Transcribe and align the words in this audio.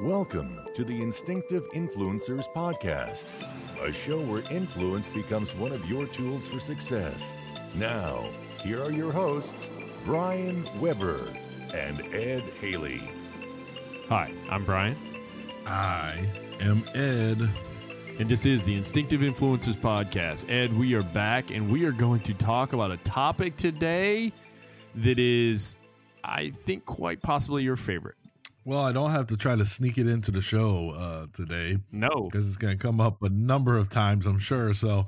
Welcome 0.00 0.58
to 0.74 0.84
the 0.84 1.00
Instinctive 1.00 1.64
Influencers 1.70 2.46
Podcast, 2.52 3.26
a 3.80 3.92
show 3.92 4.20
where 4.20 4.42
influence 4.50 5.08
becomes 5.08 5.54
one 5.54 5.72
of 5.72 5.88
your 5.88 6.06
tools 6.06 6.48
for 6.48 6.58
success. 6.60 7.36
Now, 7.76 8.28
here 8.62 8.82
are 8.82 8.90
your 8.90 9.12
hosts, 9.12 9.72
Brian 10.04 10.68
Weber 10.80 11.32
and 11.72 12.00
Ed 12.12 12.42
Haley. 12.60 13.02
Hi, 14.08 14.32
I'm 14.50 14.64
Brian, 14.64 14.96
I 15.66 16.28
am 16.60 16.84
Ed. 16.94 17.48
and 18.18 18.28
this 18.28 18.46
is 18.46 18.64
the 18.64 18.76
Instinctive 18.76 19.20
Influencers 19.20 19.78
Podcast. 19.78 20.50
Ed, 20.50 20.76
we 20.76 20.94
are 20.94 21.02
back 21.02 21.50
and 21.50 21.70
we 21.70 21.84
are 21.84 21.92
going 21.92 22.20
to 22.22 22.34
talk 22.34 22.72
about 22.72 22.90
a 22.90 22.96
topic 22.98 23.56
today 23.56 24.32
that 24.96 25.18
is, 25.18 25.78
I 26.22 26.50
think, 26.64 26.84
quite 26.84 27.22
possibly 27.22 27.62
your 27.62 27.76
favorite. 27.76 28.16
Well, 28.64 28.80
I 28.80 28.92
don't 28.92 29.10
have 29.10 29.26
to 29.28 29.36
try 29.36 29.56
to 29.56 29.66
sneak 29.66 29.98
it 29.98 30.06
into 30.06 30.30
the 30.30 30.40
show 30.40 30.90
uh, 30.90 31.26
today 31.32 31.78
No. 31.92 32.08
because 32.24 32.46
it's 32.48 32.56
going 32.56 32.76
to 32.78 32.82
come 32.82 33.00
up 33.00 33.22
a 33.22 33.28
number 33.28 33.76
of 33.76 33.88
times, 33.90 34.26
I'm 34.26 34.38
sure. 34.38 34.72
So 34.72 35.06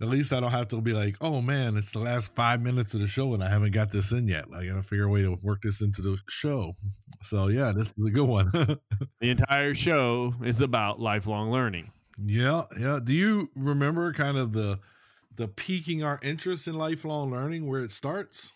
at 0.00 0.08
least 0.08 0.32
I 0.32 0.40
don't 0.40 0.50
have 0.50 0.68
to 0.68 0.80
be 0.80 0.92
like, 0.92 1.16
oh 1.20 1.40
man, 1.40 1.76
it's 1.76 1.92
the 1.92 2.00
last 2.00 2.34
five 2.34 2.60
minutes 2.60 2.94
of 2.94 3.00
the 3.00 3.06
show 3.06 3.34
and 3.34 3.42
I 3.42 3.48
haven't 3.48 3.70
got 3.72 3.90
this 3.92 4.10
in 4.12 4.26
yet. 4.26 4.46
I 4.54 4.64
got 4.66 4.74
to 4.74 4.82
figure 4.82 5.04
a 5.04 5.08
way 5.08 5.22
to 5.22 5.38
work 5.42 5.62
this 5.62 5.80
into 5.80 6.02
the 6.02 6.18
show. 6.28 6.74
So 7.22 7.48
yeah, 7.48 7.72
this 7.72 7.88
is 7.96 8.06
a 8.06 8.10
good 8.10 8.28
one. 8.28 8.50
The 9.20 9.30
entire 9.30 9.74
show 9.74 10.34
is 10.44 10.60
about 10.60 11.00
lifelong 11.00 11.50
learning. 11.50 11.90
yeah, 12.24 12.62
yeah. 12.78 12.98
Do 13.02 13.12
you 13.12 13.50
remember 13.56 14.12
kind 14.12 14.36
of 14.36 14.52
the 14.52 14.78
the 15.36 15.46
piquing 15.48 16.02
our 16.02 16.18
interest 16.22 16.66
in 16.66 16.74
lifelong 16.74 17.30
learning 17.30 17.66
where 17.68 17.80
it 17.80 17.92
starts? 17.92 18.52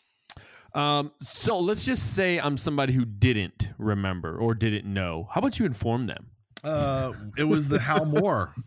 Um, 0.74 1.12
so 1.20 1.58
let's 1.58 1.84
just 1.84 2.14
say 2.14 2.38
I'm 2.38 2.56
somebody 2.56 2.92
who 2.92 3.04
didn't 3.04 3.70
remember 3.78 4.36
or 4.38 4.54
didn't 4.54 4.86
know. 4.86 5.28
How 5.30 5.40
about 5.40 5.58
you 5.58 5.66
inform 5.66 6.06
them? 6.06 6.28
Uh, 6.64 7.12
it 7.36 7.44
was 7.44 7.68
the 7.68 7.78
Hal 7.78 8.04
Moore. 8.06 8.54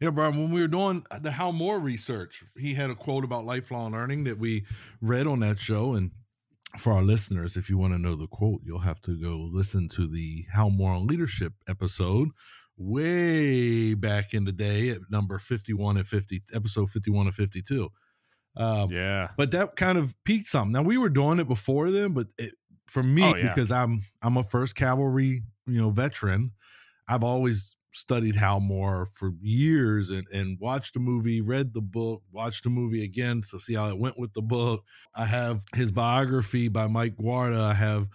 Yeah, 0.00 0.10
Brian, 0.10 0.38
when 0.38 0.52
we 0.52 0.60
were 0.60 0.68
doing 0.68 1.04
the 1.22 1.32
Hal 1.32 1.50
Moore 1.50 1.80
research, 1.80 2.44
he 2.56 2.74
had 2.74 2.88
a 2.88 2.94
quote 2.94 3.24
about 3.24 3.44
lifelong 3.44 3.90
learning 3.90 4.22
that 4.24 4.38
we 4.38 4.64
read 5.00 5.26
on 5.26 5.40
that 5.40 5.58
show. 5.58 5.94
And 5.94 6.12
for 6.78 6.92
our 6.92 7.02
listeners, 7.02 7.56
if 7.56 7.68
you 7.68 7.78
want 7.78 7.94
to 7.94 7.98
know 7.98 8.14
the 8.14 8.28
quote, 8.28 8.60
you'll 8.64 8.78
have 8.78 9.02
to 9.02 9.20
go 9.20 9.48
listen 9.52 9.88
to 9.96 10.06
the 10.06 10.46
Hal 10.52 10.70
Moore 10.70 10.92
on 10.92 11.08
Leadership 11.08 11.54
episode 11.68 12.28
way 12.76 13.94
back 13.94 14.32
in 14.32 14.44
the 14.44 14.52
day 14.52 14.90
at 14.90 14.98
number 15.10 15.38
51 15.38 15.96
and 15.96 16.06
50, 16.06 16.42
episode 16.54 16.90
51 16.90 17.26
and 17.26 17.34
52. 17.34 17.88
Um, 18.58 18.90
Yeah. 18.90 19.28
but 19.36 19.50
that 19.52 19.76
kind 19.76 19.98
of 19.98 20.14
piqued 20.24 20.46
something. 20.46 20.72
Now 20.72 20.82
we 20.82 20.98
were 20.98 21.08
doing 21.10 21.38
it 21.38 21.48
before 21.48 21.90
then, 21.90 22.12
but 22.12 22.28
it, 22.38 22.54
for 22.86 23.02
me, 23.02 23.32
Oh, 23.32 23.36
yeah. 23.36 23.54
because 23.54 23.70
I'm 23.72 24.02
I'm 24.22 24.36
a 24.36 24.44
first 24.44 24.74
cavalry, 24.74 25.42
you 25.66 25.80
know, 25.80 25.90
veteran, 25.90 26.52
I've 27.08 27.24
always 27.24 27.76
studied 27.92 28.36
Hal 28.36 28.60
Moore 28.60 29.06
for 29.14 29.32
years 29.40 30.10
and 30.10 30.26
and 30.28 30.58
watched 30.60 30.94
the 30.94 31.00
movie, 31.00 31.40
read 31.40 31.74
the 31.74 31.80
book, 31.82 32.22
watched 32.32 32.64
the 32.64 32.70
movie 32.70 33.02
again 33.04 33.42
to 33.50 33.58
see 33.58 33.74
how 33.74 33.88
it 33.88 33.98
went 33.98 34.18
with 34.18 34.32
the 34.34 34.42
book. 34.42 34.84
I 35.14 35.26
have 35.26 35.64
his 35.74 35.90
biography 35.90 36.68
by 36.68 36.86
Mike 36.88 37.16
Guardia. 37.16 37.62
I 37.62 37.74
have 37.74 38.08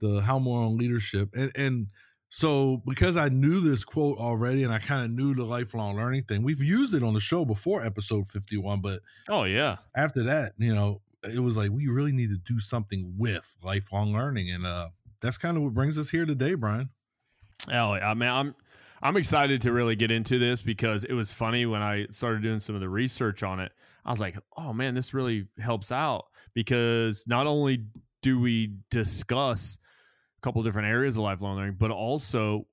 the 0.00 0.20
Hal 0.20 0.40
Moore 0.40 0.64
on 0.64 0.76
leadership, 0.78 1.30
and 1.34 1.52
and 1.56 1.88
so 2.30 2.80
because 2.86 3.16
I 3.16 3.28
knew 3.28 3.60
this 3.60 3.84
quote 3.84 4.18
already, 4.18 4.62
and 4.64 4.72
I 4.72 4.78
kind 4.78 5.04
of 5.04 5.10
knew 5.10 5.34
the 5.34 5.44
lifelong 5.44 5.96
learning 5.96 6.22
thing, 6.22 6.42
we've 6.42 6.62
used 6.62 6.94
it 6.94 7.02
on 7.02 7.12
the 7.14 7.20
show 7.20 7.44
before, 7.44 7.84
episode 7.84 8.26
fifty 8.28 8.56
one, 8.56 8.80
but 8.80 9.00
Oh, 9.28 9.44
yeah. 9.44 9.76
after 9.94 10.22
that, 10.24 10.52
you 10.58 10.72
know, 10.74 11.02
it 11.22 11.40
was 11.40 11.56
like 11.56 11.70
we 11.70 11.86
really 11.88 12.12
need 12.12 12.30
to 12.30 12.38
do 12.38 12.58
something 12.60 13.14
with 13.18 13.54
lifelong 13.62 14.12
learning, 14.12 14.50
and 14.50 14.64
uh, 14.64 14.88
that's 15.20 15.36
kind 15.38 15.56
of 15.56 15.62
what 15.64 15.74
brings 15.74 15.98
us 15.98 16.08
here 16.10 16.24
today, 16.24 16.54
Brian. 16.54 16.88
Oh, 17.70 17.92
I 17.92 18.14
mean, 18.14 18.28
I'm 18.30 18.54
I'm 19.02 19.16
excited 19.16 19.62
to 19.62 19.72
really 19.72 19.96
get 19.96 20.10
into 20.10 20.38
this 20.38 20.62
because 20.62 21.04
it 21.04 21.12
was 21.14 21.32
funny 21.32 21.66
when 21.66 21.82
I 21.82 22.06
started 22.10 22.42
doing 22.42 22.60
some 22.60 22.74
of 22.74 22.80
the 22.80 22.88
research 22.88 23.42
on 23.42 23.58
it. 23.60 23.72
I 24.04 24.10
was 24.10 24.20
like, 24.20 24.36
oh 24.56 24.72
man, 24.72 24.94
this 24.94 25.12
really 25.12 25.46
helps 25.58 25.90
out 25.92 26.26
because 26.54 27.24
not 27.26 27.46
only 27.46 27.86
do 28.22 28.38
we 28.40 28.74
discuss 28.90 29.78
couple 30.40 30.62
different 30.62 30.88
areas 30.88 31.16
of 31.16 31.22
lifelong 31.22 31.56
learning, 31.56 31.76
but 31.78 31.90
also 31.90 32.66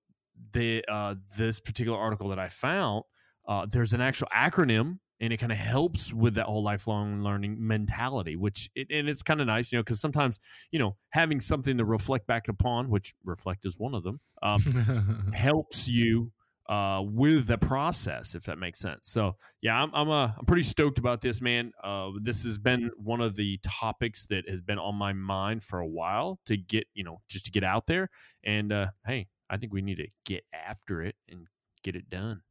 the 0.54 0.84
uh, 0.88 1.16
this 1.38 1.60
particular 1.60 1.98
article 1.98 2.30
that 2.30 2.40
I 2.40 2.50
found, 2.50 3.04
uh, 3.48 3.66
there's 3.70 3.94
an 3.94 4.02
actual 4.02 4.28
acronym. 4.36 5.00
And 5.20 5.34
it 5.34 5.38
kind 5.38 5.52
of 5.52 5.58
helps 5.58 6.14
with 6.14 6.36
that 6.36 6.46
whole 6.46 6.62
lifelong 6.62 7.24
learning 7.24 7.58
mentality, 7.60 8.36
which 8.36 8.70
it, 8.76 8.86
and 8.92 9.10
it's 9.10 9.24
kind 9.24 9.42
of 9.42 9.48
nice, 9.48 9.72
you 9.72 9.80
know, 9.80 9.82
because 9.82 10.00
sometimes 10.00 10.40
you 10.70 10.78
know 10.78 10.96
having 11.10 11.42
something 11.42 11.80
to 11.80 11.86
reflect 11.86 12.28
back 12.28 12.48
upon, 12.48 12.92
which 12.92 13.16
reflect 13.26 13.66
is 13.66 13.80
one 13.80 13.96
of 13.96 14.04
them, 14.04 14.20
um, 14.44 14.62
helps 15.34 15.88
you 15.88 16.32
uh, 16.70 17.02
with 17.04 17.48
the 17.48 17.58
process, 17.58 18.36
if 18.36 18.44
that 18.44 18.58
makes 18.58 18.80
sense. 18.80 19.10
So 19.10 19.36
yeah, 19.62 19.82
I'm 19.82 19.90
I'm, 19.94 20.10
uh, 20.10 20.32
I'm 20.38 20.46
pretty 20.46 20.64
stoked 20.64 21.00
about 21.00 21.22
this, 21.22 21.42
man. 21.42 21.72
Uh, 21.84 22.12
this 22.22 22.44
has 22.44 22.58
been 22.58 22.92
one 22.98 23.22
of 23.22 23.36
the 23.36 23.60
topics 23.64 24.28
that 24.28 24.50
has 24.50 24.62
been 24.62 24.80
on 24.80 24.96
my 24.96 25.14
mind 25.14 25.64
for 25.64 25.80
a 25.80 25.88
while 25.88 26.40
to 26.46 26.58
get 26.58 26.88
you 26.94 27.04
know 27.04 27.22
just 27.30 27.46
to 27.46 27.52
get 27.52 27.64
out 27.64 27.86
there, 27.88 28.10
and 28.44 28.72
uh, 28.72 28.88
hey, 29.06 29.28
I 29.50 29.58
think 29.58 29.74
we 29.74 29.82
need 29.82 29.98
to 29.98 30.08
get 30.26 30.44
after 30.54 31.02
it 31.02 31.16
and 31.30 31.48
get 31.84 31.96
it 31.96 32.10
done. 32.10 32.42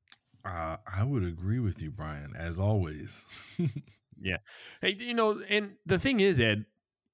uh, 0.44 0.76
I 0.86 1.04
would 1.04 1.24
agree 1.24 1.58
with 1.60 1.82
you, 1.82 1.90
Brian, 1.90 2.32
as 2.38 2.58
always. 2.58 3.24
Yeah. 4.18 4.38
Hey, 4.80 4.96
you 4.98 5.12
know, 5.14 5.42
and 5.48 5.72
the 5.84 5.98
thing 5.98 6.20
is, 6.20 6.40
Ed, 6.40 6.64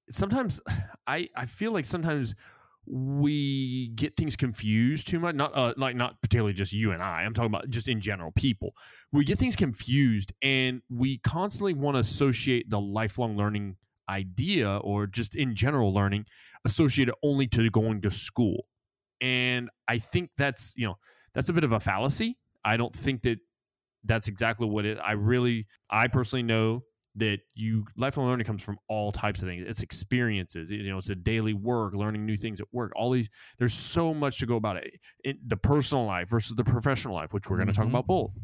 sometimes 0.09 0.61
I 1.07 1.29
I 1.35 1.45
feel 1.45 1.71
like 1.73 1.85
sometimes 1.85 2.33
we 2.85 3.89
get 3.95 4.15
things 4.15 4.35
confused 4.35 5.07
too 5.07 5.19
much. 5.19 5.35
Not 5.35 5.55
uh, 5.55 5.73
like 5.77 5.95
not 5.95 6.21
particularly 6.21 6.53
just 6.53 6.73
you 6.73 6.91
and 6.91 7.01
I. 7.01 7.23
I'm 7.23 7.33
talking 7.33 7.51
about 7.51 7.69
just 7.69 7.87
in 7.87 8.01
general 8.01 8.31
people. 8.31 8.73
We 9.11 9.25
get 9.25 9.39
things 9.39 9.55
confused, 9.55 10.33
and 10.41 10.81
we 10.89 11.19
constantly 11.19 11.73
want 11.73 11.95
to 11.95 11.99
associate 11.99 12.69
the 12.69 12.79
lifelong 12.79 13.37
learning 13.37 13.77
idea 14.09 14.77
or 14.77 15.07
just 15.07 15.35
in 15.35 15.55
general 15.55 15.93
learning 15.93 16.25
associated 16.65 17.15
only 17.23 17.47
to 17.47 17.69
going 17.69 18.01
to 18.01 18.11
school. 18.11 18.65
And 19.21 19.69
I 19.87 19.99
think 19.99 20.31
that's 20.37 20.73
you 20.77 20.85
know 20.85 20.97
that's 21.33 21.49
a 21.49 21.53
bit 21.53 21.63
of 21.63 21.71
a 21.71 21.79
fallacy. 21.79 22.37
I 22.65 22.77
don't 22.77 22.93
think 22.93 23.23
that 23.23 23.39
that's 24.03 24.27
exactly 24.27 24.67
what 24.67 24.85
it. 24.85 24.97
I 25.01 25.13
really, 25.13 25.67
I 25.89 26.07
personally 26.07 26.43
know 26.43 26.83
that 27.15 27.39
you 27.55 27.85
lifelong 27.97 28.27
learning 28.27 28.45
comes 28.45 28.63
from 28.63 28.77
all 28.89 29.11
types 29.11 29.41
of 29.41 29.47
things. 29.47 29.63
It's 29.67 29.83
experiences, 29.83 30.71
you 30.71 30.89
know, 30.89 30.97
it's 30.97 31.09
a 31.09 31.15
daily 31.15 31.53
work, 31.53 31.93
learning 31.93 32.25
new 32.25 32.37
things 32.37 32.59
at 32.59 32.67
work. 32.71 32.91
All 32.95 33.11
these, 33.11 33.29
there's 33.59 33.73
so 33.73 34.13
much 34.13 34.39
to 34.39 34.45
go 34.45 34.55
about 34.55 34.77
it. 34.77 34.99
it 35.23 35.37
the 35.47 35.57
personal 35.57 36.05
life 36.05 36.29
versus 36.29 36.55
the 36.55 36.63
professional 36.63 37.13
life, 37.15 37.31
which 37.33 37.49
we're 37.49 37.57
going 37.57 37.67
to 37.67 37.73
talk 37.73 37.85
Mhm. 37.85 37.89
about 37.89 38.07
both. 38.07 38.37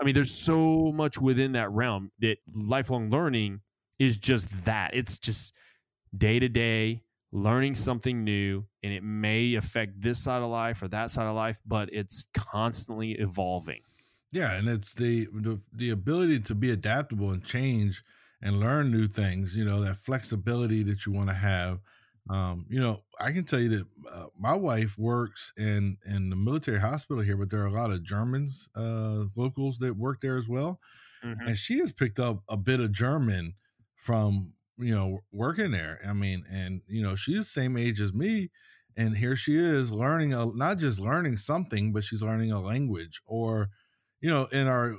I 0.00 0.04
mean, 0.04 0.14
there's 0.14 0.34
so 0.34 0.92
much 0.92 1.18
within 1.20 1.52
that 1.52 1.70
realm 1.70 2.10
that 2.18 2.38
lifelong 2.52 3.10
learning 3.10 3.60
is 3.98 4.16
just 4.18 4.64
that. 4.64 4.94
It's 4.94 5.18
just 5.18 5.54
day 6.16 6.38
to 6.38 6.48
day 6.48 7.02
learning 7.32 7.74
something 7.74 8.24
new, 8.24 8.64
and 8.82 8.92
it 8.92 9.02
may 9.02 9.54
affect 9.54 10.00
this 10.00 10.22
side 10.22 10.42
of 10.42 10.50
life 10.50 10.82
or 10.82 10.88
that 10.88 11.10
side 11.10 11.26
of 11.26 11.34
life, 11.36 11.60
but 11.66 11.88
it's 11.92 12.24
constantly 12.34 13.12
evolving. 13.12 13.82
Yeah, 14.36 14.52
and 14.54 14.68
it's 14.68 14.94
the, 14.94 15.26
the 15.32 15.62
the 15.72 15.90
ability 15.90 16.40
to 16.40 16.54
be 16.54 16.70
adaptable 16.70 17.30
and 17.30 17.44
change 17.44 18.02
and 18.42 18.60
learn 18.60 18.90
new 18.90 19.06
things. 19.06 19.56
You 19.56 19.64
know 19.64 19.80
that 19.84 19.96
flexibility 19.96 20.82
that 20.84 21.06
you 21.06 21.12
want 21.12 21.28
to 21.30 21.34
have. 21.34 21.80
Um, 22.28 22.66
you 22.68 22.80
know, 22.80 23.04
I 23.20 23.30
can 23.32 23.44
tell 23.44 23.60
you 23.60 23.68
that 23.68 23.86
uh, 24.12 24.26
my 24.36 24.54
wife 24.54 24.98
works 24.98 25.52
in 25.56 25.98
in 26.04 26.30
the 26.30 26.36
military 26.36 26.80
hospital 26.80 27.22
here, 27.22 27.36
but 27.36 27.50
there 27.50 27.62
are 27.62 27.66
a 27.66 27.72
lot 27.72 27.90
of 27.92 28.02
Germans, 28.02 28.68
uh, 28.74 29.26
locals 29.36 29.78
that 29.78 29.96
work 29.96 30.20
there 30.20 30.36
as 30.36 30.48
well, 30.48 30.80
Mhm. 31.22 31.46
and 31.46 31.56
she 31.56 31.78
has 31.78 31.92
picked 31.92 32.18
up 32.18 32.42
a 32.48 32.56
bit 32.56 32.80
of 32.80 32.92
German 32.92 33.54
from 33.96 34.54
you 34.78 34.94
know 34.94 35.20
working 35.32 35.70
there. 35.70 36.00
I 36.06 36.12
mean, 36.12 36.44
and 36.50 36.82
you 36.86 37.02
know 37.02 37.16
she's 37.16 37.38
the 37.38 37.44
same 37.44 37.76
age 37.76 38.00
as 38.00 38.12
me, 38.12 38.50
and 38.96 39.16
here 39.16 39.36
she 39.36 39.56
is 39.56 39.92
learning 39.92 40.32
a, 40.34 40.46
not 40.46 40.78
just 40.78 41.00
learning 41.00 41.36
something, 41.38 41.92
but 41.92 42.04
she's 42.04 42.22
learning 42.22 42.52
a 42.52 42.60
language 42.60 43.20
or 43.26 43.70
you 44.20 44.30
know, 44.30 44.46
in 44.46 44.66
our 44.66 44.96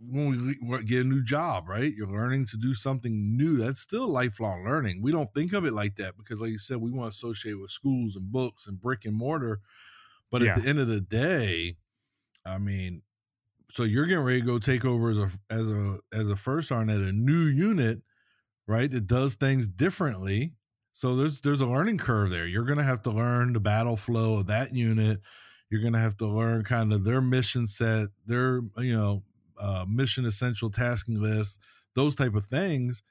when 0.00 0.56
we 0.68 0.84
get 0.84 1.02
a 1.02 1.08
new 1.08 1.22
job, 1.22 1.68
right? 1.68 1.92
You're 1.94 2.08
learning 2.08 2.46
to 2.46 2.56
do 2.56 2.74
something 2.74 3.36
new. 3.36 3.58
That's 3.58 3.80
still 3.80 4.08
lifelong 4.08 4.64
learning. 4.64 5.02
We 5.02 5.12
don't 5.12 5.32
think 5.34 5.52
of 5.52 5.66
it 5.66 5.72
like 5.74 5.96
that 5.96 6.16
because, 6.16 6.40
like 6.40 6.50
you 6.50 6.58
said, 6.58 6.78
we 6.78 6.90
want 6.90 7.12
to 7.12 7.16
associate 7.16 7.54
with 7.54 7.70
schools 7.70 8.16
and 8.16 8.32
books 8.32 8.66
and 8.66 8.80
brick 8.80 9.04
and 9.04 9.14
mortar. 9.16 9.60
But 10.30 10.42
Yeah. 10.42 10.50
at 10.50 10.54
the 10.54 10.66
end 10.68 10.78
of 10.78 10.88
the 10.88 11.00
day, 11.00 11.76
I 12.46 12.58
mean, 12.58 13.02
so 13.70 13.84
you're 13.84 14.06
getting 14.06 14.24
ready 14.24 14.40
to 14.40 14.46
go 14.46 14.58
take 14.58 14.84
over 14.84 15.10
as 15.10 15.18
a 15.18 15.28
as 15.50 15.70
a 15.70 16.00
as 16.12 16.30
a 16.30 16.36
first 16.36 16.68
sergeant 16.68 16.90
at 16.90 17.08
a 17.08 17.12
new 17.12 17.44
unit, 17.46 18.02
right? 18.66 18.90
That 18.90 19.06
does 19.06 19.36
things 19.36 19.68
differently. 19.68 20.54
So 20.92 21.16
there's 21.16 21.40
there's 21.42 21.60
a 21.62 21.66
learning 21.66 21.98
curve 21.98 22.30
there. 22.30 22.46
You're 22.46 22.64
gonna 22.66 22.84
have 22.84 23.02
to 23.02 23.10
learn 23.10 23.52
the 23.54 23.60
battle 23.60 23.96
flow 23.96 24.38
of 24.38 24.46
that 24.48 24.74
unit. 24.74 25.20
You're 25.70 25.82
gonna 25.82 26.00
have 26.00 26.16
to 26.18 26.26
learn 26.26 26.64
kind 26.64 26.92
of 26.92 27.04
their 27.04 27.20
mission 27.20 27.66
set, 27.66 28.08
their 28.26 28.62
you 28.78 28.96
know 28.96 29.22
uh, 29.60 29.84
mission 29.88 30.24
essential 30.24 30.70
tasking 30.70 31.20
list, 31.20 31.60
those 31.94 32.14
type 32.16 32.34
of 32.34 32.46
things. 32.46 33.02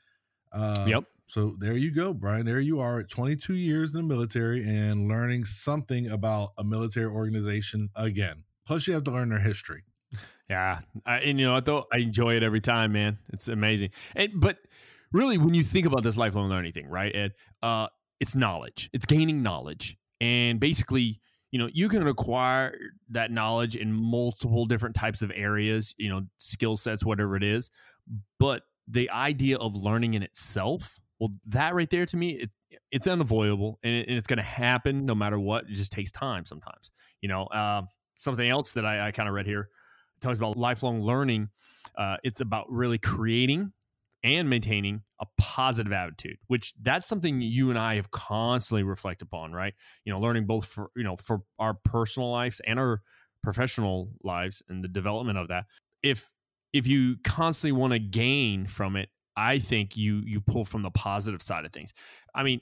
Uh, 0.51 0.85
Yep. 0.87 1.03
So 1.27 1.55
there 1.59 1.73
you 1.77 1.93
go, 1.93 2.13
Brian. 2.13 2.45
There 2.45 2.59
you 2.59 2.79
are 2.79 2.99
at 3.01 3.09
22 3.09 3.53
years 3.53 3.93
in 3.93 4.01
the 4.01 4.07
military 4.07 4.63
and 4.67 5.07
learning 5.07 5.45
something 5.45 6.09
about 6.09 6.53
a 6.57 6.63
military 6.63 7.05
organization 7.05 7.89
again. 7.95 8.43
Plus, 8.65 8.87
you 8.87 8.95
have 8.95 9.03
to 9.03 9.11
learn 9.11 9.29
their 9.29 9.39
history. 9.39 9.83
Yeah, 10.49 10.79
I, 11.05 11.17
and 11.19 11.39
you 11.39 11.45
know, 11.45 11.55
I 11.55 11.59
thought 11.61 11.87
I 11.93 11.97
enjoy 11.99 12.35
it 12.35 12.43
every 12.43 12.61
time, 12.61 12.93
man. 12.93 13.19
It's 13.31 13.47
amazing. 13.47 13.91
And 14.15 14.31
but 14.35 14.57
really, 15.11 15.37
when 15.37 15.53
you 15.53 15.63
think 15.63 15.85
about 15.85 16.03
this 16.03 16.17
lifelong 16.17 16.49
learning 16.49 16.71
thing, 16.73 16.87
right, 16.87 17.15
Ed? 17.15 17.33
Uh, 17.61 17.87
it's 18.19 18.35
knowledge. 18.35 18.89
It's 18.91 19.05
gaining 19.05 19.43
knowledge, 19.43 19.97
and 20.19 20.59
basically, 20.59 21.21
you 21.51 21.59
know, 21.59 21.69
you 21.73 21.89
can 21.89 22.05
acquire 22.07 22.77
that 23.09 23.31
knowledge 23.31 23.75
in 23.75 23.91
multiple 23.91 24.65
different 24.65 24.95
types 24.95 25.21
of 25.21 25.31
areas. 25.33 25.95
You 25.97 26.09
know, 26.09 26.21
skill 26.37 26.77
sets, 26.77 27.03
whatever 27.03 27.35
it 27.35 27.43
is. 27.43 27.69
But 28.39 28.63
the 28.87 29.09
idea 29.09 29.57
of 29.57 29.75
learning 29.75 30.13
in 30.15 30.23
itself, 30.23 30.99
well, 31.19 31.29
that 31.47 31.73
right 31.73 31.89
there 31.89 32.05
to 32.05 32.17
me, 32.17 32.31
it, 32.31 32.49
it's 32.91 33.07
unavoidable, 33.07 33.79
and, 33.83 33.93
it, 33.93 34.07
and 34.07 34.17
it's 34.17 34.27
going 34.27 34.37
to 34.37 34.43
happen 34.43 35.05
no 35.05 35.15
matter 35.15 35.39
what. 35.39 35.65
It 35.65 35.73
just 35.73 35.91
takes 35.91 36.11
time 36.11 36.45
sometimes. 36.45 36.91
You 37.21 37.29
know, 37.29 37.43
uh, 37.45 37.83
something 38.15 38.47
else 38.47 38.73
that 38.73 38.85
I, 38.85 39.07
I 39.07 39.11
kind 39.11 39.27
of 39.27 39.35
read 39.35 39.45
here 39.45 39.69
talks 40.21 40.37
about 40.37 40.57
lifelong 40.57 41.01
learning. 41.01 41.49
Uh, 41.95 42.17
it's 42.23 42.41
about 42.41 42.71
really 42.71 42.97
creating 42.97 43.71
and 44.23 44.49
maintaining 44.49 45.03
a 45.21 45.25
positive 45.37 45.93
attitude, 45.93 46.37
which 46.47 46.73
that's 46.81 47.07
something 47.07 47.41
you 47.41 47.69
and 47.69 47.79
I 47.79 47.95
have 47.95 48.11
constantly 48.11 48.83
reflected 48.83 49.27
upon, 49.27 49.53
right? 49.53 49.73
You 50.05 50.13
know, 50.13 50.19
learning 50.19 50.45
both 50.45 50.65
for 50.65 50.91
you 50.95 51.03
know 51.03 51.15
for 51.17 51.41
our 51.57 51.73
personal 51.73 52.31
lives 52.31 52.61
and 52.65 52.79
our 52.79 53.01
professional 53.41 54.11
lives 54.23 54.61
and 54.69 54.83
the 54.83 54.87
development 54.87 55.37
of 55.37 55.47
that. 55.49 55.65
If 56.03 56.31
if 56.73 56.87
you 56.87 57.17
constantly 57.23 57.79
want 57.79 57.93
to 57.93 57.99
gain 57.99 58.65
from 58.65 58.95
it, 58.95 59.09
I 59.35 59.59
think 59.59 59.97
you 59.97 60.21
you 60.25 60.41
pull 60.41 60.65
from 60.65 60.83
the 60.83 60.91
positive 60.91 61.41
side 61.41 61.65
of 61.65 61.71
things. 61.71 61.93
I 62.35 62.43
mean, 62.43 62.61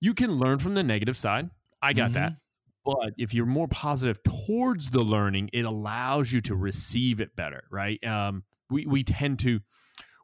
you 0.00 0.14
can 0.14 0.32
learn 0.32 0.58
from 0.58 0.74
the 0.74 0.82
negative 0.82 1.16
side. 1.16 1.50
I 1.80 1.92
got 1.92 2.10
mm-hmm. 2.10 2.14
that. 2.14 2.32
But 2.84 3.12
if 3.18 3.34
you're 3.34 3.46
more 3.46 3.68
positive 3.68 4.18
towards 4.22 4.90
the 4.90 5.02
learning, 5.02 5.50
it 5.52 5.64
allows 5.64 6.32
you 6.32 6.40
to 6.42 6.56
receive 6.56 7.20
it 7.20 7.36
better, 7.36 7.64
right? 7.70 8.02
Um, 8.04 8.44
we 8.70 8.86
we 8.86 9.04
tend 9.04 9.38
to 9.40 9.60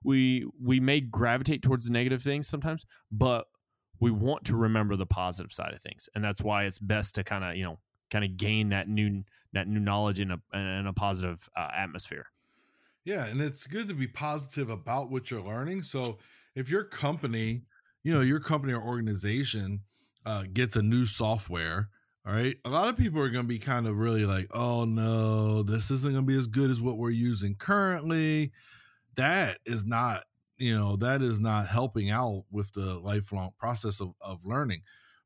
we 0.05 0.47
we 0.63 0.81
may 0.81 1.01
gravitate 1.01 1.63
towards 1.63 1.87
the 1.87 1.93
negative 1.93 2.23
things 2.23 2.49
sometimes, 2.49 2.85
but 3.11 3.47
we 4.01 4.11
want 4.11 4.45
to 4.45 4.57
remember 4.57 4.97
the 4.97 5.07
positive 5.07 5.53
side 5.53 5.73
of 5.73 5.81
things, 5.81 6.09
and 6.15 6.23
that's 6.23 6.43
why 6.43 6.65
it's 6.65 6.79
best 6.79 7.15
to 7.17 7.25
kind 7.25 7.45
of 7.45 7.57
you 7.57 7.65
know 7.65 7.79
kind 8.11 8.25
of 8.25 8.37
gain 8.37 8.69
that 8.69 8.89
new 8.89 9.25
that 9.53 9.67
new 9.67 9.81
knowledge 9.81 10.21
in 10.21 10.31
a 10.31 10.39
in 10.53 10.87
a 10.87 10.93
positive 10.93 11.49
uh, 11.57 11.69
atmosphere. 11.75 12.27
Yeah, 13.05 13.27
and 13.27 13.41
it's 13.41 13.67
good 13.67 13.89
to 13.89 13.95
be 13.95 14.07
positive 14.07 14.71
about 14.71 15.11
what 15.11 15.31
you're 15.31 15.43
learning. 15.43 15.83
So 15.83 16.19
if 16.55 16.71
your 16.71 16.85
company, 16.85 17.63
you 18.03 18.15
know, 18.15 18.23
your 18.23 18.41
company 18.41 18.73
or 18.73 18.83
organization 18.83 19.81
uh, 20.25 20.45
gets 20.53 20.77
a 20.77 20.83
new 20.83 21.05
software 21.05 21.91
all 22.27 22.33
right. 22.33 22.57
A 22.65 22.71
lot 22.71 22.89
of 22.89 22.97
people 22.97 23.21
are 23.21 23.29
going 23.29 23.45
to 23.45 23.49
be 23.49 23.59
kind 23.59 23.87
of 23.87 23.99
really 23.99 24.25
like, 24.25 24.47
oh 24.51 24.87
no, 24.87 25.63
this 25.63 25.91
isn't 25.91 26.13
going 26.13 26.25
to 26.25 26.27
be 26.27 26.39
as 26.39 26.47
good 26.47 26.71
as 26.71 26.81
what 26.81 26.97
we're 26.97 27.11
using 27.11 27.55
currently. 27.55 28.51
That 29.17 29.59
is 29.65 29.85
not, 29.85 30.25
you 30.59 30.77
know, 30.77 30.97
that 30.97 31.23
is 31.23 31.41
not 31.41 31.69
helping 31.69 32.11
out 32.11 32.45
with 32.51 32.73
the 32.73 32.99
lifelong 32.99 33.53
process 33.59 34.01
of, 34.01 34.13
of 34.21 34.45
learning. 34.45 34.83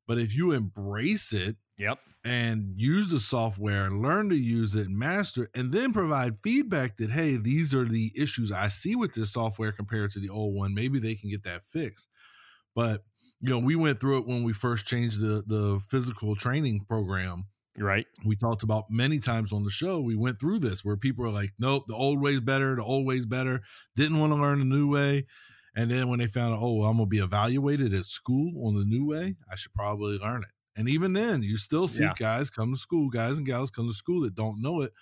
But 0.07 0.19
if 0.19 0.35
you 0.35 0.53
embrace 0.53 1.33
it, 1.33 1.57
yep, 1.79 1.99
and 2.25 2.73
use 2.77 3.09
the 3.09 3.19
software 3.19 3.87
and 3.87 4.03
learn 4.03 4.29
to 4.31 4.37
use 4.37 4.75
it 4.75 4.87
and 4.87 4.99
master, 4.99 5.51
and 5.55 5.73
then 5.73 5.93
provide 5.93 6.41
feedback 6.43 6.97
that, 6.97 7.11
hey, 7.11 7.37
these 7.37 7.75
are 7.75 7.85
the 7.85 8.13
issues 8.17 8.51
I 8.51 8.69
see 8.69 8.97
with 8.97 9.15
this 9.15 9.33
software 9.33 9.73
compared 9.73 10.11
to 10.13 10.21
the 10.21 10.31
old 10.31 10.55
one. 10.55 10.75
Maybe 10.75 10.99
they 10.99 11.15
can 11.15 11.31
get 11.31 11.45
that 11.45 11.65
fixed. 11.65 12.09
But 12.75 13.05
you 13.41 13.51
know, 13.51 13.59
we 13.59 13.77
went 13.77 14.01
through 14.01 14.19
it 14.19 14.27
when 14.27 14.43
we 14.43 14.53
first 14.53 14.87
changed 14.87 15.21
the 15.21 15.43
the 15.47 15.81
physical 15.87 16.35
training 16.35 16.87
program. 16.89 17.47
Right. 17.79 18.07
We 18.25 18.37
talked 18.37 18.63
about 18.63 18.91
many 18.91 19.19
times 19.19 19.53
on 19.53 19.65
the 19.65 19.71
show. 19.71 20.01
We 20.01 20.17
went 20.17 20.41
through 20.41 20.61
this 20.61 20.85
where 20.85 20.97
people 20.97 21.25
are 21.25 21.31
like, 21.31 21.53
"Nope, 21.59 21.85
the 21.87 21.95
old 21.95 22.21
way's 22.21 22.41
better. 22.41 22.77
The 22.77 22.83
old 22.83 23.07
way's 23.07 23.27
better." 23.27 23.63
Didn't 23.97 24.19
want 24.19 24.33
to 24.33 24.37
learn 24.37 24.59
the 24.59 24.65
new 24.65 24.91
way, 24.91 25.27
and 25.75 25.91
then 25.91 26.09
when 26.09 26.19
they 26.19 26.27
found 26.27 26.55
out, 26.55 26.61
oh, 26.61 26.75
well, 26.75 26.91
I'm 26.91 26.97
gonna 26.97 27.07
be 27.07 27.19
evaluated 27.19 27.95
at 27.95 28.05
school 28.05 28.67
on 28.67 28.75
the 28.75 28.85
new 28.85 29.07
way, 29.07 29.37
I 29.51 29.55
should 29.55 29.73
probably 29.75 30.19
learn 30.19 30.43
it. 30.43 30.49
And 30.75 30.89
even 30.89 31.13
then, 31.13 31.43
you 31.43 31.57
still 31.57 31.87
see 31.87 32.03
yeah. 32.03 32.15
guys 32.17 32.51
come 32.51 32.73
to 32.73 32.79
school, 32.79 33.11
guys 33.11 33.37
and 33.37 33.47
gals 33.47 33.71
come 33.71 33.89
to 33.89 33.95
school 33.95 34.23
that 34.23 34.35
don't 34.35 34.61
know 34.61 34.81
it 34.81 34.93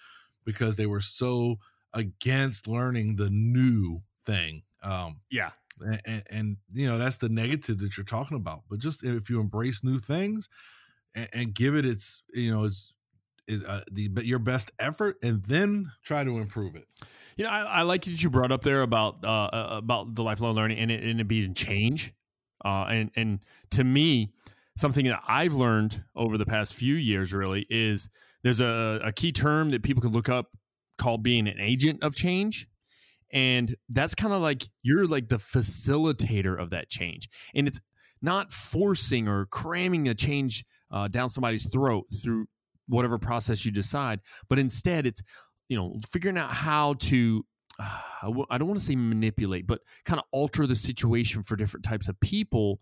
because 0.44 0.76
they 0.76 0.86
were 0.86 1.00
so 1.00 1.56
against 1.94 2.68
learning 2.68 3.16
the 3.16 3.30
new 3.30 4.02
thing. 4.24 4.64
Um, 4.82 5.20
yeah, 5.30 5.50
and, 5.80 6.22
and, 6.30 6.56
you 6.72 6.86
know 6.86 6.98
that's 6.98 7.18
the 7.18 7.28
negative 7.28 7.78
that 7.78 7.96
you're 7.96 8.04
talking 8.04 8.36
about 8.36 8.62
but 8.68 8.78
just 8.78 9.04
if 9.04 9.28
you 9.28 9.40
embrace 9.40 9.84
new 9.84 9.98
things 9.98 10.48
and, 11.16 11.28
and 11.32 11.54
give 11.54 11.74
it 11.74 11.84
its 11.84 12.22
you 12.32 12.52
know 12.52 12.64
its 12.64 12.92
it, 13.48 13.64
uh, 13.66 13.80
the 13.90 14.08
but 14.08 14.24
your 14.24 14.38
best 14.38 14.70
effort 14.78 15.16
and 15.22 15.42
then 15.44 15.90
try 16.04 16.22
to 16.22 16.38
improve 16.38 16.76
it 16.76 16.84
you 17.36 17.44
know 17.44 17.50
i, 17.50 17.62
I 17.62 17.82
like 17.82 18.04
that 18.04 18.22
you 18.22 18.30
brought 18.30 18.52
up 18.52 18.62
there 18.62 18.82
about 18.82 19.24
uh, 19.24 19.28
uh, 19.46 19.68
about 19.72 20.14
the 20.14 20.22
lifelong 20.22 20.54
learning 20.54 20.78
and 20.78 20.90
it, 20.90 21.02
and 21.02 21.20
it 21.20 21.28
being 21.28 21.54
change 21.54 22.12
uh, 22.64 22.86
and 22.88 23.10
and 23.16 23.40
to 23.70 23.82
me 23.82 24.30
something 24.76 25.06
that 25.06 25.20
i've 25.26 25.54
learned 25.54 26.04
over 26.14 26.38
the 26.38 26.46
past 26.46 26.74
few 26.74 26.94
years 26.94 27.32
really 27.32 27.66
is 27.70 28.08
there's 28.42 28.60
a, 28.60 29.00
a 29.02 29.12
key 29.12 29.32
term 29.32 29.70
that 29.70 29.82
people 29.82 30.00
can 30.00 30.12
look 30.12 30.28
up 30.28 30.50
called 30.98 31.22
being 31.22 31.48
an 31.48 31.58
agent 31.58 32.02
of 32.02 32.14
change 32.14 32.68
and 33.32 33.74
that's 33.88 34.14
kind 34.14 34.32
of 34.32 34.40
like 34.40 34.68
you're 34.82 35.06
like 35.06 35.28
the 35.28 35.38
facilitator 35.38 36.60
of 36.60 36.70
that 36.70 36.88
change. 36.88 37.28
And 37.54 37.66
it's 37.66 37.80
not 38.22 38.52
forcing 38.52 39.28
or 39.28 39.46
cramming 39.46 40.08
a 40.08 40.14
change 40.14 40.64
uh, 40.90 41.08
down 41.08 41.28
somebody's 41.28 41.68
throat 41.68 42.06
through 42.22 42.46
whatever 42.88 43.18
process 43.18 43.64
you 43.64 43.72
decide, 43.72 44.20
but 44.48 44.58
instead 44.58 45.06
it's, 45.06 45.22
you 45.68 45.76
know, 45.76 45.98
figuring 46.08 46.38
out 46.38 46.50
how 46.50 46.94
to 46.94 47.44
uh, 47.78 48.00
I 48.22 48.26
w- 48.26 48.46
I 48.50 48.58
don't 48.58 48.68
want 48.68 48.80
to 48.80 48.86
say 48.86 48.96
manipulate, 48.96 49.66
but 49.66 49.80
kind 50.04 50.18
of 50.18 50.24
alter 50.32 50.66
the 50.66 50.76
situation 50.76 51.42
for 51.42 51.56
different 51.56 51.84
types 51.84 52.08
of 52.08 52.18
people 52.20 52.80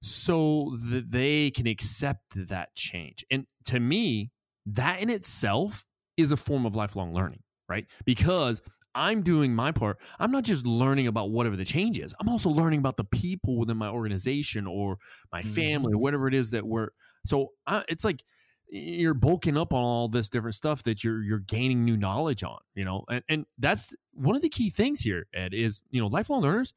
so 0.00 0.76
that 0.90 1.10
they 1.10 1.50
can 1.50 1.66
accept 1.66 2.46
that 2.48 2.74
change. 2.76 3.24
And 3.30 3.46
to 3.66 3.80
me, 3.80 4.30
that 4.66 5.00
in 5.00 5.10
itself 5.10 5.86
is 6.16 6.30
a 6.30 6.36
form 6.36 6.66
of 6.66 6.76
lifelong 6.76 7.12
learning, 7.12 7.40
right? 7.68 7.86
Because 8.04 8.62
I'm 8.94 9.22
doing 9.22 9.54
my 9.54 9.72
part, 9.72 9.98
I'm 10.18 10.30
not 10.30 10.44
just 10.44 10.66
learning 10.66 11.06
about 11.06 11.30
whatever 11.30 11.56
the 11.56 11.64
change 11.64 11.98
is. 11.98 12.14
I'm 12.20 12.28
also 12.28 12.50
learning 12.50 12.78
about 12.78 12.96
the 12.96 13.04
people 13.04 13.56
within 13.56 13.76
my 13.76 13.88
organization 13.88 14.66
or 14.66 14.98
my 15.32 15.42
family 15.42 15.88
mm-hmm. 15.88 15.96
or 15.96 15.98
whatever 15.98 16.28
it 16.28 16.34
is 16.34 16.50
that 16.50 16.66
we're. 16.66 16.88
So 17.24 17.52
I, 17.66 17.84
it's 17.88 18.04
like 18.04 18.24
you're 18.70 19.14
bulking 19.14 19.56
up 19.56 19.72
on 19.72 19.82
all 19.82 20.08
this 20.08 20.28
different 20.28 20.54
stuff 20.54 20.82
that 20.84 21.02
you're 21.02 21.22
you're 21.22 21.38
gaining 21.38 21.84
new 21.84 21.96
knowledge 21.96 22.42
on. 22.42 22.58
You 22.74 22.84
know, 22.84 23.04
and 23.10 23.22
and 23.28 23.46
that's 23.58 23.94
one 24.12 24.36
of 24.36 24.42
the 24.42 24.48
key 24.48 24.70
things 24.70 25.00
here. 25.00 25.26
Ed 25.34 25.54
is 25.54 25.82
you 25.90 26.00
know 26.00 26.08
lifelong 26.08 26.42
learners, 26.42 26.74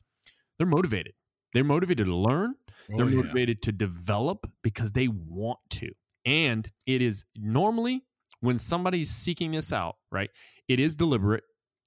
they're 0.57 0.67
motivated. 0.67 1.13
They're 1.53 1.63
motivated 1.63 2.05
to 2.05 2.15
learn. 2.15 2.55
Oh, 2.91 2.97
they're 2.97 3.09
yeah. 3.09 3.17
motivated 3.17 3.61
to 3.63 3.71
develop 3.71 4.49
because 4.63 4.91
they 4.91 5.07
want 5.07 5.59
to. 5.71 5.91
And 6.25 6.69
it 6.85 7.01
is 7.01 7.25
normally 7.35 8.03
when 8.41 8.57
somebody's 8.57 9.09
seeking 9.09 9.51
this 9.51 9.73
out, 9.73 9.97
right? 10.11 10.29
It 10.67 10.79
is 10.79 10.95
deliberate 10.95 11.43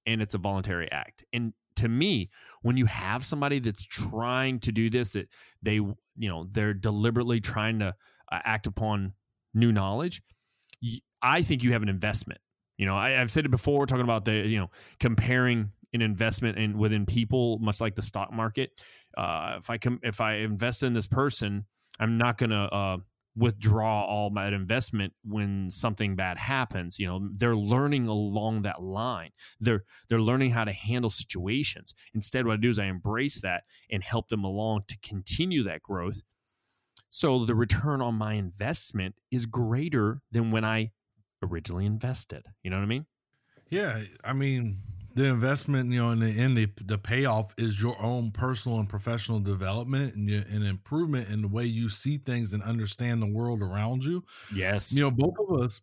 and 0.06 0.20
it's 0.20 0.34
a 0.34 0.38
voluntary 0.38 0.90
act. 0.90 1.24
And 1.32 1.52
to 1.76 1.88
me, 1.88 2.30
when 2.62 2.76
you 2.76 2.86
have 2.86 3.24
somebody 3.24 3.58
that's 3.58 3.84
trying 3.84 4.60
to 4.60 4.72
do 4.72 4.90
this, 4.90 5.10
that 5.10 5.28
they, 5.62 5.74
you 5.74 5.96
know, 6.16 6.46
they're 6.50 6.74
deliberately 6.74 7.40
trying 7.40 7.80
to 7.80 7.94
uh, 8.30 8.40
act 8.44 8.66
upon 8.66 9.14
new 9.52 9.72
knowledge, 9.72 10.22
I 11.22 11.42
think 11.42 11.62
you 11.62 11.72
have 11.72 11.82
an 11.82 11.88
investment. 11.88 12.40
You 12.76 12.86
know, 12.86 12.96
I, 12.96 13.10
have 13.10 13.30
said 13.30 13.44
it 13.44 13.50
before, 13.50 13.86
talking 13.86 14.04
about 14.04 14.24
the, 14.24 14.32
you 14.32 14.58
know, 14.58 14.70
comparing 14.98 15.70
an 15.92 16.02
investment 16.02 16.58
in 16.58 16.76
within 16.76 17.06
people, 17.06 17.58
much 17.60 17.80
like 17.80 17.94
the 17.94 18.02
stock 18.02 18.32
market. 18.32 18.70
Uh, 19.16 19.56
if 19.58 19.70
I 19.70 19.78
com- 19.78 20.00
if 20.02 20.20
I 20.20 20.38
invest 20.38 20.82
in 20.82 20.92
this 20.92 21.06
person, 21.06 21.66
I'm 22.00 22.18
not 22.18 22.36
to 22.38 22.56
uh, 22.56 22.96
withdraw 23.36 24.04
all 24.04 24.30
my 24.30 24.48
investment 24.48 25.12
when 25.24 25.70
something 25.70 26.14
bad 26.14 26.38
happens 26.38 26.98
you 27.00 27.06
know 27.06 27.28
they're 27.34 27.56
learning 27.56 28.06
along 28.06 28.62
that 28.62 28.80
line 28.80 29.30
they're 29.58 29.82
they're 30.08 30.20
learning 30.20 30.52
how 30.52 30.64
to 30.64 30.72
handle 30.72 31.10
situations 31.10 31.92
instead 32.14 32.46
what 32.46 32.54
i 32.54 32.56
do 32.56 32.70
is 32.70 32.78
i 32.78 32.84
embrace 32.84 33.40
that 33.40 33.64
and 33.90 34.04
help 34.04 34.28
them 34.28 34.44
along 34.44 34.82
to 34.86 34.96
continue 35.02 35.64
that 35.64 35.82
growth 35.82 36.22
so 37.14 37.44
the 37.44 37.54
return 37.54 38.02
on 38.02 38.16
my 38.16 38.34
investment 38.34 39.14
is 39.30 39.46
greater 39.46 40.20
than 40.32 40.50
when 40.50 40.64
i 40.64 40.90
originally 41.42 41.86
invested 41.86 42.42
you 42.62 42.70
know 42.70 42.76
what 42.76 42.82
i 42.82 42.86
mean 42.86 43.06
yeah 43.70 44.00
i 44.24 44.32
mean 44.32 44.80
the 45.14 45.26
investment, 45.26 45.92
you 45.92 46.02
know, 46.02 46.10
in 46.10 46.18
the 46.18 46.30
end, 46.30 46.58
the, 46.58 46.68
the 46.84 46.98
payoff 46.98 47.54
is 47.56 47.80
your 47.80 47.96
own 48.02 48.32
personal 48.32 48.80
and 48.80 48.88
professional 48.88 49.38
development 49.38 50.16
and, 50.16 50.28
and 50.28 50.66
improvement 50.66 51.28
in 51.30 51.42
the 51.42 51.48
way 51.48 51.64
you 51.64 51.88
see 51.88 52.18
things 52.18 52.52
and 52.52 52.62
understand 52.64 53.22
the 53.22 53.32
world 53.32 53.62
around 53.62 54.04
you. 54.04 54.24
Yes. 54.52 54.94
You 54.94 55.02
know, 55.02 55.10
both 55.12 55.34
of 55.38 55.60
us, 55.60 55.80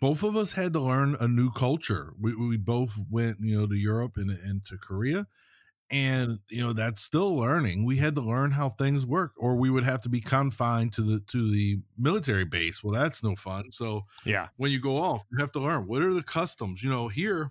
both 0.00 0.22
of 0.22 0.34
us 0.34 0.52
had 0.52 0.72
to 0.72 0.80
learn 0.80 1.14
a 1.20 1.28
new 1.28 1.50
culture. 1.50 2.14
We, 2.18 2.34
we 2.34 2.56
both 2.56 2.98
went, 3.10 3.40
you 3.40 3.58
know, 3.58 3.66
to 3.66 3.76
Europe 3.76 4.12
and, 4.16 4.30
and 4.30 4.64
to 4.64 4.78
Korea. 4.78 5.26
And 5.90 6.38
you 6.48 6.60
know 6.60 6.72
that's 6.72 7.02
still 7.02 7.34
learning. 7.36 7.84
We 7.84 7.96
had 7.96 8.14
to 8.14 8.20
learn 8.20 8.52
how 8.52 8.68
things 8.70 9.04
work 9.06 9.32
or 9.36 9.56
we 9.56 9.70
would 9.70 9.84
have 9.84 10.02
to 10.02 10.08
be 10.08 10.20
confined 10.20 10.92
to 10.94 11.02
the 11.02 11.20
to 11.20 11.50
the 11.50 11.78
military 11.98 12.44
base. 12.44 12.82
Well 12.84 12.94
that's 12.94 13.22
no 13.22 13.36
fun. 13.36 13.72
So 13.72 14.06
yeah. 14.24 14.48
when 14.56 14.70
you 14.70 14.80
go 14.80 14.96
off 14.98 15.24
you 15.32 15.38
have 15.38 15.52
to 15.52 15.60
learn. 15.60 15.86
What 15.86 16.02
are 16.02 16.14
the 16.14 16.22
customs? 16.22 16.82
You 16.82 16.90
know 16.90 17.08
here 17.08 17.50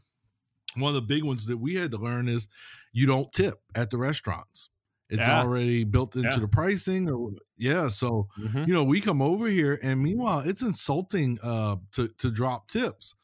one 0.75 0.89
of 0.89 0.95
the 0.95 1.01
big 1.01 1.23
ones 1.23 1.47
that 1.47 1.57
we 1.57 1.75
had 1.75 1.91
to 1.91 1.97
learn 1.97 2.27
is 2.27 2.47
you 2.93 3.07
don't 3.07 3.31
tip 3.33 3.55
at 3.75 3.89
the 3.89 3.97
restaurants. 3.97 4.69
It's 5.09 5.27
Yeah. 5.27 5.39
already 5.41 5.83
built 5.83 6.15
into 6.15 6.29
Yeah. 6.29 6.37
the 6.39 6.47
pricing 6.47 7.09
or 7.09 7.31
yeah 7.57 7.89
so 7.89 8.27
Mhm. 8.39 8.67
you 8.67 8.73
know 8.75 8.83
we 8.83 9.01
come 9.01 9.21
over 9.21 9.47
here 9.47 9.79
and 9.83 10.01
meanwhile 10.01 10.39
it's 10.39 10.61
insulting 10.61 11.39
uh 11.41 11.77
to 11.93 12.07
to 12.19 12.29
drop 12.31 12.67
tips 12.69 13.15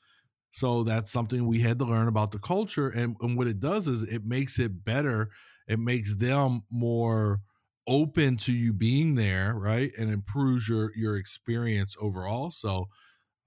so 0.55 0.83
that's 0.83 1.12
something 1.12 1.45
we 1.45 1.59
had 1.59 1.77
to 1.79 1.85
learn 1.85 2.07
about 2.07 2.31
the 2.31 2.39
culture 2.39 2.89
and, 2.89 3.17
and 3.21 3.38
what 3.38 3.47
it 3.47 3.59
does 3.59 3.88
is 3.88 4.03
it 4.03 4.24
makes 4.25 4.57
it 4.59 4.83
better 4.85 5.29
it 5.67 5.79
makes 5.79 6.15
them 6.15 6.62
more 6.69 7.41
open 7.88 8.38
to 8.38 8.53
you 8.53 8.74
being 8.74 9.15
there 9.15 9.53
right 9.53 9.91
and 9.97 10.09
improves 10.12 10.67
your 10.69 10.91
your 10.95 11.17
experience 11.17 11.95
overall 12.00 12.50
so 12.51 12.85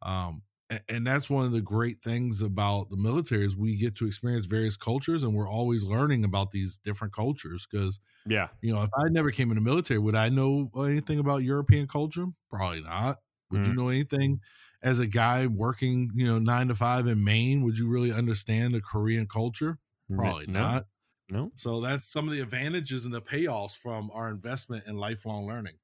um 0.02 0.42
and 0.88 1.06
that's 1.06 1.30
one 1.30 1.46
of 1.46 1.52
the 1.52 1.62
great 1.62 2.02
things 2.02 2.42
about 2.42 2.90
the 2.90 2.96
military 2.96 3.44
is 3.46 3.56
we 3.56 3.76
get 3.76 3.94
to 3.96 4.06
experience 4.06 4.44
various 4.46 4.76
cultures 4.76 5.22
and 5.22 5.34
we're 5.34 5.48
always 5.48 5.84
learning 5.84 6.24
about 6.24 6.50
these 6.50 6.76
different 6.78 7.14
cultures 7.14 7.66
because 7.70 7.98
yeah 8.26 8.48
you 8.60 8.74
know, 8.74 8.82
if 8.82 8.90
I 8.96 9.08
never 9.10 9.30
came 9.30 9.50
in 9.50 9.56
the 9.56 9.62
military, 9.62 9.98
would 9.98 10.14
I 10.14 10.28
know 10.28 10.70
anything 10.76 11.18
about 11.18 11.38
European 11.44 11.86
culture? 11.86 12.26
Probably 12.50 12.82
not. 12.82 13.18
Would 13.50 13.66
you 13.66 13.72
know 13.74 13.88
anything 13.88 14.40
as 14.82 15.00
a 15.00 15.06
guy 15.06 15.46
working, 15.46 16.10
you 16.14 16.26
know, 16.26 16.38
nine 16.38 16.68
to 16.68 16.74
five 16.74 17.06
in 17.06 17.22
Maine? 17.22 17.62
Would 17.62 17.78
you 17.78 17.88
really 17.88 18.12
understand 18.12 18.74
the 18.74 18.80
Korean 18.80 19.26
culture? 19.26 19.78
Probably 20.14 20.46
no, 20.46 20.60
not. 20.60 20.86
no 21.28 21.52
So 21.54 21.80
that's 21.80 22.10
some 22.10 22.28
of 22.28 22.34
the 22.34 22.40
advantages 22.40 23.04
and 23.04 23.12
the 23.12 23.20
payoffs 23.20 23.76
from 23.76 24.10
our 24.12 24.30
investment 24.30 24.86
in 24.86 24.96
lifelong 24.96 25.46
learning. 25.46 25.74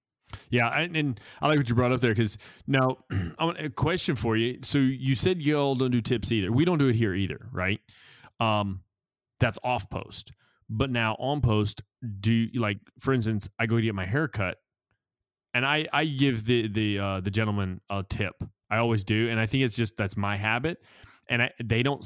Yeah, 0.48 0.68
and, 0.68 0.96
and 0.96 1.20
I 1.42 1.48
like 1.48 1.58
what 1.58 1.68
you 1.68 1.74
brought 1.74 1.92
up 1.92 2.00
there 2.00 2.12
because 2.12 2.38
now 2.66 2.98
I 3.38 3.44
want 3.44 3.60
a 3.60 3.70
question 3.70 4.16
for 4.16 4.36
you. 4.36 4.60
So 4.62 4.78
you 4.78 5.14
said 5.14 5.42
y'all 5.42 5.74
don't 5.74 5.90
do 5.90 6.00
tips 6.00 6.32
either. 6.32 6.50
We 6.50 6.64
don't 6.64 6.78
do 6.78 6.88
it 6.88 6.96
here 6.96 7.14
either, 7.14 7.48
right? 7.52 7.80
Um, 8.40 8.80
that's 9.40 9.58
off 9.62 9.90
post. 9.90 10.32
But 10.68 10.90
now 10.90 11.14
on 11.18 11.40
post, 11.42 11.82
do 12.20 12.48
like 12.54 12.78
for 12.98 13.12
instance, 13.12 13.48
I 13.58 13.66
go 13.66 13.76
to 13.76 13.82
get 13.82 13.94
my 13.94 14.06
hair 14.06 14.28
cut, 14.28 14.56
and 15.52 15.66
I 15.66 15.86
I 15.92 16.06
give 16.06 16.46
the 16.46 16.68
the 16.68 16.98
uh, 16.98 17.20
the 17.20 17.30
gentleman 17.30 17.82
a 17.90 18.02
tip. 18.02 18.42
I 18.70 18.78
always 18.78 19.04
do, 19.04 19.28
and 19.28 19.38
I 19.38 19.46
think 19.46 19.64
it's 19.64 19.76
just 19.76 19.96
that's 19.96 20.16
my 20.16 20.36
habit. 20.36 20.78
And 21.28 21.42
I, 21.42 21.50
they 21.62 21.82
don't. 21.82 22.04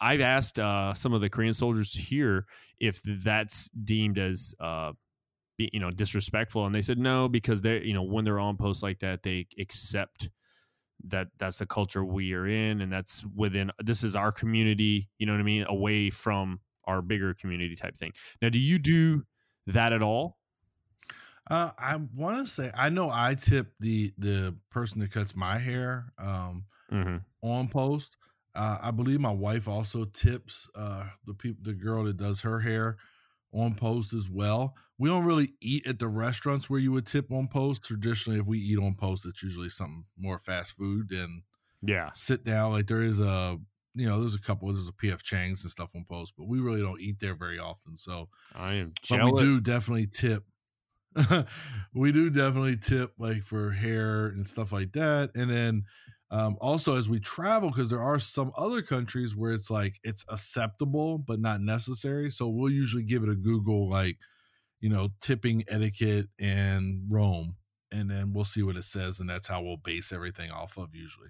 I've 0.00 0.20
asked 0.20 0.58
uh, 0.58 0.94
some 0.94 1.12
of 1.12 1.20
the 1.20 1.30
Korean 1.30 1.54
soldiers 1.54 1.94
here 1.94 2.46
if 2.80 3.00
that's 3.02 3.70
deemed 3.70 4.18
as 4.18 4.54
uh, 4.60 4.92
be, 5.56 5.70
you 5.72 5.80
know 5.80 5.90
disrespectful 5.90 6.66
and 6.66 6.74
they 6.74 6.82
said 6.82 6.98
no 6.98 7.28
because 7.28 7.60
they 7.60 7.80
you 7.82 7.94
know 7.94 8.02
when 8.02 8.24
they're 8.24 8.40
on 8.40 8.56
posts 8.56 8.82
like 8.82 9.00
that 9.00 9.22
they 9.22 9.46
accept 9.58 10.28
that 11.04 11.28
that's 11.38 11.58
the 11.58 11.66
culture 11.66 12.04
we 12.04 12.32
are 12.32 12.46
in 12.46 12.80
and 12.80 12.92
that's 12.92 13.24
within 13.34 13.70
this 13.78 14.02
is 14.02 14.16
our 14.16 14.32
community 14.32 15.08
you 15.18 15.26
know 15.26 15.32
what 15.32 15.40
i 15.40 15.44
mean 15.44 15.64
away 15.68 16.10
from 16.10 16.60
our 16.86 17.02
bigger 17.02 17.34
community 17.34 17.76
type 17.76 17.96
thing 17.96 18.12
now 18.42 18.48
do 18.48 18.58
you 18.58 18.78
do 18.78 19.22
that 19.66 19.92
at 19.92 20.02
all 20.02 20.38
Uh, 21.50 21.70
I 21.78 21.96
want 22.14 22.46
to 22.46 22.50
say 22.50 22.70
I 22.76 22.88
know 22.88 23.10
I 23.10 23.34
tip 23.34 23.72
the 23.78 24.12
the 24.16 24.56
person 24.70 25.00
that 25.00 25.12
cuts 25.12 25.36
my 25.36 25.58
hair 25.58 26.12
um, 26.18 26.64
mm-hmm. 26.90 27.16
on 27.42 27.68
post. 27.68 28.16
Uh, 28.54 28.78
I 28.80 28.90
believe 28.92 29.20
my 29.20 29.32
wife 29.32 29.66
also 29.66 30.04
tips 30.04 30.70
uh, 30.76 31.08
the 31.26 31.34
people, 31.34 31.60
the 31.62 31.74
girl 31.74 32.04
that 32.04 32.16
does 32.16 32.42
her 32.42 32.60
hair 32.60 32.96
on 33.52 33.74
post 33.74 34.14
as 34.14 34.28
well. 34.30 34.74
We 34.98 35.08
don't 35.08 35.24
really 35.24 35.54
eat 35.60 35.86
at 35.86 35.98
the 35.98 36.08
restaurants 36.08 36.70
where 36.70 36.80
you 36.80 36.92
would 36.92 37.06
tip 37.06 37.32
on 37.32 37.48
post. 37.48 37.82
Traditionally, 37.84 38.38
if 38.38 38.46
we 38.46 38.58
eat 38.58 38.78
on 38.78 38.94
post, 38.94 39.26
it's 39.26 39.42
usually 39.42 39.68
something 39.68 40.04
more 40.16 40.38
fast 40.38 40.72
food 40.72 41.08
than 41.10 41.42
yeah 41.82 42.10
sit 42.12 42.44
down. 42.44 42.72
Like 42.72 42.86
there 42.86 43.02
is 43.02 43.20
a, 43.20 43.58
you 43.94 44.08
know, 44.08 44.20
there's 44.20 44.36
a 44.36 44.40
couple, 44.40 44.68
there's 44.68 44.88
a 44.88 44.92
PF 44.92 45.22
Chang's 45.22 45.64
and 45.64 45.70
stuff 45.70 45.92
on 45.94 46.04
post, 46.08 46.34
but 46.38 46.48
we 46.48 46.60
really 46.60 46.80
don't 46.80 47.00
eat 47.00 47.20
there 47.20 47.34
very 47.34 47.58
often. 47.58 47.96
So, 47.96 48.28
i 48.54 48.74
am 48.74 48.92
but 49.08 49.16
jealous 49.16 49.32
we 49.32 49.38
do 49.40 49.60
definitely 49.60 50.06
tip. 50.06 50.44
we 51.94 52.12
do 52.12 52.30
definitely 52.30 52.76
tip 52.76 53.12
like 53.18 53.42
for 53.42 53.70
hair 53.70 54.26
and 54.26 54.46
stuff 54.46 54.72
like 54.72 54.92
that. 54.92 55.30
And 55.34 55.50
then 55.50 55.84
um, 56.30 56.56
also 56.60 56.96
as 56.96 57.08
we 57.08 57.20
travel, 57.20 57.70
because 57.70 57.90
there 57.90 58.02
are 58.02 58.18
some 58.18 58.52
other 58.56 58.82
countries 58.82 59.36
where 59.36 59.52
it's 59.52 59.70
like 59.70 60.00
it's 60.02 60.24
acceptable 60.28 61.18
but 61.18 61.40
not 61.40 61.60
necessary. 61.60 62.30
So 62.30 62.48
we'll 62.48 62.72
usually 62.72 63.04
give 63.04 63.22
it 63.22 63.28
a 63.28 63.36
Google 63.36 63.88
like, 63.88 64.18
you 64.80 64.88
know, 64.88 65.10
tipping 65.20 65.64
etiquette 65.68 66.28
in 66.38 67.06
Rome, 67.08 67.56
and 67.92 68.10
then 68.10 68.32
we'll 68.32 68.44
see 68.44 68.62
what 68.62 68.76
it 68.76 68.84
says, 68.84 69.20
and 69.20 69.30
that's 69.30 69.48
how 69.48 69.62
we'll 69.62 69.76
base 69.76 70.12
everything 70.12 70.50
off 70.50 70.76
of 70.76 70.94
usually. 70.94 71.28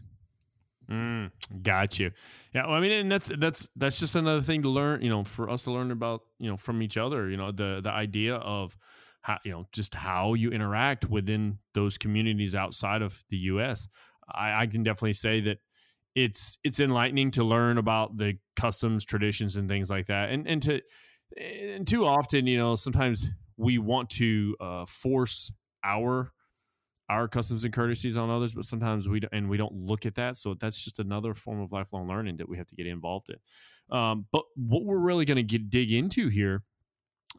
Mm, 0.90 1.30
got 1.62 1.98
you. 1.98 2.10
Yeah, 2.54 2.66
well, 2.66 2.74
I 2.74 2.80
mean, 2.80 2.92
and 2.92 3.12
that's 3.12 3.30
that's 3.38 3.68
that's 3.76 4.00
just 4.00 4.16
another 4.16 4.42
thing 4.42 4.62
to 4.62 4.68
learn. 4.68 5.02
You 5.02 5.08
know, 5.08 5.24
for 5.24 5.48
us 5.48 5.62
to 5.64 5.70
learn 5.70 5.90
about 5.90 6.22
you 6.38 6.50
know 6.50 6.56
from 6.56 6.82
each 6.82 6.96
other. 6.96 7.28
You 7.28 7.36
know, 7.36 7.52
the 7.52 7.80
the 7.82 7.90
idea 7.90 8.36
of 8.36 8.76
how 9.24 9.38
you 9.42 9.50
know 9.50 9.66
just 9.72 9.94
how 9.94 10.34
you 10.34 10.50
interact 10.50 11.08
within 11.08 11.58
those 11.72 11.96
communities 11.96 12.54
outside 12.54 13.00
of 13.00 13.24
the 13.30 13.38
U.S. 13.38 13.88
I, 14.30 14.62
I 14.62 14.66
can 14.66 14.82
definitely 14.82 15.14
say 15.14 15.40
that 15.40 15.58
it's 16.14 16.58
it's 16.62 16.78
enlightening 16.78 17.30
to 17.32 17.42
learn 17.42 17.78
about 17.78 18.18
the 18.18 18.38
customs, 18.54 19.04
traditions, 19.04 19.56
and 19.56 19.66
things 19.66 19.88
like 19.88 20.06
that. 20.06 20.28
And 20.28 20.46
and 20.46 20.62
to 20.62 20.80
and 21.40 21.86
too 21.86 22.04
often, 22.04 22.46
you 22.46 22.58
know, 22.58 22.76
sometimes 22.76 23.30
we 23.56 23.78
want 23.78 24.10
to 24.10 24.56
uh, 24.60 24.84
force 24.84 25.50
our 25.82 26.30
our 27.08 27.26
customs 27.26 27.64
and 27.64 27.72
courtesies 27.72 28.18
on 28.18 28.28
others, 28.28 28.52
but 28.52 28.66
sometimes 28.66 29.08
we 29.08 29.22
and 29.32 29.48
we 29.48 29.56
don't 29.56 29.74
look 29.74 30.04
at 30.04 30.16
that. 30.16 30.36
So 30.36 30.54
that's 30.54 30.84
just 30.84 30.98
another 30.98 31.32
form 31.32 31.62
of 31.62 31.72
lifelong 31.72 32.06
learning 32.08 32.36
that 32.36 32.48
we 32.48 32.58
have 32.58 32.66
to 32.66 32.76
get 32.76 32.86
involved 32.86 33.30
in. 33.30 33.96
Um, 33.96 34.26
but 34.30 34.44
what 34.54 34.84
we're 34.84 34.98
really 34.98 35.24
going 35.24 35.36
to 35.36 35.42
get 35.42 35.70
dig 35.70 35.92
into 35.92 36.28
here, 36.28 36.62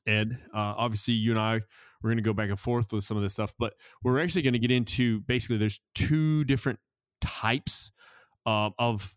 Ed, 0.07 0.37
uh, 0.53 0.73
obviously 0.77 1.13
you 1.13 1.31
and 1.31 1.39
I 1.39 1.61
we're 2.05 2.09
going 2.09 2.17
to 2.17 2.23
go 2.23 2.33
back 2.33 2.49
and 2.49 2.59
forth 2.59 2.93
with 2.93 3.03
some 3.03 3.17
of 3.17 3.23
this 3.23 3.33
stuff, 3.33 3.55
but 3.57 3.73
we're 4.03 4.19
actually 4.19 4.43
going 4.43 4.53
to 4.53 4.59
get 4.59 4.69
into 4.69 5.21
basically 5.21 5.57
there's 5.57 5.81
two 5.95 6.43
different 6.43 6.77
types 7.19 7.91
uh, 8.45 8.69
of 8.77 9.15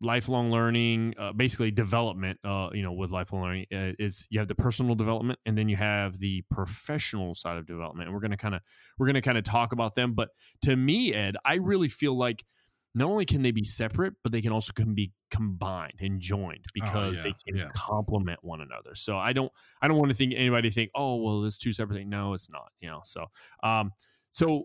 lifelong 0.00 0.50
learning 0.50 1.14
uh, 1.18 1.32
basically 1.32 1.70
development 1.70 2.38
uh, 2.42 2.70
you 2.72 2.82
know 2.82 2.92
with 2.92 3.10
lifelong 3.10 3.42
learning 3.42 3.66
uh, 3.72 3.92
is 3.98 4.26
you 4.30 4.38
have 4.38 4.48
the 4.48 4.54
personal 4.54 4.94
development 4.94 5.38
and 5.44 5.58
then 5.58 5.68
you 5.68 5.76
have 5.76 6.18
the 6.18 6.42
professional 6.50 7.34
side 7.34 7.58
of 7.58 7.66
development 7.66 8.08
and 8.08 8.14
we're 8.14 8.20
going 8.20 8.30
to 8.30 8.36
kind 8.36 8.54
of 8.54 8.62
we're 8.98 9.06
going 9.06 9.14
to 9.14 9.20
kind 9.20 9.36
of 9.36 9.44
talk 9.44 9.72
about 9.72 9.94
them 9.94 10.14
but 10.14 10.30
to 10.62 10.74
me 10.74 11.12
ed 11.12 11.36
i 11.44 11.56
really 11.56 11.88
feel 11.88 12.16
like 12.16 12.44
not 12.94 13.08
only 13.08 13.24
can 13.24 13.42
they 13.42 13.50
be 13.50 13.64
separate 13.64 14.14
but 14.22 14.32
they 14.32 14.40
can 14.40 14.52
also 14.52 14.72
can 14.72 14.94
be 14.94 15.12
combined 15.30 16.00
and 16.00 16.20
joined 16.20 16.64
because 16.74 17.16
yeah, 17.16 17.22
they 17.22 17.34
can 17.46 17.56
yeah. 17.56 17.68
complement 17.74 18.38
one 18.42 18.60
another 18.60 18.94
so 18.94 19.16
i 19.16 19.32
don't 19.32 19.52
i 19.80 19.88
don't 19.88 19.98
want 19.98 20.10
to 20.10 20.16
think 20.16 20.32
anybody 20.36 20.70
think 20.70 20.90
oh 20.94 21.16
well 21.16 21.44
it's 21.44 21.58
two 21.58 21.72
separate 21.72 21.96
things 21.96 22.10
no 22.10 22.34
it's 22.34 22.50
not 22.50 22.70
you 22.80 22.88
know 22.88 23.00
so 23.04 23.26
um 23.62 23.92
so 24.30 24.64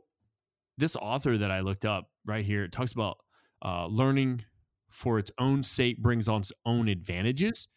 this 0.77 0.95
author 0.95 1.37
that 1.37 1.51
i 1.51 1.59
looked 1.59 1.85
up 1.85 2.09
right 2.25 2.45
here 2.45 2.63
it 2.63 2.71
talks 2.71 2.93
about 2.93 3.17
uh, 3.63 3.87
learning 3.87 4.43
for 4.89 5.17
its 5.17 5.31
own 5.39 5.63
sake 5.63 5.97
brings 5.97 6.27
on 6.27 6.41
its 6.41 6.53
own 6.65 6.87
advantages 6.87 7.67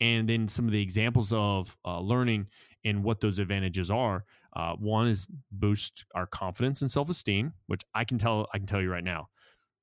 and 0.00 0.28
then 0.28 0.46
some 0.46 0.66
of 0.66 0.72
the 0.72 0.80
examples 0.80 1.32
of 1.32 1.76
uh, 1.84 2.00
learning 2.00 2.46
and 2.84 3.02
what 3.02 3.20
those 3.20 3.38
advantages 3.38 3.90
are 3.90 4.24
uh, 4.56 4.74
one 4.74 5.08
is 5.08 5.26
boost 5.50 6.04
our 6.14 6.26
confidence 6.26 6.82
and 6.82 6.90
self-esteem 6.90 7.52
which 7.66 7.82
i 7.94 8.04
can 8.04 8.18
tell 8.18 8.46
i 8.52 8.58
can 8.58 8.66
tell 8.66 8.80
you 8.80 8.90
right 8.90 9.04
now 9.04 9.28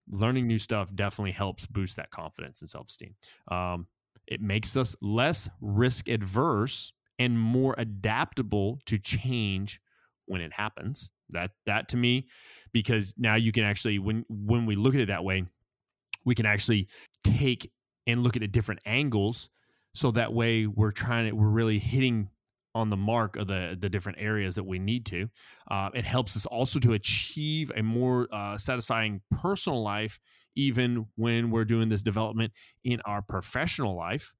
learning 0.09 0.47
new 0.47 0.59
stuff 0.59 0.93
definitely 0.93 1.31
helps 1.31 1.65
boost 1.65 1.97
that 1.97 2.12
confidence 2.12 2.62
and 2.62 2.69
self-esteem. 2.69 3.15
Um, 3.50 3.88
it 4.27 4.41
makes 4.41 4.75
us 4.75 4.95
less 5.01 5.50
risk 5.62 6.07
adverse 6.09 6.93
and 7.19 7.39
more 7.39 7.75
adaptable 7.77 8.79
to 8.85 8.97
change 8.97 9.79
when 10.25 10.41
it 10.41 10.53
happens. 10.53 11.09
That 11.29 11.51
that 11.65 11.89
to 11.89 11.97
me 11.97 12.27
because 12.71 13.15
now 13.17 13.35
you 13.35 13.51
can 13.51 13.63
actually 13.63 13.97
when 13.97 14.25
when 14.29 14.67
we 14.67 14.75
look 14.75 14.93
at 14.93 15.01
it 15.01 15.07
that 15.07 15.24
way 15.24 15.45
we 16.24 16.35
can 16.35 16.45
actually 16.45 16.88
take 17.24 17.71
and 18.05 18.24
look 18.24 18.35
at 18.35 18.43
it 18.43 18.51
different 18.51 18.81
angles. 18.85 19.50
So 19.93 20.12
that 20.12 20.33
way 20.33 20.67
we're 20.67 20.91
trying 20.91 21.29
to 21.29 21.35
we're 21.35 21.47
really 21.47 21.79
hitting 21.79 22.29
on 22.75 22.89
the 22.91 22.98
mark 22.98 23.36
of 23.38 23.48
the 23.48 23.75
the 23.79 23.89
different 23.89 24.20
areas 24.22 24.53
that 24.55 24.65
we 24.65 24.77
need 24.77 25.05
to 25.05 25.27
uh, 25.72 25.89
it 25.96 26.05
helps 26.05 26.36
us 26.36 26.46
also 26.46 26.77
to 26.79 26.94
achieve 26.94 27.72
a 27.75 27.82
more 27.82 28.27
uh, 28.32 28.55
satisfying 28.58 29.22
personal 29.32 29.82
life 29.82 30.20
even 30.55 31.08
when 31.15 31.50
we're 31.51 31.65
doing 31.65 31.89
this 31.89 32.03
development 32.03 32.51
in 32.84 33.01
our 33.05 33.22
professional 33.22 33.96
life 33.96 34.36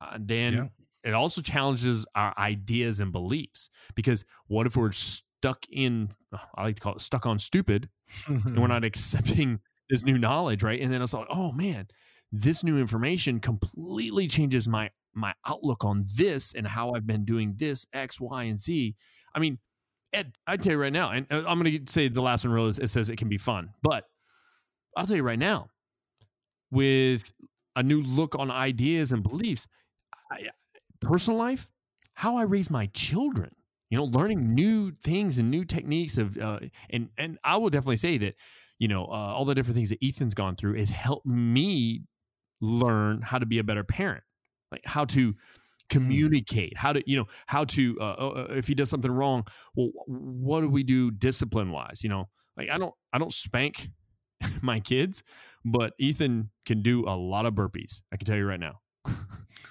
uh, 0.00 0.18
then 0.20 0.52
Yeah. 0.54 0.64
it 1.10 1.14
also 1.14 1.40
challenges 1.42 2.06
our 2.14 2.34
ideas 2.36 2.98
and 3.00 3.12
beliefs 3.12 3.68
because 3.94 4.24
what 4.48 4.66
if 4.66 4.76
we're 4.76 4.92
stuck 4.92 5.64
in 5.70 6.08
i 6.56 6.64
like 6.64 6.76
to 6.76 6.80
call 6.82 6.94
it 6.94 7.00
stuck 7.00 7.26
on 7.26 7.38
stupid 7.38 7.88
and 8.26 8.58
we're 8.58 8.66
not 8.76 8.84
accepting 8.84 9.60
this 9.88 10.02
new 10.04 10.18
knowledge, 10.18 10.64
right? 10.64 10.80
And 10.80 10.92
then 10.92 11.00
it's 11.00 11.12
like, 11.14 11.28
oh 11.30 11.52
man, 11.52 11.86
this 12.32 12.64
new 12.64 12.76
information 12.78 13.38
completely 13.38 14.26
changes 14.26 14.66
my 14.66 14.90
my 15.16 15.34
outlook 15.46 15.84
on 15.84 16.06
this 16.16 16.54
and 16.54 16.66
how 16.66 16.92
I've 16.92 17.06
been 17.06 17.24
doing 17.24 17.54
this 17.56 17.86
X, 17.92 18.20
Y, 18.20 18.44
and 18.44 18.60
Z. 18.60 18.94
I 19.34 19.38
mean, 19.38 19.58
Ed, 20.12 20.32
I 20.46 20.56
tell 20.56 20.72
you 20.72 20.78
right 20.78 20.92
now, 20.92 21.10
and 21.10 21.26
uh, 21.30 21.44
I'm 21.46 21.60
going 21.60 21.84
to 21.84 21.92
say 21.92 22.08
the 22.08 22.22
last 22.22 22.44
one 22.44 22.54
really 22.54 22.70
is 22.70 22.78
it 22.78 22.88
says 22.88 23.10
it 23.10 23.16
can 23.16 23.28
be 23.28 23.38
fun, 23.38 23.70
but 23.82 24.04
I'll 24.96 25.06
tell 25.06 25.16
you 25.16 25.22
right 25.22 25.38
now, 25.38 25.68
with 26.70 27.32
a 27.74 27.82
new 27.82 28.02
look 28.02 28.34
on 28.38 28.50
ideas 28.50 29.12
and 29.12 29.22
beliefs, 29.22 29.66
I, 30.30 30.48
personal 31.00 31.38
life, 31.38 31.68
how 32.14 32.36
I 32.36 32.42
raise 32.42 32.70
my 32.70 32.86
children, 32.86 33.50
you 33.90 33.98
know, 33.98 34.04
learning 34.04 34.54
new 34.54 34.92
things 34.92 35.38
and 35.38 35.50
new 35.50 35.64
techniques 35.64 36.16
of, 36.16 36.38
uh, 36.38 36.60
and 36.88 37.10
and 37.18 37.38
I 37.44 37.56
will 37.58 37.70
definitely 37.70 37.98
say 37.98 38.16
that, 38.18 38.34
you 38.78 38.88
know, 38.88 39.04
uh, 39.04 39.34
all 39.34 39.44
the 39.44 39.54
different 39.54 39.76
things 39.76 39.90
that 39.90 39.98
Ethan's 40.02 40.34
gone 40.34 40.56
through 40.56 40.78
has 40.78 40.90
helped 40.90 41.26
me 41.26 42.02
learn 42.60 43.22
how 43.22 43.38
to 43.38 43.46
be 43.46 43.58
a 43.58 43.64
better 43.64 43.84
parent, 43.84 44.24
like 44.70 44.82
how 44.84 45.04
to 45.04 45.34
communicate 45.88 46.76
how 46.76 46.92
to 46.92 47.02
you 47.08 47.16
know 47.16 47.26
how 47.46 47.64
to 47.64 47.96
uh, 48.00 48.14
uh, 48.14 48.46
if 48.50 48.66
he 48.66 48.74
does 48.74 48.90
something 48.90 49.10
wrong 49.10 49.46
well 49.76 49.90
what 50.06 50.60
do 50.60 50.68
we 50.68 50.82
do 50.82 51.10
discipline 51.10 51.70
wise 51.70 52.02
you 52.02 52.10
know? 52.10 52.28
Like 52.56 52.70
i 52.70 52.78
don't 52.78 52.94
i 53.12 53.18
don't 53.18 53.32
spank 53.32 53.88
my 54.62 54.80
kids 54.80 55.22
but 55.64 55.92
ethan 55.98 56.50
can 56.64 56.82
do 56.82 57.04
a 57.06 57.14
lot 57.16 57.46
of 57.46 57.54
burpees 57.54 58.00
i 58.12 58.16
can 58.16 58.26
tell 58.26 58.36
you 58.36 58.46
right 58.46 58.60
now. 58.60 58.80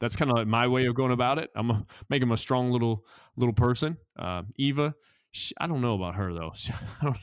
That's 0.00 0.16
kind 0.16 0.30
of 0.30 0.36
like 0.38 0.46
my 0.46 0.66
way 0.66 0.86
of 0.86 0.94
going 0.94 1.12
about 1.12 1.38
it. 1.38 1.50
I'm 1.54 1.70
a, 1.70 1.86
make 2.08 2.22
him 2.22 2.32
a 2.32 2.36
strong 2.36 2.70
little 2.72 3.04
little 3.36 3.52
person. 3.52 3.98
Uh, 4.18 4.42
eva 4.56 4.94
she, 5.32 5.54
i 5.60 5.66
don't 5.66 5.80
know 5.80 5.94
about 5.94 6.16
her 6.16 6.32
though. 6.32 6.52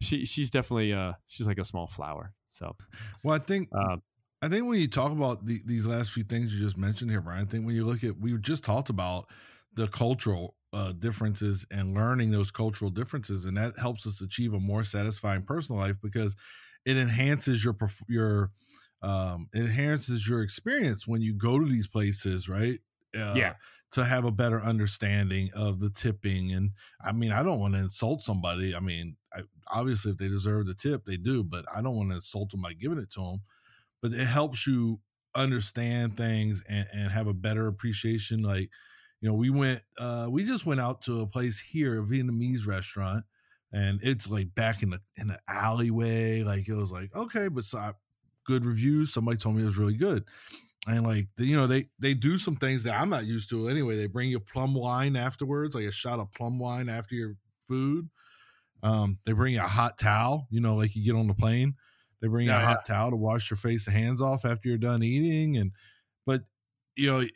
She, 0.00 0.18
she 0.18 0.24
she's 0.24 0.50
definitely 0.50 0.92
uh 0.92 1.12
she's 1.26 1.46
like 1.46 1.58
a 1.58 1.64
small 1.64 1.86
flower 1.86 2.34
so. 2.50 2.76
Well 3.22 3.34
i 3.34 3.38
think 3.38 3.68
uh, 3.76 3.96
I 4.42 4.48
think 4.48 4.66
when 4.66 4.80
you 4.80 4.88
talk 4.88 5.12
about 5.12 5.46
the, 5.46 5.62
these 5.64 5.86
last 5.86 6.10
few 6.10 6.24
things 6.24 6.52
you 6.52 6.60
just 6.60 6.76
mentioned 6.76 7.10
here, 7.10 7.20
Brian, 7.20 7.42
I 7.42 7.44
think 7.44 7.64
when 7.64 7.76
you 7.76 7.86
look 7.86 8.02
at, 8.02 8.18
we 8.18 8.36
just 8.38 8.64
talked 8.64 8.90
about 8.90 9.28
the 9.74 9.86
cultural 9.86 10.56
uh, 10.72 10.92
differences 10.92 11.64
and 11.70 11.94
learning 11.94 12.32
those 12.32 12.50
cultural 12.50 12.90
differences, 12.90 13.44
and 13.44 13.56
that 13.56 13.78
helps 13.78 14.06
us 14.06 14.20
achieve 14.20 14.52
a 14.52 14.58
more 14.58 14.82
satisfying 14.82 15.42
personal 15.42 15.80
life 15.80 15.96
because 16.02 16.34
it 16.84 16.96
enhances 16.96 17.64
your 17.64 17.76
your 18.08 18.50
um, 19.02 19.48
it 19.54 19.60
enhances 19.60 20.28
your 20.28 20.42
experience 20.42 21.06
when 21.06 21.22
you 21.22 21.34
go 21.34 21.58
to 21.58 21.64
these 21.66 21.86
places, 21.86 22.48
right? 22.48 22.80
Uh, 23.16 23.34
yeah. 23.36 23.54
To 23.92 24.04
have 24.04 24.24
a 24.24 24.30
better 24.30 24.60
understanding 24.60 25.50
of 25.54 25.78
the 25.78 25.90
tipping, 25.90 26.52
and 26.52 26.70
I 27.04 27.12
mean, 27.12 27.30
I 27.30 27.42
don't 27.42 27.60
want 27.60 27.74
to 27.74 27.80
insult 27.80 28.22
somebody. 28.22 28.74
I 28.74 28.80
mean, 28.80 29.16
I, 29.34 29.42
obviously, 29.68 30.12
if 30.12 30.16
they 30.18 30.28
deserve 30.28 30.66
the 30.66 30.74
tip, 30.74 31.04
they 31.04 31.18
do, 31.18 31.44
but 31.44 31.66
I 31.72 31.82
don't 31.82 31.94
want 31.94 32.08
to 32.08 32.14
insult 32.16 32.50
them 32.50 32.62
by 32.62 32.72
giving 32.72 32.98
it 32.98 33.10
to 33.12 33.20
them 33.20 33.42
but 34.02 34.12
it 34.12 34.26
helps 34.26 34.66
you 34.66 35.00
understand 35.34 36.16
things 36.16 36.62
and, 36.68 36.86
and 36.92 37.10
have 37.12 37.26
a 37.28 37.34
better 37.34 37.68
appreciation. 37.68 38.42
Like, 38.42 38.68
you 39.20 39.28
know, 39.28 39.34
we 39.34 39.48
went, 39.48 39.82
uh, 39.98 40.26
we 40.28 40.44
just 40.44 40.66
went 40.66 40.80
out 40.80 41.02
to 41.02 41.20
a 41.20 41.26
place 41.26 41.60
here, 41.60 42.02
a 42.02 42.04
Vietnamese 42.04 42.66
restaurant, 42.66 43.24
and 43.72 44.00
it's 44.02 44.28
like 44.28 44.54
back 44.54 44.82
in 44.82 44.90
the 44.90 45.00
in 45.16 45.28
the 45.28 45.38
alleyway. 45.48 46.42
Like 46.42 46.68
it 46.68 46.74
was 46.74 46.92
like 46.92 47.14
okay, 47.14 47.48
but 47.48 47.64
so, 47.64 47.92
good 48.44 48.66
reviews. 48.66 49.12
Somebody 49.14 49.38
told 49.38 49.56
me 49.56 49.62
it 49.62 49.66
was 49.66 49.78
really 49.78 49.96
good, 49.96 50.24
and 50.86 51.06
like 51.06 51.28
you 51.38 51.56
know 51.56 51.66
they 51.66 51.86
they 51.98 52.12
do 52.14 52.36
some 52.36 52.56
things 52.56 52.82
that 52.84 53.00
I'm 53.00 53.08
not 53.08 53.24
used 53.24 53.48
to 53.50 53.68
anyway. 53.68 53.96
They 53.96 54.06
bring 54.06 54.28
you 54.28 54.40
plum 54.40 54.74
wine 54.74 55.16
afterwards, 55.16 55.74
like 55.74 55.84
a 55.86 55.92
shot 55.92 56.18
of 56.18 56.32
plum 56.32 56.58
wine 56.58 56.88
after 56.88 57.14
your 57.14 57.36
food. 57.68 58.10
Um, 58.82 59.18
they 59.24 59.32
bring 59.32 59.54
you 59.54 59.60
a 59.60 59.68
hot 59.68 59.96
towel, 59.96 60.48
you 60.50 60.60
know, 60.60 60.74
like 60.74 60.96
you 60.96 61.04
get 61.04 61.18
on 61.18 61.28
the 61.28 61.34
plane. 61.34 61.74
They 62.22 62.28
bring 62.28 62.46
yeah, 62.46 62.60
you 62.60 62.62
a 62.62 62.66
hot 62.66 62.84
yeah. 62.88 62.94
towel 62.94 63.10
to 63.10 63.16
wash 63.16 63.50
your 63.50 63.58
face 63.58 63.86
and 63.86 63.94
hands 63.94 64.22
off 64.22 64.46
after 64.46 64.68
you're 64.68 64.78
done 64.78 65.02
eating. 65.02 65.58
And, 65.58 65.72
but, 66.24 66.44
you 66.96 67.10
know, 67.10 67.26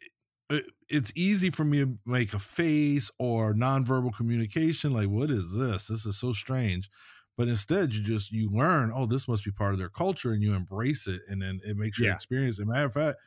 it, 0.49 0.65
it's 0.89 1.13
easy 1.15 1.51
for 1.51 1.65
me 1.65 1.81
to 1.81 1.99
make 2.07 2.33
a 2.33 2.39
face 2.39 3.11
or 3.19 3.53
nonverbal 3.53 4.17
communication 4.17 4.95
like, 4.95 5.09
what 5.09 5.31
is 5.31 5.55
this? 5.55 5.89
This 5.89 6.07
is 6.07 6.19
so 6.19 6.33
strange. 6.33 6.89
But 7.37 7.49
instead, 7.49 7.93
you 7.93 8.03
just, 8.03 8.33
you 8.33 8.49
learn, 8.49 8.91
oh, 8.95 9.05
this 9.05 9.29
must 9.29 9.45
be 9.45 9.51
part 9.51 9.75
of 9.75 9.79
their 9.79 9.91
culture 9.91 10.33
and 10.33 10.43
you 10.43 10.55
embrace 10.55 11.07
it. 11.07 11.21
And 11.29 11.43
then 11.43 11.61
it 11.65 11.77
makes 11.77 11.99
your 11.99 12.09
yeah. 12.09 12.15
experience. 12.15 12.59
As 12.59 12.63
a 12.63 12.67
matter 12.67 12.87
of 12.87 12.95
fact, 12.95 13.19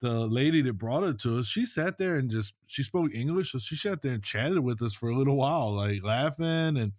the 0.00 0.26
lady 0.26 0.62
that 0.62 0.72
brought 0.72 1.04
it 1.04 1.20
to 1.20 1.38
us, 1.38 1.46
she 1.46 1.64
sat 1.64 1.96
there 1.96 2.16
and 2.16 2.28
just 2.28 2.54
she 2.66 2.82
spoke 2.82 3.14
English, 3.14 3.52
so 3.52 3.58
she 3.58 3.76
sat 3.76 4.02
there 4.02 4.14
and 4.14 4.24
chatted 4.24 4.58
with 4.58 4.82
us 4.82 4.94
for 4.94 5.08
a 5.08 5.16
little 5.16 5.36
while, 5.36 5.72
like 5.76 6.02
laughing 6.02 6.76
and 6.76 6.92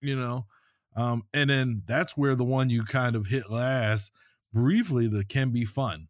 you 0.00 0.16
know, 0.16 0.46
um, 0.96 1.24
and 1.34 1.50
then 1.50 1.82
that's 1.86 2.16
where 2.16 2.34
the 2.34 2.44
one 2.44 2.70
you 2.70 2.82
kind 2.82 3.14
of 3.14 3.26
hit 3.26 3.50
last 3.50 4.12
briefly 4.52 5.06
that 5.08 5.28
can 5.28 5.50
be 5.50 5.64
fun 5.64 6.08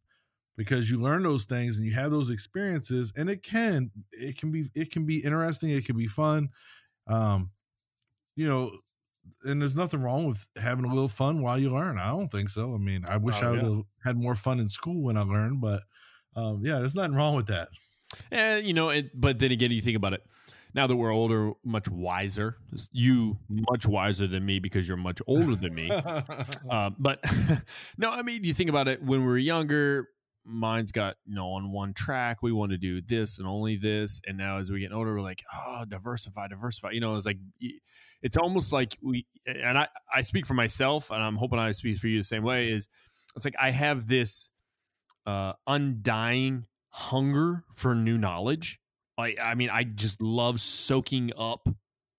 because 0.56 0.90
you 0.90 0.98
learn 0.98 1.22
those 1.22 1.44
things 1.44 1.76
and 1.76 1.86
you 1.86 1.92
have 1.94 2.10
those 2.10 2.30
experiences 2.30 3.12
and 3.16 3.28
it 3.28 3.42
can 3.42 3.90
it 4.12 4.38
can 4.38 4.50
be 4.50 4.70
it 4.74 4.90
can 4.90 5.04
be 5.04 5.18
interesting 5.24 5.70
it 5.70 5.84
can 5.84 5.96
be 5.96 6.06
fun 6.06 6.48
um 7.08 7.50
you 8.36 8.46
know 8.46 8.70
and 9.44 9.60
there's 9.60 9.76
nothing 9.76 10.00
wrong 10.00 10.26
with 10.26 10.48
having 10.56 10.84
a 10.84 10.88
little 10.88 11.08
fun 11.08 11.42
while 11.42 11.58
you 11.58 11.70
learn 11.70 11.98
i 11.98 12.08
don't 12.08 12.30
think 12.30 12.48
so 12.48 12.74
i 12.74 12.78
mean 12.78 13.04
i 13.08 13.16
wish 13.16 13.36
oh, 13.42 13.46
i 13.46 13.50
would 13.50 13.62
yeah. 13.62 13.68
have 13.68 13.84
had 14.04 14.16
more 14.16 14.34
fun 14.34 14.60
in 14.60 14.70
school 14.70 15.02
when 15.02 15.16
i 15.16 15.22
learned 15.22 15.60
but 15.60 15.82
um 16.36 16.60
yeah 16.64 16.78
there's 16.78 16.94
nothing 16.94 17.14
wrong 17.14 17.34
with 17.34 17.46
that 17.46 17.68
and 18.30 18.66
you 18.66 18.72
know 18.72 18.90
it, 18.90 19.10
but 19.18 19.38
then 19.38 19.50
again 19.50 19.72
you 19.72 19.82
think 19.82 19.96
about 19.96 20.12
it 20.12 20.22
now 20.76 20.86
that 20.86 20.94
we're 20.94 21.10
older, 21.10 21.52
much 21.64 21.88
wiser. 21.88 22.58
You 22.92 23.38
much 23.48 23.86
wiser 23.86 24.26
than 24.26 24.44
me 24.44 24.58
because 24.58 24.86
you're 24.86 24.98
much 24.98 25.22
older 25.26 25.56
than 25.56 25.74
me. 25.74 25.90
uh, 25.90 26.90
but 26.98 27.24
no, 27.98 28.10
I 28.10 28.20
mean, 28.20 28.44
you 28.44 28.52
think 28.52 28.68
about 28.68 28.86
it. 28.86 29.02
When 29.02 29.20
we 29.20 29.26
were 29.26 29.38
younger, 29.38 30.10
mine's 30.44 30.92
got 30.92 31.16
you 31.24 31.34
know 31.34 31.52
on 31.52 31.72
one 31.72 31.94
track. 31.94 32.42
We 32.42 32.52
want 32.52 32.72
to 32.72 32.76
do 32.76 33.00
this 33.00 33.38
and 33.38 33.48
only 33.48 33.76
this, 33.76 34.20
and 34.26 34.36
now 34.36 34.58
as 34.58 34.70
we 34.70 34.80
get 34.80 34.92
older, 34.92 35.14
we're 35.14 35.22
like, 35.22 35.42
oh, 35.54 35.86
diversify, 35.88 36.48
diversify. 36.48 36.90
You 36.90 37.00
know, 37.00 37.16
it's 37.16 37.26
like 37.26 37.38
it's 38.22 38.36
almost 38.36 38.70
like 38.70 38.98
we. 39.00 39.26
And 39.46 39.78
I 39.78 39.88
I 40.14 40.20
speak 40.20 40.44
for 40.44 40.54
myself, 40.54 41.10
and 41.10 41.22
I'm 41.22 41.36
hoping 41.36 41.58
I 41.58 41.72
speak 41.72 41.96
for 41.96 42.08
you 42.08 42.18
the 42.18 42.24
same 42.24 42.42
way. 42.42 42.68
Is 42.68 42.86
it's 43.34 43.46
like 43.46 43.56
I 43.58 43.70
have 43.70 44.08
this 44.08 44.50
uh, 45.24 45.54
undying 45.66 46.66
hunger 46.90 47.64
for 47.74 47.94
new 47.94 48.18
knowledge 48.18 48.78
like 49.18 49.38
I 49.42 49.54
mean, 49.54 49.70
I 49.70 49.84
just 49.84 50.20
love 50.22 50.60
soaking 50.60 51.32
up 51.36 51.68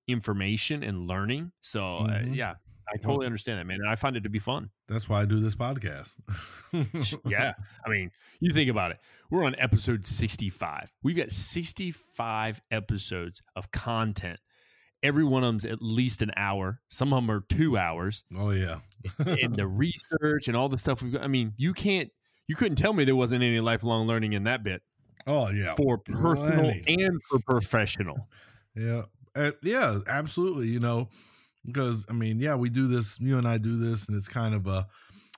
information 0.07 0.83
and 0.83 1.07
learning. 1.07 1.51
So 1.61 1.97
uh, 1.97 2.07
mm-hmm. 2.07 2.31
uh, 2.31 2.35
yeah, 2.35 2.53
I 2.91 2.97
totally 2.97 3.25
understand 3.25 3.59
that, 3.59 3.65
man, 3.65 3.79
and 3.81 3.89
I 3.89 3.95
find 3.95 4.15
it 4.15 4.23
to 4.23 4.29
be 4.29 4.39
fun. 4.39 4.69
That's 4.87 5.09
why 5.09 5.21
I 5.21 5.25
do 5.25 5.39
this 5.39 5.55
podcast. 5.55 6.15
yeah, 7.25 7.53
I 7.85 7.89
mean, 7.89 8.11
you 8.39 8.51
think 8.51 8.69
about 8.69 8.91
it. 8.91 8.99
We're 9.29 9.45
on 9.45 9.55
episode 9.57 10.05
sixty-five. 10.05 10.91
We've 11.03 11.17
got 11.17 11.31
sixty-five 11.31 12.61
episodes 12.71 13.41
of 13.55 13.71
content. 13.71 14.39
Every 15.03 15.23
one 15.23 15.43
of 15.43 15.49
them's 15.49 15.65
at 15.65 15.81
least 15.81 16.21
an 16.21 16.31
hour. 16.35 16.79
Some 16.87 17.13
of 17.13 17.17
them 17.17 17.29
are 17.29 17.41
two 17.41 17.77
hours. 17.77 18.23
Oh 18.37 18.51
yeah, 18.51 18.79
and 19.19 19.55
the 19.55 19.67
research 19.67 20.47
and 20.47 20.55
all 20.55 20.69
the 20.69 20.77
stuff 20.77 21.01
we've 21.01 21.13
got. 21.13 21.23
I 21.23 21.27
mean, 21.27 21.53
you 21.57 21.73
can't. 21.73 22.09
You 22.47 22.55
couldn't 22.55 22.77
tell 22.77 22.93
me 22.93 23.03
there 23.03 23.15
wasn't 23.15 23.43
any 23.43 23.59
lifelong 23.59 24.07
learning 24.07 24.31
in 24.31 24.45
that 24.45 24.63
bit. 24.63 24.81
Oh 25.25 25.49
yeah, 25.49 25.73
for 25.75 25.97
personal 25.97 26.73
and 26.87 27.21
for 27.29 27.39
professional. 27.39 28.27
Yeah, 28.75 29.05
uh, 29.35 29.53
yeah, 29.63 30.01
absolutely. 30.05 30.67
You 30.67 30.79
know, 30.79 31.09
because 31.65 32.05
I 32.09 32.13
mean, 32.13 32.39
yeah, 32.39 32.53
we 32.53 32.69
do 32.69 32.85
this. 32.87 33.19
You 33.19 33.39
and 33.39 33.47
I 33.47 33.57
do 33.57 33.75
this, 33.75 34.07
and 34.07 34.15
it's 34.15 34.27
kind 34.27 34.53
of 34.53 34.67
a 34.67 34.85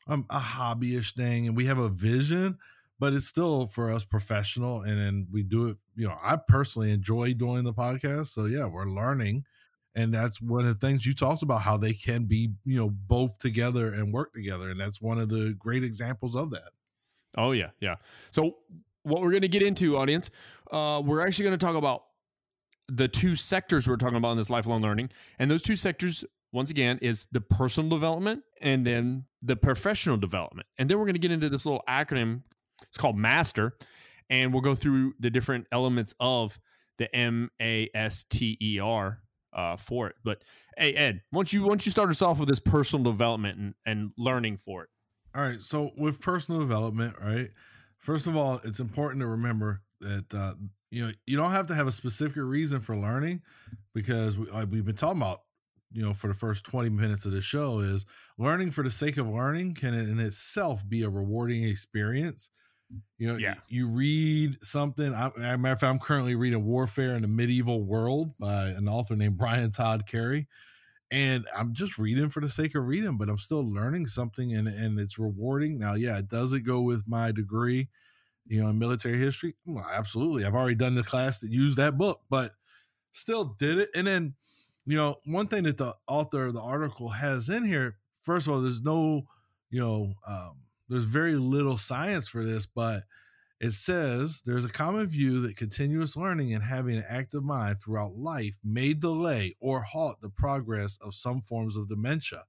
um, 0.07 0.25
a 0.29 0.39
hobbyish 0.39 1.15
thing, 1.15 1.47
and 1.47 1.55
we 1.55 1.65
have 1.65 1.77
a 1.77 1.87
vision, 1.87 2.57
but 2.99 3.13
it's 3.13 3.27
still 3.27 3.67
for 3.67 3.91
us 3.91 4.03
professional. 4.03 4.81
And 4.81 4.99
then 4.99 5.27
we 5.31 5.43
do 5.43 5.67
it. 5.67 5.77
You 5.95 6.09
know, 6.09 6.17
I 6.21 6.35
personally 6.35 6.91
enjoy 6.91 7.33
doing 7.33 7.63
the 7.63 7.73
podcast, 7.73 8.27
so 8.27 8.43
yeah, 8.45 8.65
we're 8.65 8.89
learning. 8.89 9.45
And 9.95 10.13
that's 10.13 10.41
one 10.41 10.65
of 10.65 10.79
the 10.79 10.87
things 10.87 11.05
you 11.05 11.13
talked 11.13 11.41
about 11.41 11.61
how 11.61 11.75
they 11.75 11.93
can 11.93 12.25
be, 12.25 12.51
you 12.63 12.77
know, 12.77 12.89
both 12.89 13.39
together 13.39 13.87
and 13.87 14.13
work 14.13 14.33
together. 14.33 14.69
And 14.69 14.79
that's 14.79 15.01
one 15.01 15.17
of 15.17 15.29
the 15.29 15.55
great 15.57 15.83
examples 15.83 16.35
of 16.35 16.51
that. 16.51 16.71
Oh, 17.37 17.51
yeah. 17.51 17.71
Yeah. 17.79 17.95
So, 18.31 18.57
what 19.03 19.21
we're 19.21 19.31
going 19.31 19.41
to 19.41 19.47
get 19.47 19.63
into, 19.63 19.97
audience, 19.97 20.29
uh, 20.71 21.01
we're 21.03 21.25
actually 21.25 21.45
going 21.45 21.57
to 21.57 21.65
talk 21.65 21.75
about 21.75 22.03
the 22.87 23.07
two 23.07 23.35
sectors 23.35 23.87
we're 23.87 23.95
talking 23.95 24.17
about 24.17 24.31
in 24.31 24.37
this 24.37 24.49
lifelong 24.49 24.81
learning. 24.81 25.09
And 25.37 25.49
those 25.49 25.61
two 25.61 25.75
sectors, 25.75 26.25
once 26.51 26.71
again, 26.71 26.99
is 27.01 27.27
the 27.31 27.41
personal 27.41 27.89
development 27.89 28.43
and 28.61 28.85
then 28.85 29.25
the 29.41 29.55
professional 29.55 30.17
development. 30.17 30.67
And 30.77 30.89
then 30.89 30.97
we're 30.97 31.05
going 31.05 31.13
to 31.15 31.19
get 31.19 31.31
into 31.31 31.49
this 31.49 31.65
little 31.65 31.83
acronym. 31.87 32.41
It's 32.83 32.97
called 32.97 33.17
MASTER. 33.17 33.75
And 34.29 34.53
we'll 34.53 34.61
go 34.61 34.75
through 34.75 35.13
the 35.19 35.29
different 35.29 35.67
elements 35.71 36.13
of 36.19 36.59
the 36.97 37.13
M 37.15 37.49
A 37.61 37.89
S 37.95 38.23
T 38.23 38.57
E 38.61 38.79
R 38.79 39.21
uh, 39.53 39.75
for 39.75 40.07
it. 40.07 40.15
But 40.23 40.43
hey, 40.77 40.93
Ed, 40.93 41.21
once 41.31 41.51
you 41.51 41.63
once 41.63 41.85
you 41.85 41.91
start 41.91 42.09
us 42.09 42.21
off 42.21 42.39
with 42.39 42.49
this 42.49 42.59
personal 42.59 43.11
development 43.11 43.57
and, 43.57 43.73
and 43.85 44.11
learning 44.17 44.57
for 44.57 44.83
it. 44.83 44.89
All 45.33 45.41
right. 45.41 45.61
So 45.61 45.91
with 45.97 46.21
personal 46.21 46.59
development, 46.59 47.15
right? 47.19 47.49
First 47.99 48.27
of 48.27 48.35
all, 48.35 48.59
it's 48.63 48.79
important 48.79 49.21
to 49.21 49.27
remember 49.27 49.81
that 50.01 50.33
uh, 50.33 50.53
you 50.91 51.05
know 51.05 51.13
you 51.27 51.37
don't 51.37 51.51
have 51.51 51.67
to 51.67 51.75
have 51.75 51.87
a 51.87 51.91
specific 51.91 52.37
reason 52.43 52.79
for 52.79 52.95
learning 52.95 53.41
because 53.93 54.37
we, 54.37 54.45
like 54.49 54.69
we've 54.71 54.85
been 54.85 54.95
talking 54.95 55.21
about 55.21 55.41
you 55.91 56.01
know 56.01 56.13
for 56.13 56.27
the 56.27 56.33
first 56.33 56.63
20 56.65 56.89
minutes 56.89 57.25
of 57.25 57.31
the 57.31 57.41
show 57.41 57.79
is 57.79 58.05
learning 58.37 58.71
for 58.71 58.83
the 58.83 58.89
sake 58.89 59.17
of 59.17 59.27
learning 59.27 59.73
can 59.73 59.93
in 59.93 60.19
itself 60.19 60.87
be 60.87 61.03
a 61.03 61.09
rewarding 61.09 61.63
experience 61.63 62.49
You 63.17 63.27
know, 63.27 63.37
Yeah. 63.37 63.55
you, 63.67 63.87
you 63.87 63.95
read 63.95 64.63
something. 64.63 65.13
I, 65.13 65.27
as 65.27 65.33
a 65.35 65.57
matter 65.57 65.73
of 65.73 65.79
fact, 65.79 65.91
I'm 65.91 65.99
currently 65.99 66.35
reading 66.35 66.65
Warfare 66.65 67.15
in 67.15 67.21
the 67.21 67.27
Medieval 67.27 67.83
World 67.83 68.33
by 68.39 68.67
an 68.69 68.87
author 68.87 69.15
named 69.15 69.37
Brian 69.37 69.71
Todd 69.71 70.07
Carey. 70.07 70.47
And 71.11 71.47
I'm 71.57 71.73
just 71.73 71.97
reading 71.97 72.29
for 72.29 72.39
the 72.39 72.49
sake 72.49 72.75
of 72.75 72.85
reading, 72.85 73.17
but 73.17 73.29
I'm 73.29 73.37
still 73.39 73.67
learning 73.67 74.05
something 74.05 74.53
and, 74.53 74.67
and 74.67 74.99
it's 74.99 75.17
rewarding. 75.17 75.79
Now, 75.79 75.95
yeah, 75.95 76.21
does 76.25 76.53
it 76.53 76.61
go 76.61 76.81
with 76.81 77.07
my 77.07 77.31
degree, 77.31 77.89
you 78.45 78.61
know, 78.61 78.69
in 78.69 78.77
military 78.77 79.17
history? 79.17 79.55
Well, 79.65 79.85
absolutely. 79.91 80.45
I've 80.45 80.53
already 80.53 80.75
done 80.75 80.95
the 80.95 81.03
class 81.03 81.39
that 81.39 81.51
used 81.51 81.77
that 81.77 81.97
book, 81.97 82.21
but 82.29 82.51
still 83.11 83.55
did 83.57 83.79
it. 83.79 83.89
And 83.95 84.05
then, 84.05 84.35
you 84.85 84.97
know, 84.97 85.15
one 85.25 85.47
thing 85.47 85.63
that 85.63 85.77
the 85.77 85.95
author 86.07 86.45
of 86.45 86.53
the 86.53 86.61
article 86.61 87.09
has 87.09 87.49
in 87.49 87.65
here, 87.65 87.97
first 88.23 88.45
of 88.45 88.53
all, 88.53 88.61
there's 88.61 88.83
no, 88.83 89.23
you 89.71 89.79
know, 89.79 90.13
um, 90.27 90.57
there's 90.89 91.05
very 91.05 91.35
little 91.35 91.77
science 91.77 92.27
for 92.27 92.43
this, 92.43 92.65
but 92.67 93.03
it 93.59 93.71
says 93.71 94.41
there's 94.45 94.65
a 94.65 94.69
common 94.69 95.07
view 95.07 95.41
that 95.41 95.57
continuous 95.57 96.15
learning 96.15 96.53
and 96.53 96.63
having 96.63 96.97
an 96.97 97.03
active 97.09 97.43
mind 97.43 97.77
throughout 97.79 98.15
life 98.15 98.57
may 98.63 98.93
delay 98.93 99.55
or 99.59 99.81
halt 99.81 100.21
the 100.21 100.29
progress 100.29 100.97
of 101.01 101.13
some 101.13 101.41
forms 101.41 101.75
of 101.75 101.89
dementia. 101.89 102.43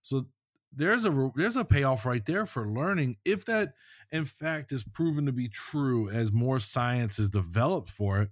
So 0.00 0.26
there's 0.74 1.04
a 1.04 1.30
there's 1.36 1.56
a 1.56 1.64
payoff 1.64 2.06
right 2.06 2.24
there 2.24 2.46
for 2.46 2.66
learning 2.66 3.16
if 3.26 3.44
that 3.44 3.74
in 4.10 4.24
fact 4.24 4.72
is 4.72 4.84
proven 4.84 5.26
to 5.26 5.32
be 5.32 5.48
true 5.48 6.08
as 6.08 6.32
more 6.32 6.58
science 6.58 7.18
is 7.18 7.28
developed 7.28 7.90
for 7.90 8.22
it. 8.22 8.30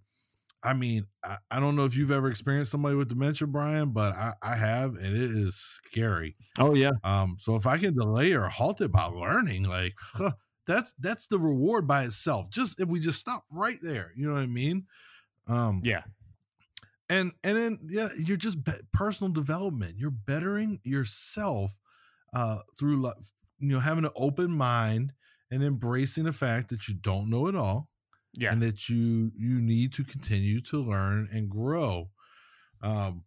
I 0.63 0.75
mean, 0.75 1.07
I, 1.25 1.37
I 1.51 1.61
don't 1.61 1.75
know 1.75 1.85
if 1.85 1.97
you've 1.97 2.11
ever 2.11 2.29
experienced 2.29 2.71
somebody 2.71 2.95
with 2.95 3.09
dementia, 3.09 3.47
Brian, 3.47 3.91
but 3.93 4.15
I, 4.15 4.35
I 4.43 4.57
have, 4.57 4.95
and 4.95 5.17
it 5.17 5.31
is 5.31 5.57
scary. 5.57 6.37
Oh 6.59 6.75
yeah. 6.75 6.91
Um, 7.03 7.37
so 7.39 7.57
if 7.57 7.67
I 7.67 7.79
can 7.79 7.95
delay 7.95 8.33
or 8.33 8.49
halt 8.49 8.81
it 8.81 8.93
by 8.93 9.05
learning, 9.05 9.65
like 9.65 9.95
huh, 9.99 10.33
that's 10.71 10.95
that's 10.99 11.27
the 11.27 11.39
reward 11.39 11.87
by 11.87 12.05
itself. 12.05 12.51
Just 12.51 12.81
if 12.81 12.89
we 12.89 13.01
just 13.01 13.21
stop 13.21 13.45
right 13.51 13.79
there, 13.83 14.13
you 14.17 14.27
know 14.27 14.35
what 14.35 14.43
I 14.43 14.47
mean? 14.47 14.87
Um, 15.47 15.81
Yeah. 15.85 16.03
and 17.09 17.33
and 17.43 17.57
then 17.57 17.79
yeah, 17.89 18.09
you're 18.17 18.37
just 18.37 18.63
be- 18.65 18.73
personal 18.93 19.33
development. 19.33 19.95
You're 19.99 20.11
bettering 20.13 20.81
yourself 20.85 21.77
uh, 22.33 22.61
through 22.79 23.07
you 23.59 23.69
know 23.69 23.81
having 23.81 24.05
an 24.05 24.13
open 24.17 24.51
mind 24.53 25.13
and 25.51 25.63
embracing 25.65 26.25
the 26.25 26.33
fact 26.33 26.69
that 26.71 26.87
you 26.89 26.95
don't 26.95 27.29
know 27.29 27.49
it 27.49 27.57
all 27.57 27.89
Yeah. 28.33 28.53
and 28.53 28.63
that 28.63 28.89
you 28.89 29.33
you 29.37 29.61
need 29.61 29.93
to 29.95 30.05
continue 30.05 30.61
to 30.63 30.79
learn 30.83 31.29
and 31.33 31.51
grow. 31.51 32.11
Um, 32.83 33.25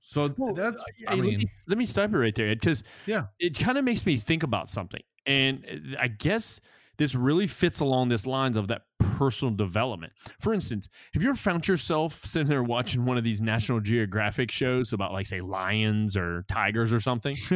so 0.00 0.32
Well, 0.38 0.54
that's 0.54 0.80
uh, 0.80 0.84
I 1.08 1.10
hey, 1.10 1.16
let 1.16 1.24
mean 1.26 1.38
me, 1.38 1.46
let 1.66 1.78
me 1.78 1.84
stop 1.86 2.10
you 2.12 2.18
right 2.18 2.34
there, 2.34 2.54
because 2.54 2.84
Yeah. 3.06 3.24
it 3.38 3.58
kind 3.58 3.76
of 3.76 3.84
makes 3.84 4.06
me 4.06 4.16
think 4.16 4.42
about 4.44 4.68
something, 4.68 5.02
and 5.26 5.64
uh, 5.68 6.00
I 6.00 6.08
guess 6.08 6.60
this 6.98 7.14
really 7.14 7.46
fits 7.46 7.80
along 7.80 8.08
this 8.08 8.26
lines 8.26 8.56
of 8.56 8.68
that 8.68 8.82
personal 8.98 9.54
development. 9.54 10.12
For 10.40 10.52
instance, 10.54 10.88
have 11.14 11.22
you 11.22 11.28
ever 11.30 11.36
found 11.36 11.66
yourself 11.68 12.14
sitting 12.14 12.48
there 12.48 12.62
watching 12.62 13.04
one 13.04 13.16
of 13.18 13.24
these 13.24 13.40
National 13.40 13.80
Geographic 13.80 14.50
shows 14.50 14.92
about, 14.92 15.12
like, 15.12 15.26
say, 15.26 15.40
lions 15.40 16.16
or 16.16 16.44
tigers 16.48 16.92
or 16.92 17.00
something? 17.00 17.36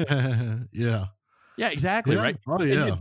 yeah 0.73 1.07
Yeah, 1.57 1.69
exactly. 1.71 2.17
yeah 2.17 2.23
Right. 2.23 2.37
oh 2.47 2.63
yeah 2.63 2.87
it- 2.95 2.99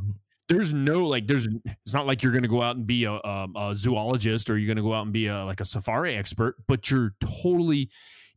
there's 0.47 0.73
no 0.73 1.05
like 1.07 1.27
there's 1.27 1.47
it's 1.85 1.93
not 1.93 2.07
like 2.07 2.23
you're 2.23 2.31
going 2.31 2.41
to 2.41 2.49
go 2.49 2.63
out 2.63 2.75
and 2.75 2.87
be 2.87 3.03
a, 3.03 3.13
um, 3.23 3.55
a 3.55 3.75
zoologist 3.75 4.49
or 4.49 4.57
you're 4.57 4.65
going 4.65 4.83
to 4.83 4.89
go 4.89 4.95
out 4.95 5.03
and 5.03 5.13
be 5.13 5.27
a 5.27 5.45
like 5.45 5.61
a 5.61 5.65
safari 5.65 6.15
expert 6.15 6.55
but 6.67 6.89
you're 6.89 7.13
totally 7.43 7.87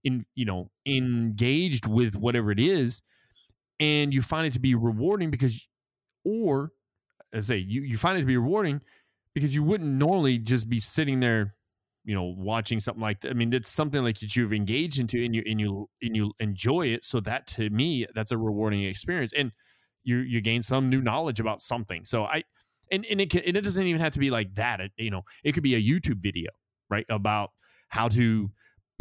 in 0.05 0.27
you 0.35 0.45
know 0.45 0.71
engaged 0.85 1.87
with 1.87 2.15
whatever 2.15 2.51
it 2.51 2.61
is 2.61 3.01
and 3.81 4.13
you 4.13 4.21
find 4.21 4.47
it 4.47 4.53
to 4.53 4.61
be 4.61 4.75
rewarding 4.75 5.31
because 5.31 5.67
or 6.25 6.73
I 7.35 7.41
say 7.41 7.57
you 7.57 7.83
you 7.83 7.97
find 7.97 8.19
it 8.19 8.23
to 8.23 8.27
be 8.27 8.37
rewarding 8.37 8.81
because 9.35 9.55
you 9.55 9.63
wouldn't 9.63 9.91
normally 9.91 10.39
just 10.39 10.69
be 10.69 10.81
sitting 10.81 11.21
there 11.21 11.55
you 12.05 12.15
know 12.15 12.25
watching 12.25 12.81
something 12.81 13.01
like 13.01 13.21
that 13.21 13.31
i 13.31 13.33
mean 13.33 13.53
it's 13.53 13.71
something 13.71 14.03
like 14.03 14.19
that 14.19 14.35
you've 14.35 14.53
engaged 14.53 14.99
into 14.99 15.25
and 15.25 15.37
you 15.37 15.43
and 15.47 15.61
you 15.61 15.89
and 16.03 16.17
you 16.17 16.33
enjoy 16.41 16.85
it 16.85 17.05
so 17.05 17.21
that 17.21 17.47
to 17.47 17.71
me 17.71 18.05
that's 18.13 18.33
a 18.33 18.37
rewarding 18.37 18.83
experience 18.83 19.33
and 19.33 19.53
you 20.05 20.19
you 20.19 20.41
gain 20.41 20.63
some 20.63 20.89
new 20.89 21.01
knowledge 21.01 21.41
about 21.41 21.61
something. 21.61 22.05
So 22.05 22.25
I 22.25 22.45
and 22.91 23.07
and 23.11 23.21
it 23.21 23.31
can, 23.31 23.43
and 23.47 23.57
it 23.57 23.63
doesn't 23.63 23.87
even 23.87 24.01
have 24.01 24.13
to 24.15 24.19
be 24.19 24.31
like 24.31 24.55
that. 24.55 24.81
It, 24.81 24.93
you 24.97 25.11
know, 25.11 25.23
it 25.45 25.53
could 25.53 25.63
be 25.63 25.75
a 25.75 25.81
YouTube 25.83 26.19
video, 26.19 26.51
right, 26.91 27.07
about 27.09 27.51
how 27.89 28.09
to 28.09 28.51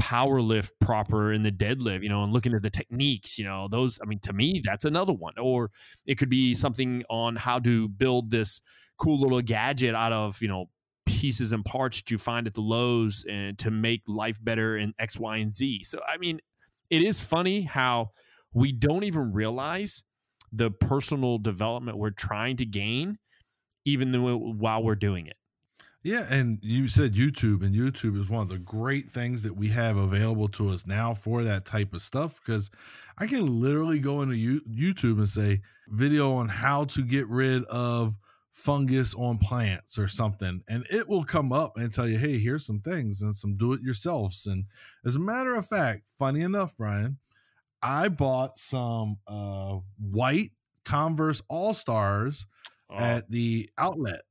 power 0.02 0.42
lift 0.42 0.74
proper 0.80 1.32
in 1.32 1.44
the 1.44 1.52
deadlift, 1.52 2.02
you 2.02 2.10
know, 2.10 2.24
and 2.24 2.34
looking 2.34 2.56
at 2.56 2.64
the 2.64 2.72
techniques, 2.72 3.38
you 3.38 3.46
know, 3.46 3.68
those 3.70 4.00
I 4.02 4.08
mean 4.08 4.18
to 4.22 4.34
me 4.34 4.60
that's 4.66 4.84
another 4.84 5.14
one. 5.14 5.36
Or 5.38 5.70
it 6.08 6.18
could 6.18 6.30
be 6.30 6.56
something 6.56 7.04
on 7.08 7.36
how 7.36 7.60
to 7.60 7.88
build 7.88 8.32
this 8.32 8.62
cool 8.98 9.22
little 9.22 9.44
gadget 9.44 9.94
out 9.94 10.12
of, 10.12 10.42
you 10.42 10.48
know, 10.48 10.66
pieces 11.06 11.52
and 11.52 11.64
parts 11.64 12.02
that 12.02 12.10
you 12.10 12.18
find 12.18 12.48
at 12.48 12.56
the 12.56 12.62
Lowe's 12.62 13.24
and 13.30 13.60
to 13.60 13.70
make 13.70 14.02
life 14.08 14.44
better 14.44 14.76
in 14.76 14.96
X, 14.98 15.20
Y, 15.20 15.38
and 15.38 15.54
Z. 15.56 15.84
So 15.84 16.00
I 16.08 16.18
mean, 16.18 16.40
it 16.90 17.04
is 17.04 17.22
funny 17.22 17.62
how 17.62 18.10
we 18.56 18.72
don't 18.72 19.04
even 19.04 19.32
realize 19.32 20.04
the 20.52 20.72
personal 20.72 21.38
development 21.38 22.00
we're 22.00 22.10
trying 22.10 22.58
to 22.58 22.66
gain, 22.66 23.20
even 23.86 24.12
though 24.12 24.36
while 24.36 24.82
we're 24.82 24.96
doing 24.96 25.28
it. 25.28 25.38
Yeah, 26.04 26.26
and 26.32 26.58
you 26.64 26.88
said 26.88 27.14
YouTube, 27.14 27.64
and 27.64 27.76
YouTube 27.76 28.20
is 28.20 28.28
one 28.28 28.42
of 28.42 28.50
the 28.50 28.58
great 28.58 29.12
things 29.12 29.44
that 29.44 29.56
we 29.56 29.68
have 29.70 29.98
available 29.98 30.48
to 30.50 30.70
us 30.70 30.88
now 30.88 31.14
for 31.14 31.44
that 31.44 31.64
type 31.64 31.94
of 31.94 32.02
stuff 32.02 32.40
because 32.44 32.72
I 33.20 33.28
can 33.28 33.62
literally 33.62 34.00
go 34.00 34.22
into 34.24 34.62
YouTube 34.68 35.20
and 35.20 35.30
say 35.30 35.62
video 35.88 36.34
on 36.34 36.48
how 36.48 36.86
to 36.86 37.04
get 37.04 37.28
rid 37.28 37.66
of 37.66 38.16
fungus 38.52 39.14
on 39.14 39.38
plants 39.38 40.00
or 40.00 40.08
something, 40.08 40.64
and 40.68 40.86
it 40.90 41.08
will 41.08 41.24
come 41.24 41.54
up 41.54 41.78
and 41.78 41.92
tell 41.92 42.08
you, 42.08 42.18
hey, 42.18 42.40
here's 42.40 42.66
some 42.66 42.80
things 42.80 43.22
and 43.22 43.36
some 43.36 43.56
do 43.56 43.74
it 43.74 43.82
yourselves. 43.82 44.48
And 44.48 44.66
as 45.06 45.16
a 45.16 45.20
matter 45.20 45.54
of 45.54 45.68
fact, 45.68 46.10
funny 46.18 46.42
enough, 46.42 46.76
Brian, 46.78 47.20
I 47.84 48.10
bought 48.10 48.58
some 48.58 49.18
uh, 49.28 49.78
white 50.00 50.52
Converse 50.84 51.44
All 51.48 51.74
Stars 51.74 52.48
at 52.90 53.30
the 53.30 53.70
outlet 53.78 54.22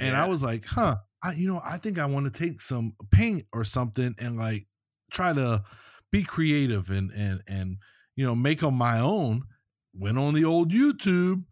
and 0.00 0.16
I 0.16 0.26
was 0.26 0.42
like, 0.42 0.64
huh, 0.66 0.96
I 1.22 1.32
you 1.34 1.48
know, 1.48 1.60
I 1.64 1.78
think 1.78 1.98
I 1.98 2.06
want 2.06 2.32
to 2.32 2.38
take 2.38 2.60
some 2.60 2.96
paint 3.10 3.44
or 3.52 3.64
something 3.64 4.14
and 4.18 4.36
like 4.36 4.66
try 5.10 5.32
to 5.32 5.64
be 6.10 6.24
creative 6.24 6.90
and 6.90 7.10
and 7.12 7.42
and 7.48 7.78
you 8.16 8.24
know, 8.24 8.34
make 8.34 8.60
them 8.60 8.74
my 8.74 9.00
own. 9.00 9.44
Went 9.96 10.18
on 10.18 10.34
the 10.34 10.44
old 10.44 10.72
YouTube 10.72 11.44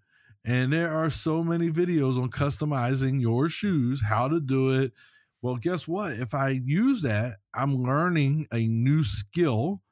and 0.45 0.73
there 0.73 0.93
are 0.93 1.11
so 1.11 1.45
many 1.45 1.71
videos 1.71 2.21
on 2.21 2.31
customizing 2.31 3.21
your 3.21 3.49
shoes, 3.49 4.03
how 4.09 4.27
to 4.29 4.41
do 4.41 4.71
it. 4.71 4.93
Well, 5.41 5.57
guess 5.57 5.87
what? 5.87 6.13
If 6.15 6.35
I 6.35 6.61
use 6.65 7.03
that, 7.03 7.39
I'm 7.55 7.77
learning 7.77 8.49
a 8.53 8.67
new 8.67 9.05
skill 9.05 9.83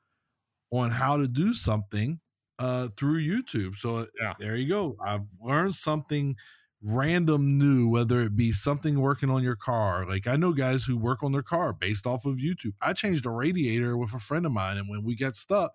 on 0.73 0.91
how 0.91 1.17
to 1.17 1.29
do 1.29 1.53
something 1.53 2.21
uh 2.59 2.89
through 2.97 3.21
YouTube. 3.23 3.77
So 3.77 4.07
Yeah. 4.21 4.35
there 4.39 4.57
you 4.57 4.69
go. 4.69 4.97
I've 5.05 5.27
learned 5.41 5.75
something 5.75 6.37
random 6.83 7.59
new, 7.59 7.89
whether 7.89 8.21
it 8.23 8.37
be 8.37 8.53
something 8.53 9.01
working 9.01 9.31
on 9.31 9.43
your 9.43 9.57
car. 9.57 10.07
Like 10.09 10.27
I 10.27 10.37
know 10.37 10.53
guys 10.53 10.85
who 10.85 10.97
work 10.97 11.23
on 11.23 11.33
their 11.33 11.43
car 11.43 11.73
based 11.73 12.07
off 12.07 12.25
of 12.25 12.37
YouTube. 12.37 12.75
I 12.81 12.93
changed 12.93 13.27
a 13.27 13.31
radiator 13.31 13.97
with 13.97 14.15
a 14.15 14.19
friend 14.19 14.47
of 14.47 14.53
mine, 14.53 14.79
and 14.79 14.89
when 14.89 15.05
we 15.05 15.15
got 15.15 15.37
stuck, 15.37 15.73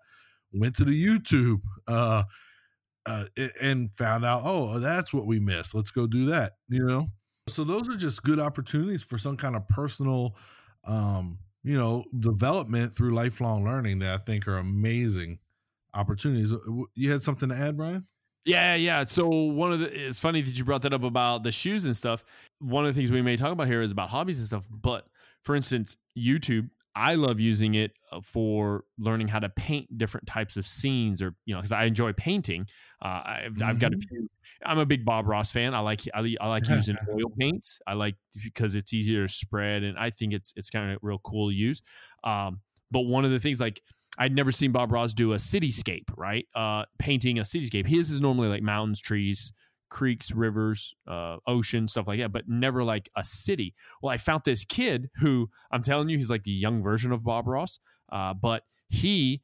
went 0.52 0.74
to 0.76 0.84
the 0.84 1.06
YouTube 1.06 1.60
uh, 1.86 2.24
uh, 3.04 3.24
and 3.60 3.92
found 3.94 4.24
out, 4.24 4.42
oh, 4.44 4.78
that's 4.78 5.14
what 5.14 5.26
we 5.26 5.38
missed. 5.38 5.74
Let's 5.74 5.90
go 5.90 6.06
do 6.06 6.26
that. 6.26 6.54
You 6.68 6.84
know. 6.84 7.06
So 7.48 7.62
those 7.62 7.88
are 7.88 7.96
just 7.96 8.24
good 8.24 8.40
opportunities 8.40 9.04
for 9.04 9.18
some 9.18 9.36
kind 9.36 9.54
of 9.54 9.68
personal, 9.68 10.36
um, 10.84 11.38
you 11.62 11.76
know, 11.76 12.04
development 12.18 12.96
through 12.96 13.14
lifelong 13.14 13.64
learning 13.64 14.00
that 14.00 14.12
I 14.12 14.18
think 14.18 14.48
are 14.48 14.58
amazing 14.58 15.38
opportunities. 15.94 16.52
You 16.94 17.12
had 17.12 17.22
something 17.22 17.48
to 17.48 17.54
add, 17.54 17.76
Brian? 17.76 18.06
Yeah, 18.46 18.76
yeah. 18.76 19.04
So 19.04 19.28
one 19.28 19.72
of 19.72 19.80
the 19.80 20.06
it's 20.08 20.20
funny 20.20 20.40
that 20.40 20.56
you 20.56 20.64
brought 20.64 20.82
that 20.82 20.92
up 20.92 21.02
about 21.02 21.42
the 21.42 21.50
shoes 21.50 21.84
and 21.84 21.96
stuff. 21.96 22.24
One 22.60 22.86
of 22.86 22.94
the 22.94 22.98
things 22.98 23.10
we 23.10 23.20
may 23.20 23.36
talk 23.36 23.50
about 23.50 23.66
here 23.66 23.82
is 23.82 23.90
about 23.90 24.10
hobbies 24.10 24.38
and 24.38 24.46
stuff. 24.46 24.64
But 24.70 25.06
for 25.42 25.56
instance, 25.56 25.96
YouTube, 26.16 26.70
I 26.94 27.16
love 27.16 27.40
using 27.40 27.74
it 27.74 27.92
uh, 28.12 28.20
for 28.22 28.84
learning 28.98 29.28
how 29.28 29.40
to 29.40 29.48
paint 29.48 29.98
different 29.98 30.28
types 30.28 30.56
of 30.56 30.64
scenes, 30.64 31.20
or 31.20 31.34
you 31.44 31.54
know, 31.54 31.60
because 31.60 31.72
I 31.72 31.84
enjoy 31.84 32.12
painting. 32.12 32.68
Uh, 33.02 33.22
I've, 33.24 33.62
I've 33.62 33.78
got 33.80 33.92
a 33.92 33.98
few. 33.98 34.28
I'm 34.64 34.78
a 34.78 34.86
big 34.86 35.04
Bob 35.04 35.26
Ross 35.26 35.50
fan. 35.50 35.74
I 35.74 35.80
like 35.80 36.02
I, 36.14 36.36
I 36.40 36.48
like 36.48 36.68
using 36.68 36.96
oil 37.10 37.30
paints. 37.36 37.80
I 37.84 37.94
like 37.94 38.14
because 38.44 38.76
it's 38.76 38.94
easier 38.94 39.26
to 39.26 39.32
spread, 39.32 39.82
and 39.82 39.98
I 39.98 40.10
think 40.10 40.32
it's 40.32 40.52
it's 40.54 40.70
kind 40.70 40.92
of 40.92 40.98
real 41.02 41.18
cool 41.18 41.50
to 41.50 41.54
use. 41.54 41.82
Um, 42.22 42.60
but 42.92 43.00
one 43.00 43.24
of 43.24 43.32
the 43.32 43.40
things 43.40 43.60
like 43.60 43.82
I'd 44.18 44.34
never 44.34 44.52
seen 44.52 44.72
Bob 44.72 44.92
Ross 44.92 45.14
do 45.14 45.32
a 45.32 45.36
cityscape, 45.36 46.10
right? 46.16 46.46
Uh, 46.54 46.84
painting 46.98 47.38
a 47.38 47.42
cityscape. 47.42 47.86
His 47.86 48.10
is 48.10 48.20
normally 48.20 48.48
like 48.48 48.62
mountains, 48.62 49.00
trees, 49.00 49.52
creeks, 49.88 50.32
rivers, 50.32 50.94
uh, 51.06 51.36
ocean, 51.46 51.86
stuff 51.88 52.08
like 52.08 52.18
that, 52.18 52.32
but 52.32 52.48
never 52.48 52.82
like 52.84 53.08
a 53.16 53.24
city. 53.24 53.74
Well, 54.02 54.12
I 54.12 54.16
found 54.16 54.42
this 54.44 54.64
kid 54.64 55.10
who 55.16 55.50
I'm 55.70 55.82
telling 55.82 56.08
you, 56.08 56.18
he's 56.18 56.30
like 56.30 56.44
the 56.44 56.50
young 56.50 56.82
version 56.82 57.12
of 57.12 57.24
Bob 57.24 57.46
Ross, 57.46 57.78
uh, 58.10 58.34
but 58.34 58.62
he 58.88 59.42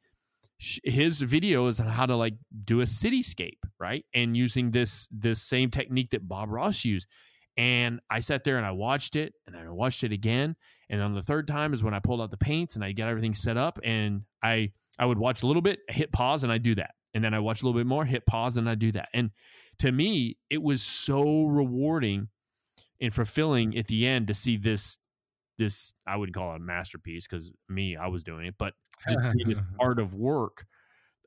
his 0.57 1.21
video 1.21 1.67
is 1.67 1.79
on 1.79 1.87
how 1.87 2.05
to 2.05 2.15
like 2.15 2.35
do 2.63 2.79
a 2.81 2.85
cityscape, 2.85 3.59
right? 3.79 4.05
And 4.13 4.37
using 4.37 4.71
this 4.71 5.07
this 5.11 5.41
same 5.41 5.69
technique 5.69 6.11
that 6.11 6.27
Bob 6.27 6.49
Ross 6.49 6.85
used. 6.85 7.07
And 7.57 7.99
I 8.09 8.19
sat 8.19 8.43
there 8.43 8.57
and 8.57 8.65
I 8.65 8.71
watched 8.71 9.15
it 9.15 9.33
and 9.45 9.55
I 9.55 9.69
watched 9.69 10.03
it 10.03 10.11
again. 10.11 10.55
And 10.93 11.01
on 11.01 11.15
the 11.15 11.23
third 11.23 11.47
time 11.47 11.73
is 11.73 11.83
when 11.83 11.95
I 11.95 11.99
pulled 11.99 12.21
out 12.21 12.29
the 12.29 12.37
paints 12.37 12.75
and 12.75 12.85
I 12.85 12.91
got 12.91 13.09
everything 13.09 13.33
set 13.33 13.57
up. 13.57 13.79
And 13.83 14.25
I 14.43 14.73
I 14.99 15.07
would 15.07 15.17
watch 15.17 15.41
a 15.41 15.47
little 15.47 15.63
bit, 15.63 15.79
hit 15.89 16.11
pause, 16.11 16.43
and 16.43 16.53
I 16.53 16.59
do 16.59 16.75
that. 16.75 16.91
And 17.15 17.23
then 17.23 17.33
I 17.33 17.39
watch 17.39 17.63
a 17.63 17.65
little 17.65 17.79
bit 17.79 17.87
more, 17.87 18.05
hit 18.05 18.27
pause, 18.27 18.57
and 18.57 18.69
I 18.69 18.75
do 18.75 18.91
that. 18.91 19.09
And 19.11 19.31
to 19.79 19.91
me, 19.91 20.37
it 20.51 20.61
was 20.61 20.83
so 20.83 21.45
rewarding 21.45 22.27
and 23.01 23.11
fulfilling 23.11 23.75
at 23.75 23.87
the 23.87 24.05
end 24.05 24.27
to 24.27 24.35
see 24.35 24.55
this 24.55 24.99
this 25.57 25.93
I 26.05 26.15
wouldn't 26.15 26.35
call 26.35 26.53
it 26.53 26.57
a 26.57 26.59
masterpiece 26.59 27.25
because 27.25 27.51
me, 27.67 27.97
I 27.97 28.05
was 28.09 28.23
doing 28.23 28.45
it, 28.45 28.53
but 28.59 28.75
just 29.09 29.19
this 29.47 29.61
art 29.79 29.97
of 29.97 30.13
work, 30.13 30.67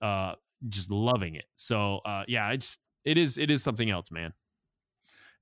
uh, 0.00 0.35
just 0.68 0.92
loving 0.92 1.35
it. 1.35 1.46
So 1.57 2.02
uh, 2.05 2.22
yeah, 2.29 2.52
it's 2.52 2.79
it 3.05 3.18
is 3.18 3.37
it 3.37 3.50
is 3.50 3.64
something 3.64 3.90
else, 3.90 4.12
man. 4.12 4.33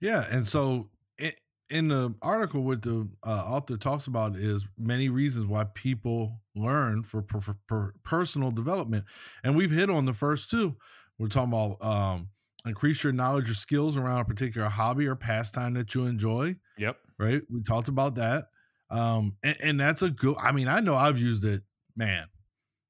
Yeah, 0.01 0.25
and 0.31 0.47
so 0.47 0.89
it, 1.19 1.37
in 1.71 1.89
the 1.89 2.15
article, 2.23 2.63
what 2.63 2.83
the 2.83 3.09
uh, 3.27 3.45
author 3.49 3.77
talks 3.77 4.07
about 4.07 4.37
is 4.37 4.67
many 4.79 5.09
reasons 5.09 5.47
why 5.47 5.65
people 5.65 6.41
learn 6.55 7.03
for, 7.03 7.23
per, 7.23 7.41
for, 7.67 7.95
personal 8.05 8.51
development, 8.51 9.05
and 9.43 9.57
we've 9.57 9.71
hit 9.71 9.91
on 9.91 10.05
the 10.05 10.13
first 10.13 10.51
two. 10.51 10.77
We're 11.19 11.29
talking 11.29 11.53
about 11.53 11.85
um, 11.85 12.29
increase 12.67 13.03
your 13.03 13.13
knowledge 13.13 13.49
or 13.51 13.55
skills 13.55 13.97
around 13.97 14.21
a 14.21 14.25
particular 14.25 14.69
hobby 14.69 15.07
or 15.07 15.17
pastime 15.17 15.75
that 15.75 15.95
you 15.95 16.07
enjoy. 16.07 16.57
Yep. 16.79 16.97
Right. 17.19 17.43
We 17.51 17.63
talked 17.63 17.89
about 17.89 18.17
that. 18.17 18.49
Um, 18.91 19.37
and, 19.43 19.57
and 19.63 19.81
that's 19.81 20.03
a 20.03 20.11
good. 20.11 20.37
I 20.39 20.53
mean, 20.53 20.69
I 20.69 20.81
know 20.81 20.95
I've 20.95 21.19
used 21.19 21.45
it. 21.45 21.63
Man, 21.97 22.27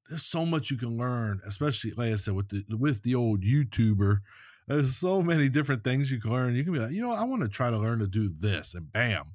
there's 0.09 0.23
so 0.23 0.45
much 0.45 0.71
you 0.71 0.77
can 0.77 0.97
learn, 0.97 1.39
especially 1.45 1.91
like 1.91 2.11
I 2.11 2.15
said 2.15 2.33
with 2.33 2.49
the 2.49 2.63
with 2.69 3.03
the 3.03 3.15
old 3.15 3.41
YouTuber 3.43 4.19
there's 4.67 4.95
so 4.95 5.21
many 5.21 5.49
different 5.49 5.83
things 5.83 6.11
you 6.11 6.19
can 6.19 6.31
learn. 6.31 6.55
You 6.55 6.63
can 6.63 6.73
be 6.73 6.79
like, 6.79 6.91
you 6.91 7.01
know, 7.01 7.11
I 7.11 7.23
want 7.23 7.43
to 7.43 7.49
try 7.49 7.69
to 7.69 7.77
learn 7.77 7.99
to 7.99 8.07
do 8.07 8.29
this, 8.29 8.73
and 8.73 8.91
bam. 8.91 9.25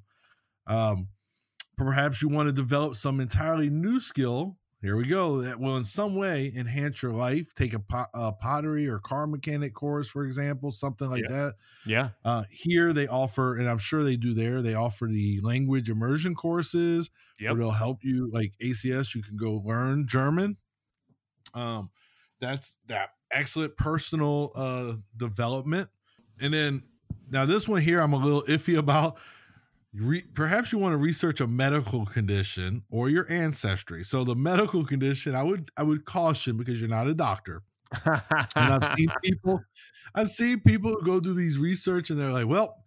Um, 0.67 1.07
perhaps 1.77 2.21
you 2.21 2.29
want 2.29 2.47
to 2.47 2.53
develop 2.53 2.95
some 2.95 3.19
entirely 3.19 3.69
new 3.69 3.99
skill. 3.99 4.57
Here 4.81 4.95
we 4.95 5.05
go. 5.05 5.41
That 5.41 5.59
will 5.59 5.77
in 5.77 5.83
some 5.83 6.15
way 6.15 6.51
enhance 6.55 7.03
your 7.03 7.13
life. 7.13 7.53
Take 7.53 7.75
a, 7.75 7.79
pot, 7.79 8.09
a 8.15 8.31
pottery 8.31 8.87
or 8.87 8.97
car 8.97 9.27
mechanic 9.27 9.75
course, 9.75 10.09
for 10.09 10.25
example, 10.25 10.71
something 10.71 11.07
like 11.07 11.21
yeah. 11.29 11.35
that. 11.35 11.53
Yeah. 11.85 12.09
Uh, 12.25 12.43
here 12.49 12.91
they 12.91 13.07
offer, 13.07 13.57
and 13.57 13.69
I'm 13.69 13.77
sure 13.77 14.03
they 14.03 14.17
do 14.17 14.33
there. 14.33 14.63
They 14.63 14.73
offer 14.73 15.05
the 15.05 15.39
language 15.41 15.87
immersion 15.87 16.33
courses. 16.33 17.11
Yep. 17.39 17.57
It'll 17.57 17.71
help 17.71 18.03
you, 18.03 18.31
like 18.33 18.53
ACS. 18.59 19.13
You 19.13 19.21
can 19.21 19.37
go 19.37 19.61
learn 19.63 20.07
German. 20.07 20.57
Um, 21.53 21.91
that's 22.39 22.79
that 22.87 23.11
excellent 23.31 23.77
personal 23.77 24.51
uh 24.55 24.93
development. 25.15 25.89
And 26.39 26.53
then 26.53 26.83
now 27.29 27.45
this 27.45 27.67
one 27.67 27.81
here 27.81 28.01
I'm 28.01 28.13
a 28.13 28.17
little 28.17 28.43
iffy 28.43 28.77
about. 28.77 29.17
Re- 29.93 30.23
perhaps 30.33 30.71
you 30.71 30.77
want 30.77 30.93
to 30.93 30.97
research 30.97 31.41
a 31.41 31.47
medical 31.47 32.05
condition 32.05 32.83
or 32.89 33.09
your 33.09 33.29
ancestry. 33.29 34.05
So 34.05 34.23
the 34.23 34.35
medical 34.35 34.85
condition, 34.85 35.35
I 35.35 35.43
would 35.43 35.69
I 35.75 35.83
would 35.83 36.05
caution 36.05 36.55
because 36.55 36.79
you're 36.79 36.89
not 36.89 37.07
a 37.07 37.13
doctor. 37.13 37.61
and 38.05 38.21
I've 38.55 38.97
seen 38.97 39.09
people, 39.23 39.61
I've 40.15 40.29
seen 40.29 40.61
people 40.61 40.95
go 41.03 41.19
do 41.19 41.33
these 41.33 41.57
research 41.57 42.09
and 42.09 42.17
they're 42.17 42.31
like, 42.31 42.47
well, 42.47 42.81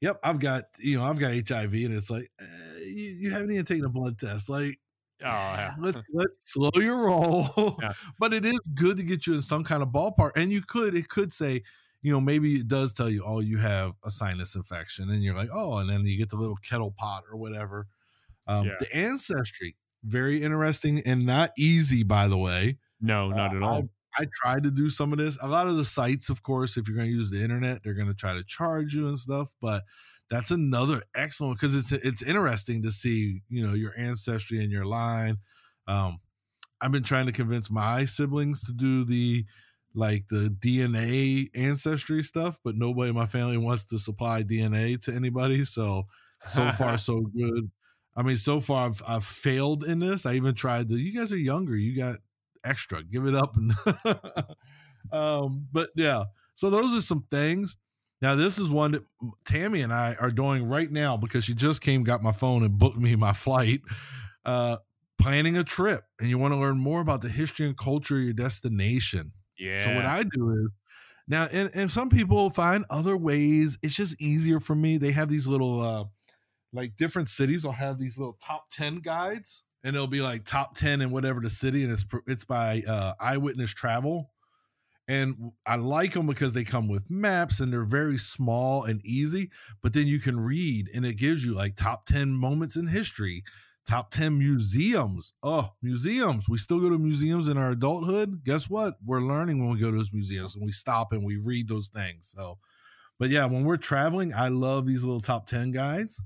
yep, 0.00 0.18
I've 0.22 0.38
got 0.38 0.64
you 0.78 0.98
know 0.98 1.04
I've 1.04 1.18
got 1.18 1.32
HIV, 1.32 1.72
and 1.72 1.94
it's 1.94 2.10
like 2.10 2.30
eh, 2.40 2.44
you, 2.86 3.04
you 3.04 3.30
haven't 3.30 3.50
even 3.50 3.64
taken 3.64 3.84
a 3.84 3.88
blood 3.88 4.18
test. 4.18 4.48
Like 4.48 4.78
Oh, 5.22 5.26
yeah. 5.26 5.74
let's 5.80 6.02
let's 6.12 6.38
slow 6.44 6.70
your 6.76 7.06
roll. 7.06 7.76
Yeah. 7.80 7.92
but 8.18 8.32
it 8.32 8.44
is 8.44 8.60
good 8.74 8.96
to 8.98 9.02
get 9.02 9.26
you 9.26 9.34
in 9.34 9.42
some 9.42 9.64
kind 9.64 9.82
of 9.82 9.88
ballpark. 9.88 10.32
And 10.36 10.52
you 10.52 10.62
could 10.66 10.94
it 10.94 11.08
could 11.08 11.32
say, 11.32 11.62
you 12.02 12.12
know, 12.12 12.20
maybe 12.20 12.54
it 12.56 12.68
does 12.68 12.92
tell 12.92 13.08
you, 13.10 13.24
oh, 13.26 13.40
you 13.40 13.58
have 13.58 13.92
a 14.04 14.10
sinus 14.10 14.54
infection, 14.54 15.10
and 15.10 15.22
you're 15.24 15.34
like, 15.34 15.48
oh, 15.52 15.78
and 15.78 15.88
then 15.90 16.04
you 16.06 16.18
get 16.18 16.30
the 16.30 16.36
little 16.36 16.56
kettle 16.56 16.92
pot 16.96 17.24
or 17.30 17.36
whatever. 17.38 17.86
Um, 18.46 18.66
Yeah. 18.66 18.74
The 18.80 18.96
ancestry, 18.96 19.76
very 20.04 20.42
interesting 20.42 21.02
and 21.06 21.26
not 21.26 21.50
easy, 21.58 22.02
by 22.02 22.28
the 22.28 22.38
way. 22.38 22.78
No, 23.00 23.30
not 23.30 23.52
Uh, 23.52 23.56
at 23.56 23.62
all. 23.62 23.88
I, 24.18 24.22
I 24.22 24.26
tried 24.42 24.62
to 24.64 24.70
do 24.70 24.88
some 24.90 25.12
of 25.12 25.18
this. 25.18 25.36
A 25.42 25.48
lot 25.48 25.66
of 25.66 25.76
the 25.76 25.84
sites, 25.84 26.30
of 26.30 26.42
course, 26.42 26.76
if 26.76 26.88
you're 26.88 26.96
going 26.96 27.08
to 27.10 27.14
use 27.14 27.30
the 27.30 27.42
internet, 27.42 27.82
they're 27.82 27.94
going 27.94 28.08
to 28.08 28.14
try 28.14 28.34
to 28.34 28.44
charge 28.44 28.94
you 28.94 29.08
and 29.08 29.18
stuff. 29.18 29.52
But 29.60 29.82
that's 30.30 30.50
another 30.50 31.02
excellent 31.14 31.60
because 31.60 31.76
it's 31.76 31.92
it's 31.92 32.22
interesting 32.22 32.82
to 32.82 32.90
see 32.90 33.42
you 33.48 33.62
know 33.62 33.74
your 33.74 33.92
ancestry 33.96 34.62
and 34.62 34.72
your 34.72 34.86
line. 34.86 35.38
Um, 35.86 36.18
I've 36.80 36.92
been 36.92 37.02
trying 37.02 37.26
to 37.26 37.32
convince 37.32 37.70
my 37.70 38.04
siblings 38.04 38.62
to 38.64 38.72
do 38.72 39.04
the 39.04 39.46
like 39.94 40.28
the 40.28 40.54
DNA 40.58 41.48
ancestry 41.54 42.22
stuff, 42.22 42.58
but 42.62 42.76
nobody 42.76 43.10
in 43.10 43.16
my 43.16 43.26
family 43.26 43.56
wants 43.56 43.86
to 43.86 43.98
supply 43.98 44.42
DNA 44.42 45.02
to 45.04 45.12
anybody. 45.12 45.64
So 45.64 46.06
so 46.46 46.70
far 46.72 46.98
so 46.98 47.20
good. 47.22 47.70
I 48.16 48.22
mean, 48.22 48.36
so 48.36 48.60
far 48.60 48.86
I've 48.86 49.02
I've 49.06 49.24
failed 49.24 49.84
in 49.84 50.00
this. 50.00 50.26
I 50.26 50.34
even 50.34 50.54
tried 50.54 50.88
the. 50.88 50.96
You 50.96 51.18
guys 51.18 51.32
are 51.32 51.38
younger. 51.38 51.76
You 51.76 51.96
got 51.96 52.16
extra. 52.64 53.02
Give 53.02 53.26
it 53.26 53.34
up. 53.34 53.56
Um, 55.12 55.68
but 55.72 55.90
yeah. 55.94 56.24
So 56.54 56.70
those 56.70 56.94
are 56.94 57.02
some 57.02 57.24
things. 57.30 57.76
Now 58.22 58.34
this 58.34 58.58
is 58.58 58.70
one 58.70 58.92
that 58.92 59.02
Tammy 59.44 59.82
and 59.82 59.92
I 59.92 60.16
are 60.20 60.30
doing 60.30 60.68
right 60.68 60.90
now 60.90 61.16
because 61.16 61.44
she 61.44 61.54
just 61.54 61.82
came, 61.82 62.02
got 62.04 62.22
my 62.22 62.32
phone, 62.32 62.62
and 62.62 62.78
booked 62.78 62.98
me 62.98 63.14
my 63.16 63.32
flight. 63.32 63.80
Uh, 64.44 64.76
planning 65.18 65.56
a 65.56 65.64
trip, 65.64 66.04
and 66.20 66.28
you 66.28 66.38
want 66.38 66.52
to 66.52 66.60
learn 66.60 66.78
more 66.78 67.00
about 67.00 67.22
the 67.22 67.28
history 67.28 67.66
and 67.66 67.76
culture 67.76 68.18
of 68.18 68.22
your 68.22 68.32
destination. 68.32 69.32
yeah. 69.58 69.84
So 69.84 69.94
what 69.94 70.04
I 70.04 70.22
do 70.22 70.50
is 70.50 70.70
now, 71.28 71.48
and, 71.50 71.70
and 71.74 71.90
some 71.90 72.08
people 72.08 72.50
find 72.50 72.84
other 72.90 73.16
ways. 73.16 73.78
It's 73.82 73.96
just 73.96 74.20
easier 74.20 74.60
for 74.60 74.74
me. 74.74 74.98
They 74.98 75.12
have 75.12 75.28
these 75.28 75.48
little, 75.48 75.80
uh, 75.80 76.04
like 76.72 76.96
different 76.96 77.28
cities 77.28 77.64
will 77.64 77.72
have 77.72 77.98
these 77.98 78.18
little 78.18 78.36
top 78.40 78.70
ten 78.70 78.98
guides, 78.98 79.64
and 79.82 79.96
it'll 79.96 80.06
be 80.06 80.20
like 80.20 80.44
top 80.44 80.76
ten 80.76 81.00
in 81.00 81.10
whatever 81.10 81.40
the 81.40 81.50
city, 81.50 81.82
and 81.82 81.92
it's 81.92 82.04
it's 82.26 82.44
by 82.44 82.82
uh, 82.86 83.14
Eyewitness 83.18 83.72
Travel. 83.72 84.30
And 85.08 85.52
I 85.64 85.76
like 85.76 86.14
them 86.14 86.26
because 86.26 86.52
they 86.52 86.64
come 86.64 86.88
with 86.88 87.10
maps 87.10 87.60
and 87.60 87.72
they're 87.72 87.84
very 87.84 88.18
small 88.18 88.82
and 88.84 89.00
easy. 89.04 89.50
But 89.80 89.92
then 89.92 90.08
you 90.08 90.18
can 90.18 90.40
read, 90.40 90.88
and 90.92 91.06
it 91.06 91.14
gives 91.14 91.44
you 91.44 91.54
like 91.54 91.76
top 91.76 92.06
ten 92.06 92.32
moments 92.32 92.74
in 92.76 92.88
history, 92.88 93.44
top 93.86 94.10
10 94.10 94.38
museums. 94.38 95.32
Oh, 95.42 95.70
museums. 95.80 96.48
We 96.48 96.58
still 96.58 96.80
go 96.80 96.90
to 96.90 96.98
museums 96.98 97.48
in 97.48 97.56
our 97.56 97.70
adulthood. 97.70 98.42
Guess 98.44 98.68
what? 98.68 98.94
We're 99.04 99.20
learning 99.20 99.58
when 99.60 99.70
we 99.70 99.78
go 99.78 99.90
to 99.90 99.96
those 99.96 100.12
museums 100.12 100.56
and 100.56 100.64
we 100.66 100.72
stop 100.72 101.12
and 101.12 101.24
we 101.24 101.36
read 101.36 101.68
those 101.68 101.88
things. 101.88 102.34
So, 102.36 102.58
but 103.18 103.30
yeah, 103.30 103.46
when 103.46 103.64
we're 103.64 103.76
traveling, 103.76 104.34
I 104.34 104.48
love 104.48 104.86
these 104.86 105.04
little 105.04 105.20
top 105.20 105.46
10 105.46 105.70
guys. 105.70 106.20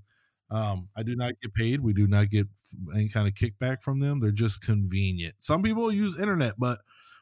Um, 0.51 0.89
I 0.97 1.05
do 1.05 1.15
not 1.15 1.35
get 1.41 1.55
paid. 1.55 1.81
We 1.81 1.93
do 1.93 2.09
not 2.09 2.31
get 2.31 2.49
any 2.95 3.09
kind 3.09 3.29
of 3.29 3.35
kickback 3.35 3.83
from 3.83 4.01
them. 4.01 4.19
They're 4.19 4.33
just 4.33 4.63
convenient. 4.63 5.35
Some 5.39 5.63
people 5.63 5.93
use 5.93 6.19
internet, 6.19 6.55
but 6.59 6.81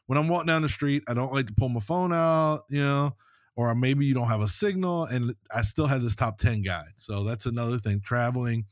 when 0.09 0.17
I'm 0.17 0.27
walking 0.27 0.47
down 0.47 0.63
the 0.63 0.69
street, 0.69 1.03
I 1.07 1.13
don't 1.13 1.31
like 1.31 1.45
to 1.45 1.53
pull 1.53 1.69
my 1.69 1.79
phone 1.79 2.11
out, 2.11 2.63
you 2.67 2.81
know, 2.81 3.15
or 3.55 3.75
maybe 3.75 4.07
you 4.07 4.15
don't 4.15 4.27
have 4.27 4.41
a 4.41 4.47
signal 4.47 5.03
and 5.03 5.35
I 5.55 5.61
still 5.61 5.85
have 5.85 6.01
this 6.01 6.15
top 6.15 6.39
10 6.39 6.63
guide. 6.63 6.93
So 6.97 7.23
that's 7.23 7.45
another 7.45 7.77
thing. 7.77 8.01
Traveling. 8.03 8.65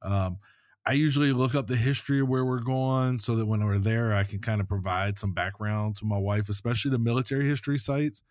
Um, 0.00 0.38
I 0.86 0.92
usually 0.94 1.34
look 1.34 1.54
up 1.54 1.66
the 1.66 1.76
history 1.76 2.20
of 2.20 2.28
where 2.30 2.46
we're 2.46 2.62
going 2.62 3.18
so 3.18 3.36
that 3.36 3.44
when 3.44 3.62
we're 3.62 3.76
there, 3.76 4.14
I 4.14 4.24
can 4.24 4.38
kind 4.38 4.62
of 4.62 4.68
provide 4.70 5.18
some 5.18 5.34
background 5.34 5.98
to 5.98 6.06
my 6.06 6.16
wife, 6.16 6.48
especially 6.48 6.90
the 6.90 6.98
military 6.98 7.44
history 7.44 7.76
sites. 7.76 8.22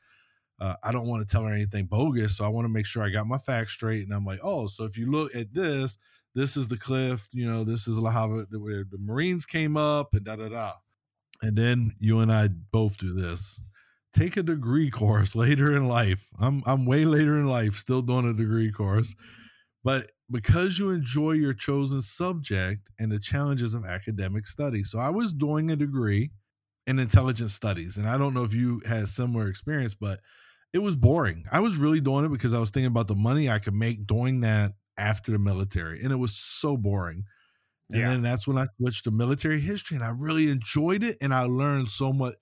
Uh, 0.59 0.73
I 0.83 0.91
don't 0.91 1.05
want 1.05 1.21
to 1.21 1.31
tell 1.31 1.43
her 1.43 1.53
anything 1.53 1.85
bogus, 1.85 2.37
so 2.37 2.43
I 2.43 2.47
want 2.47 2.65
to 2.65 2.73
make 2.73 2.87
sure 2.87 3.03
I 3.03 3.11
got 3.11 3.27
my 3.27 3.37
facts 3.37 3.73
straight. 3.73 4.01
And 4.01 4.15
I'm 4.15 4.25
like, 4.25 4.39
oh, 4.41 4.65
so 4.65 4.83
if 4.85 4.97
you 4.97 5.11
look 5.11 5.35
at 5.35 5.53
this, 5.53 5.99
this 6.33 6.57
is 6.57 6.69
the 6.69 6.77
cliff, 6.77 7.27
you 7.33 7.45
know, 7.45 7.63
this 7.63 7.87
is 7.87 7.99
La 7.99 8.25
it- 8.33 8.47
where 8.59 8.83
the 8.83 8.97
Marines 8.97 9.45
came 9.45 9.77
up, 9.77 10.15
and 10.15 10.23
da 10.23 10.37
da 10.37 10.49
da. 10.49 10.71
And 11.41 11.57
then 11.57 11.93
you 11.99 12.19
and 12.19 12.31
I 12.31 12.47
both 12.47 12.97
do 12.97 13.13
this. 13.13 13.61
Take 14.13 14.37
a 14.37 14.43
degree 14.43 14.89
course 14.89 15.35
later 15.35 15.75
in 15.75 15.87
life. 15.87 16.27
I'm 16.39 16.63
I'm 16.65 16.85
way 16.85 17.05
later 17.05 17.37
in 17.37 17.47
life, 17.47 17.75
still 17.75 18.01
doing 18.01 18.27
a 18.27 18.33
degree 18.33 18.71
course, 18.71 19.15
but 19.83 20.09
because 20.31 20.79
you 20.79 20.89
enjoy 20.89 21.33
your 21.33 21.53
chosen 21.53 22.01
subject 22.01 22.89
and 22.99 23.11
the 23.11 23.19
challenges 23.19 23.73
of 23.73 23.85
academic 23.85 24.45
study. 24.45 24.83
So 24.83 24.99
I 24.99 25.09
was 25.09 25.31
doing 25.33 25.71
a 25.71 25.75
degree 25.75 26.31
in 26.85 26.99
intelligence 26.99 27.53
studies, 27.53 27.97
and 27.97 28.07
I 28.07 28.17
don't 28.17 28.33
know 28.33 28.43
if 28.43 28.53
you 28.53 28.81
had 28.85 29.07
similar 29.07 29.47
experience, 29.47 29.93
but 29.93 30.19
it 30.73 30.79
was 30.79 30.95
boring. 30.95 31.45
I 31.51 31.59
was 31.59 31.77
really 31.77 32.01
doing 32.01 32.25
it 32.25 32.31
because 32.31 32.53
I 32.53 32.59
was 32.59 32.71
thinking 32.71 32.87
about 32.87 33.07
the 33.07 33.15
money 33.15 33.49
I 33.49 33.59
could 33.59 33.73
make 33.73 34.07
doing 34.07 34.41
that 34.41 34.73
after 34.97 35.31
the 35.31 35.39
military, 35.39 36.01
and 36.01 36.11
it 36.11 36.17
was 36.17 36.35
so 36.35 36.75
boring. 36.75 37.23
And 37.93 38.01
Yeah. 38.01 38.07
then 38.07 38.21
that's 38.21 38.47
when 38.47 38.57
I 38.57 38.67
switched 38.77 39.05
to 39.05 39.11
military 39.11 39.61
history, 39.61 39.95
and 39.95 40.03
I 40.03 40.09
really 40.09 40.49
enjoyed 40.49 41.03
it, 41.03 41.17
and 41.21 41.33
I 41.33 41.43
learned 41.43 41.89
so 41.89 42.11
much. 42.11 42.35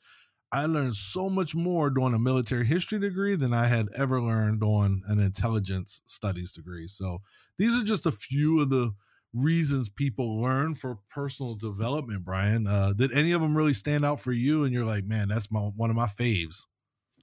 I 0.51 0.65
learned 0.67 0.95
so 0.95 1.29
much 1.29 1.53
more 1.55 1.89
doing 1.89 2.13
a 2.13 2.19
military 2.19 2.65
history 2.65 2.99
degree 2.99 3.35
than 3.35 3.53
I 3.53 3.65
had 3.67 3.87
ever 3.95 4.21
learned 4.21 4.63
on 4.63 5.01
an 5.07 5.19
intelligence 5.19 6.01
studies 6.05 6.51
degree. 6.51 6.87
So 6.87 7.19
these 7.57 7.75
are 7.75 7.83
just 7.83 8.05
a 8.05 8.11
few 8.11 8.61
of 8.61 8.69
the 8.69 8.93
reasons 9.33 9.89
people 9.89 10.41
learn 10.41 10.75
for 10.75 10.99
personal 11.09 11.55
development. 11.55 12.23
Brian, 12.23 12.67
uh, 12.67 12.93
did 12.93 13.11
any 13.11 13.33
of 13.33 13.41
them 13.41 13.57
really 13.57 13.73
stand 13.73 14.05
out 14.05 14.19
for 14.21 14.31
you? 14.31 14.63
And 14.63 14.73
you're 14.73 14.85
like, 14.85 15.03
man, 15.03 15.27
that's 15.27 15.51
my 15.51 15.59
one 15.59 15.89
of 15.89 15.95
my 15.95 16.07
faves. 16.07 16.67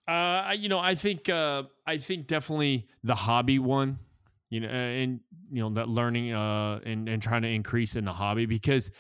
Uh, 0.07 0.55
you 0.59 0.69
know, 0.69 0.81
I 0.81 0.95
think 0.95 1.29
uh, 1.29 1.65
I 1.87 1.97
think 1.97 2.27
definitely 2.27 2.89
the 3.05 3.15
hobby 3.15 3.59
one 3.59 3.99
you 4.53 4.61
know, 4.61 4.69
and 4.69 5.21
you 5.51 5.63
know 5.63 5.71
that 5.71 5.89
learning 5.89 6.33
uh 6.33 6.81
and 6.85 7.09
and 7.09 7.23
trying 7.23 7.43
to 7.43 7.49
increase 7.49 7.97
in 7.97 8.05
the 8.05 8.13
hobby 8.13 8.47
because 8.47 8.91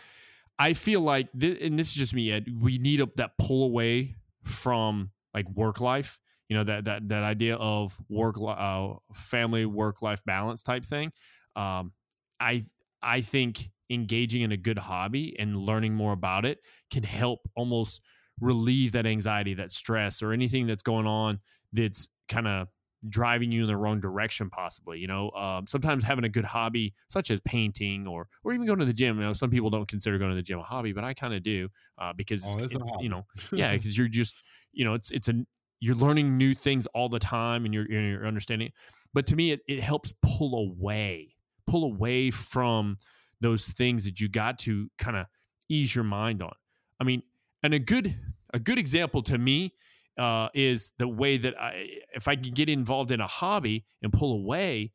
I 0.58 0.74
feel 0.74 1.00
like 1.00 1.28
th- 1.38 1.60
and 1.62 1.78
this 1.78 1.88
is 1.88 1.94
just 1.94 2.14
me 2.14 2.30
Ed, 2.32 2.46
we 2.60 2.78
need 2.78 3.00
a, 3.00 3.08
that 3.16 3.32
pull 3.38 3.64
away 3.64 4.16
from 4.44 5.10
like 5.34 5.48
work 5.50 5.80
life 5.80 6.18
you 6.48 6.56
know 6.56 6.64
that 6.64 6.84
that 6.84 7.08
that 7.08 7.22
idea 7.22 7.56
of 7.56 7.96
work 8.08 8.36
uh, 8.40 8.94
family 9.14 9.64
work 9.64 10.02
life 10.02 10.22
balance 10.26 10.62
type 10.62 10.84
thing. 10.84 11.12
Um, 11.56 11.92
I 12.40 12.66
I 13.02 13.22
think 13.22 13.70
engaging 13.88 14.42
in 14.42 14.52
a 14.52 14.56
good 14.58 14.78
hobby 14.78 15.34
and 15.38 15.56
learning 15.56 15.94
more 15.94 16.12
about 16.12 16.44
it 16.44 16.60
can 16.90 17.02
help 17.04 17.48
almost 17.56 18.02
relieve 18.40 18.92
that 18.92 19.06
anxiety, 19.06 19.54
that 19.54 19.70
stress, 19.70 20.22
or 20.22 20.32
anything 20.32 20.66
that's 20.66 20.82
going 20.82 21.06
on 21.06 21.40
that's 21.72 22.10
kind 22.28 22.46
of 22.46 22.68
driving 23.08 23.50
you 23.50 23.62
in 23.62 23.66
the 23.66 23.76
wrong 23.76 24.00
direction 24.00 24.48
possibly 24.50 24.98
you 24.98 25.06
know? 25.06 25.30
Um, 25.30 25.66
sometimes 25.66 26.04
having 26.04 26.24
a 26.24 26.28
good 26.28 26.44
hobby 26.44 26.94
such 27.08 27.30
as 27.30 27.40
painting 27.40 28.06
or 28.06 28.28
or 28.44 28.52
even 28.52 28.66
going 28.66 28.78
to 28.78 28.84
the 28.84 28.92
gym 28.92 29.16
you 29.18 29.24
know 29.24 29.32
some 29.32 29.50
people 29.50 29.70
don't 29.70 29.88
consider 29.88 30.18
going 30.18 30.30
to 30.30 30.36
the 30.36 30.42
gym 30.42 30.58
a 30.58 30.62
hobby 30.62 30.92
but 30.92 31.04
i 31.04 31.12
kind 31.14 31.34
of 31.34 31.42
do 31.42 31.68
uh, 31.98 32.12
because 32.12 32.44
Oh, 32.46 32.58
it- 32.58 33.02
you 33.02 33.08
know 33.08 33.26
yeah 33.52 33.72
because 33.76 33.96
you're 33.98 34.08
just 34.08 34.36
you 34.72 34.84
know 34.84 34.94
it's 34.94 35.10
it's 35.10 35.28
a 35.28 35.34
you're 35.80 35.96
learning 35.96 36.36
new 36.36 36.54
things 36.54 36.86
all 36.94 37.08
the 37.08 37.18
time 37.18 37.64
and 37.64 37.74
you're 37.74 37.90
you're 37.90 38.26
understanding 38.26 38.68
it. 38.68 38.74
but 39.12 39.26
to 39.26 39.34
me 39.36 39.50
it, 39.50 39.60
it 39.66 39.80
helps 39.80 40.12
pull 40.22 40.54
away 40.54 41.34
pull 41.66 41.84
away 41.84 42.30
from 42.30 42.98
those 43.40 43.68
things 43.68 44.04
that 44.04 44.20
you 44.20 44.28
got 44.28 44.58
to 44.60 44.88
kind 44.98 45.16
of 45.16 45.26
ease 45.68 45.94
your 45.94 46.04
mind 46.04 46.40
on. 46.42 46.52
I 47.00 47.04
mean 47.04 47.22
and 47.64 47.74
a 47.74 47.78
good 47.80 48.16
a 48.54 48.60
good 48.60 48.78
example 48.78 49.22
to 49.24 49.38
me 49.38 49.74
uh, 50.18 50.48
is 50.54 50.92
the 50.98 51.08
way 51.08 51.36
that 51.38 51.60
I, 51.60 51.88
if 52.14 52.28
I 52.28 52.36
can 52.36 52.50
get 52.52 52.68
involved 52.68 53.10
in 53.10 53.20
a 53.20 53.26
hobby 53.26 53.84
and 54.02 54.12
pull 54.12 54.32
away, 54.32 54.92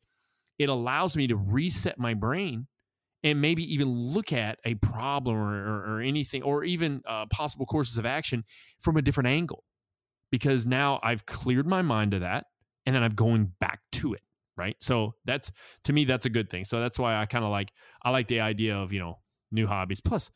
it 0.58 0.68
allows 0.68 1.16
me 1.16 1.26
to 1.28 1.36
reset 1.36 1.98
my 1.98 2.14
brain 2.14 2.66
and 3.24 3.40
maybe 3.40 3.62
even 3.74 3.88
look 3.90 4.32
at 4.32 4.58
a 4.64 4.74
problem 4.76 5.36
or, 5.36 5.54
or, 5.54 5.96
or 5.96 6.00
anything, 6.00 6.42
or 6.42 6.64
even 6.64 7.02
uh, 7.06 7.26
possible 7.26 7.66
courses 7.66 7.98
of 7.98 8.06
action 8.06 8.44
from 8.80 8.96
a 8.96 9.02
different 9.02 9.28
angle. 9.28 9.64
Because 10.30 10.66
now 10.66 11.00
I've 11.02 11.26
cleared 11.26 11.66
my 11.66 11.82
mind 11.82 12.14
of 12.14 12.20
that, 12.20 12.46
and 12.84 12.94
then 12.94 13.02
I'm 13.02 13.14
going 13.14 13.52
back 13.60 13.80
to 13.92 14.12
it. 14.12 14.20
Right. 14.56 14.76
So 14.80 15.14
that's 15.24 15.52
to 15.84 15.92
me 15.92 16.04
that's 16.04 16.26
a 16.26 16.30
good 16.30 16.50
thing. 16.50 16.64
So 16.64 16.80
that's 16.80 16.98
why 16.98 17.16
I 17.16 17.26
kind 17.26 17.44
of 17.44 17.50
like 17.50 17.72
I 18.02 18.10
like 18.10 18.26
the 18.26 18.40
idea 18.40 18.76
of 18.76 18.92
you 18.92 18.98
know 18.98 19.20
new 19.52 19.68
hobbies. 19.68 20.00
Plus, 20.00 20.30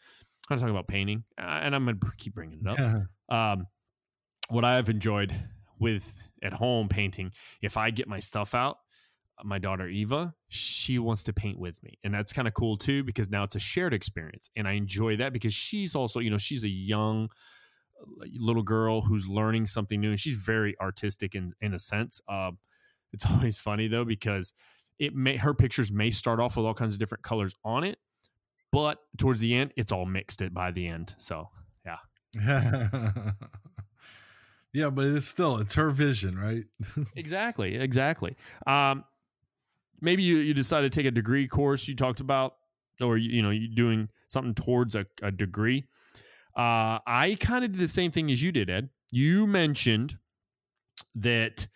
I'm 0.49 0.59
talking 0.59 0.71
about 0.71 0.87
painting, 0.87 1.25
uh, 1.37 1.61
and 1.63 1.75
I'm 1.75 1.85
gonna 1.85 1.99
keep 2.17 2.35
bringing 2.35 2.61
it 2.65 2.69
up 2.69 2.79
um, 3.29 3.67
what 4.49 4.65
I've 4.65 4.89
enjoyed 4.89 5.35
with 5.79 6.15
at 6.43 6.53
home 6.55 6.89
painting, 6.89 7.33
if 7.61 7.77
I 7.77 7.91
get 7.91 8.09
my 8.09 8.19
stuff 8.19 8.55
out, 8.55 8.79
my 9.45 9.59
daughter 9.59 9.89
Eva, 9.89 10.35
she 10.49 10.99
wants 10.99 11.23
to 11.25 11.33
paint 11.33 11.59
with 11.59 11.83
me. 11.83 11.99
And 12.05 12.15
that's 12.15 12.33
kind 12.33 12.47
of 12.47 12.55
cool 12.55 12.77
too, 12.77 13.03
because 13.03 13.29
now 13.31 13.43
it's 13.45 13.55
a 13.55 13.61
shared 13.61 13.95
experience. 13.95 14.51
And 14.57 14.69
I 14.69 14.73
enjoy 14.73 15.17
that 15.17 15.33
because 15.33 15.55
she's 15.55 15.95
also, 15.95 16.21
you 16.21 16.31
know, 16.31 16.39
she's 16.39 16.65
a 16.65 16.69
young 16.69 17.29
uh, 18.01 18.27
little 18.39 18.63
girl 18.63 19.03
who's 19.03 19.29
learning 19.29 19.67
something 19.67 20.01
new 20.01 20.11
and 20.11 20.21
she's 20.21 20.37
very 20.37 20.79
artistic 20.81 21.35
in, 21.35 21.55
in 21.61 21.75
a 21.75 21.79
sense. 21.79 22.21
Um, 22.29 22.59
it's 23.13 23.27
always 23.31 23.59
funny 23.59 23.89
though, 23.89 24.05
because 24.05 24.53
it 24.99 25.15
may, 25.15 25.37
her 25.37 25.55
pictures 25.55 25.91
may 25.91 26.11
start 26.11 26.39
off 26.39 26.57
with 26.57 26.67
all 26.67 26.75
kinds 26.75 26.93
of 26.93 26.99
different 26.99 27.25
colors 27.25 27.55
on 27.65 27.85
it, 27.85 27.99
but 28.71 28.99
towards 29.19 29.41
the 29.41 29.55
end, 29.55 29.73
it's 29.77 29.93
all 29.93 30.07
mixed 30.07 30.41
it 30.41 30.55
by 30.55 30.71
the 30.71 30.87
end. 30.87 31.15
So 31.19 31.49
yeah, 31.85 31.99
but 34.91 35.07
it's 35.07 35.27
still 35.27 35.59
it's 35.59 35.75
her 35.75 35.91
vision, 35.91 36.39
right? 36.39 36.65
exactly 37.17 37.77
exactly. 37.77 38.37
Um 38.67 39.05
maybe 40.01 40.23
you, 40.23 40.39
you 40.39 40.55
decide 40.55 40.83
to 40.83 40.91
take 40.91 41.07
a 41.07 41.11
degree 41.11 41.47
course 41.47 41.87
you 41.87 41.95
talked 41.95 42.21
about 42.21 42.57
or 43.01 43.17
you, 43.17 43.31
you 43.31 43.43
know 43.43 43.51
you 43.51 43.69
doing 43.69 44.09
something 44.29 44.55
towards 44.55 44.95
a, 44.95 45.07
a 45.23 45.31
degree. 45.31 45.85
Uh 46.57 46.99
i 47.07 47.37
kind 47.41 47.65
of 47.65 47.73
did 47.73 47.81
the 47.81 47.89
same 47.89 48.11
thing 48.11 48.31
as 48.31 48.43
you 48.43 48.53
did 48.53 48.71
ed. 48.71 48.89
You 49.11 49.47
mentioned 49.47 50.19
that 51.15 51.67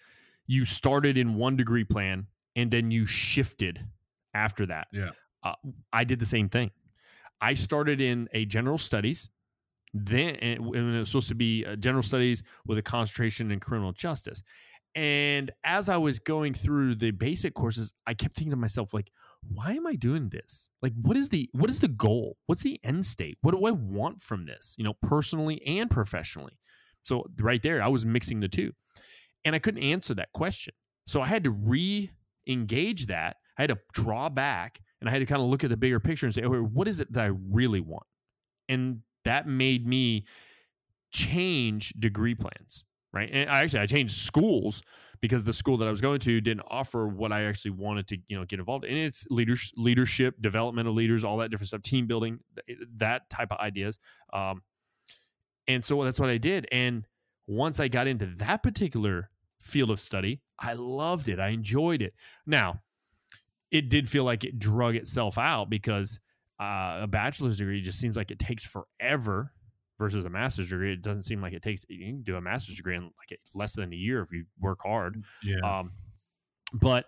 you 0.47 0.65
started 0.65 1.19
in 1.19 1.35
one 1.35 1.57
degree 1.57 1.85
plan 1.85 2.27
and 2.55 2.71
then 2.71 2.91
you 2.91 3.05
shifted 3.05 3.85
after 4.33 4.65
that. 4.67 4.87
Yeah. 4.93 5.11
uh, 5.45 5.55
i 5.93 6.05
did 6.05 6.19
the 6.19 6.27
same 6.27 6.49
thing. 6.49 6.71
I 7.41 7.53
started 7.53 8.01
in 8.01 8.29
a 8.33 8.47
general 8.47 8.79
studies 8.79 9.29
then 10.05 10.37
and 10.37 10.75
it 10.75 10.99
was 10.99 11.09
supposed 11.09 11.29
to 11.29 11.35
be 11.35 11.65
uh, 11.65 11.77
general 11.77 12.03
studies 12.03 12.43
with 12.67 12.79
a 12.79 12.83
concentration 12.83 13.51
in 13.51 13.61
criminal 13.61 13.93
justice. 13.93 14.43
And 14.95 15.51
as 15.63 15.89
i 15.89 15.97
was 15.97 16.19
going 16.19 16.55
through 16.55 16.95
the 16.95 17.11
basic 17.11 17.55
courses 17.55 17.93
i 18.07 18.15
kept 18.15 18.35
thinking 18.35 18.51
to 18.51 18.57
myself 18.57 18.95
like 18.95 19.11
why 19.49 19.73
am 19.73 19.87
i 19.87 19.95
doing 19.95 20.29
this? 20.29 20.71
Like 20.83 20.93
what 21.01 21.17
is 21.17 21.29
the 21.29 21.49
what 21.53 21.71
is 21.71 21.81
the 21.81 21.89
goal? 21.89 22.37
What's 22.47 22.63
the 22.63 22.81
end 22.83 23.05
state? 23.05 23.39
What 23.43 23.53
do 23.53 23.67
i 23.67 23.71
want 23.71 24.21
from 24.21 24.47
this 24.47 24.75
you 24.79 24.85
know 24.85 24.95
personally 25.03 25.63
and 25.67 25.91
professionally? 25.91 26.59
So 27.03 27.27
right 27.39 27.63
there 27.63 27.83
i 27.83 27.89
was 27.89 28.07
mixing 28.07 28.41
the 28.41 28.49
two. 28.49 28.73
And 29.45 29.55
i 29.55 29.59
couldn't 29.59 29.83
answer 29.83 30.15
that 30.15 30.33
question. 30.33 30.75
So 31.07 31.21
i 31.21 31.27
had 31.27 31.45
to 31.45 31.51
re-engage 31.51 33.07
that. 33.07 33.37
I 33.59 33.63
had 33.63 33.71
to 33.71 33.79
draw 33.93 34.29
back 34.29 34.81
and 35.01 35.09
i 35.09 35.13
had 35.13 35.21
to 35.21 35.27
kind 35.27 35.43
of 35.43 35.49
look 35.49 35.63
at 35.63 35.71
the 35.71 35.77
bigger 35.77 36.01
picture 36.01 36.27
and 36.27 36.35
say 36.35 36.43
okay 36.43 36.59
what 36.59 36.89
is 36.89 37.01
it 37.01 37.13
that 37.13 37.25
i 37.25 37.31
really 37.51 37.81
want? 37.81 38.07
And 38.69 39.03
that 39.27 39.47
made 39.47 39.87
me 39.87 40.25
change 41.12 41.91
degree 41.91 42.35
plans 42.35 42.85
right? 43.17 43.31
And 43.33 43.49
I 43.49 43.62
actually 43.62 43.81
i 43.81 43.87
changed 43.87 44.15
schools 44.15 44.83
because 45.21 45.43
the 45.43 45.53
school 45.53 45.79
that 45.79 45.89
i 45.89 45.91
was 45.91 46.03
going 46.03 46.21
to 46.21 46.41
didn't 46.41 46.65
offer 46.69 47.09
what 47.09 47.33
i 47.33 47.45
actually 47.45 47.71
wanted 47.71 48.07
to 48.09 48.19
you 48.29 48.39
know 48.39 48.45
get 48.45 48.59
involved 48.59 48.85
in. 48.85 48.97
It's 48.97 49.27
leaders 49.31 49.73
leadership 49.77 50.35
development 50.41 50.87
of 50.87 50.95
leaders 50.95 51.25
all 51.25 51.39
that 51.39 51.51
different 51.51 51.69
stuff 51.69 51.83
team 51.83 52.07
building 52.07 52.41
that 52.97 53.29
type 53.31 53.51
of 53.51 53.59
ideas. 53.59 53.99
Um, 54.33 54.62
and 55.67 55.85
so 55.85 56.05
that's 56.05 56.21
what 56.21 56.31
i 56.31 56.37
did. 56.39 56.69
And 56.71 57.07
once 57.47 57.81
i 57.81 57.89
got 57.89 58.07
into 58.07 58.27
that 58.37 58.62
particular 58.62 59.31
field 59.59 59.91
of 59.91 59.99
study 59.99 60.43
i 60.61 60.75
loved 60.75 61.29
it. 61.29 61.41
I 61.41 61.49
enjoyed 61.49 62.03
it. 62.03 62.12
Now 62.47 62.83
it 63.71 63.89
did 63.89 64.09
feel 64.09 64.25
like 64.25 64.45
it 64.45 64.59
drug 64.59 64.95
itself 64.95 65.39
out 65.39 65.71
because 65.71 66.21
uh, 66.61 67.01
a 67.03 67.07
bachelor's 67.07 67.59
degree 67.59 67.81
just 67.81 67.99
seems 67.99 68.16
like 68.16 68.31
it 68.31 68.38
takes 68.38 68.64
forever 68.64 69.53
versus 69.99 70.25
a 70.25 70.31
master's 70.31 70.71
degree. 70.71 70.92
It 70.92 71.03
doesn't 71.03 71.23
seem 71.23 71.40
like 71.40 71.53
it 71.53 71.62
takes. 71.62 71.85
You 71.88 72.07
can 72.07 72.23
do 72.23 72.37
a 72.37 72.40
master's 72.40 72.77
degree 72.77 72.97
in 72.97 73.05
like 73.05 73.38
less 73.55 73.77
than 73.77 73.92
a 73.92 73.97
year 73.97 74.23
if 74.23 74.33
you 74.33 74.45
work 74.61 74.81
hard. 74.85 75.23
Yeah. 75.42 75.59
Um, 75.61 75.92
but 76.73 77.07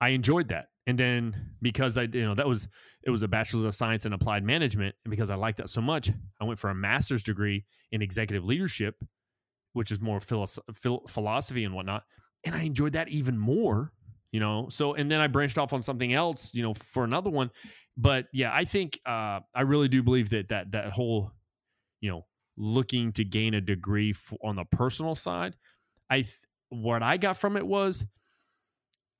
I 0.00 0.10
enjoyed 0.10 0.48
that, 0.48 0.66
and 0.86 0.98
then 0.98 1.54
because 1.60 1.98
I, 1.98 2.02
you 2.02 2.24
know, 2.24 2.34
that 2.34 2.46
was 2.46 2.68
it 3.02 3.10
was 3.10 3.22
a 3.22 3.28
bachelor's 3.28 3.64
of 3.64 3.74
science 3.74 4.06
in 4.06 4.12
applied 4.12 4.44
management, 4.44 4.94
and 5.04 5.10
because 5.10 5.30
I 5.30 5.34
liked 5.34 5.58
that 5.58 5.68
so 5.68 5.80
much, 5.80 6.10
I 6.40 6.44
went 6.44 6.58
for 6.58 6.70
a 6.70 6.74
master's 6.74 7.22
degree 7.22 7.64
in 7.92 8.02
executive 8.02 8.44
leadership, 8.44 8.94
which 9.72 9.90
is 9.90 10.00
more 10.00 10.20
philos- 10.20 10.58
phil- 10.74 11.04
philosophy 11.08 11.64
and 11.64 11.74
whatnot, 11.74 12.04
and 12.44 12.54
I 12.54 12.62
enjoyed 12.62 12.92
that 12.92 13.08
even 13.08 13.38
more. 13.38 13.92
You 14.30 14.40
know, 14.40 14.68
so 14.68 14.94
and 14.94 15.10
then 15.10 15.20
I 15.22 15.26
branched 15.26 15.56
off 15.56 15.72
on 15.72 15.82
something 15.82 16.12
else, 16.12 16.52
you 16.52 16.62
know, 16.62 16.74
for 16.74 17.02
another 17.02 17.30
one. 17.30 17.50
But 17.98 18.26
yeah, 18.32 18.54
I 18.54 18.64
think 18.64 19.00
uh, 19.04 19.40
I 19.54 19.62
really 19.62 19.88
do 19.88 20.02
believe 20.04 20.30
that 20.30 20.48
that 20.48 20.70
that 20.70 20.92
whole, 20.92 21.32
you 22.00 22.08
know, 22.10 22.26
looking 22.56 23.12
to 23.12 23.24
gain 23.24 23.54
a 23.54 23.60
degree 23.60 24.14
on 24.42 24.56
the 24.56 24.64
personal 24.64 25.16
side, 25.16 25.56
I 26.08 26.22
th- 26.22 26.34
what 26.68 27.02
I 27.02 27.16
got 27.16 27.36
from 27.36 27.56
it 27.56 27.66
was 27.66 28.06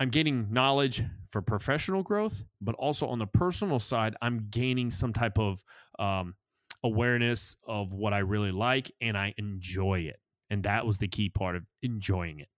I'm 0.00 0.10
gaining 0.10 0.52
knowledge 0.52 1.02
for 1.30 1.42
professional 1.42 2.04
growth, 2.04 2.44
but 2.60 2.76
also 2.76 3.08
on 3.08 3.18
the 3.18 3.26
personal 3.26 3.80
side, 3.80 4.14
I'm 4.22 4.46
gaining 4.48 4.90
some 4.90 5.12
type 5.12 5.38
of 5.38 5.64
um, 5.98 6.36
awareness 6.84 7.56
of 7.66 7.92
what 7.92 8.14
I 8.14 8.18
really 8.18 8.52
like 8.52 8.92
and 9.00 9.18
I 9.18 9.34
enjoy 9.38 10.00
it. 10.00 10.20
And 10.50 10.62
that 10.62 10.86
was 10.86 10.98
the 10.98 11.08
key 11.08 11.28
part 11.30 11.56
of 11.56 11.64
enjoying 11.82 12.38
it. 12.38 12.48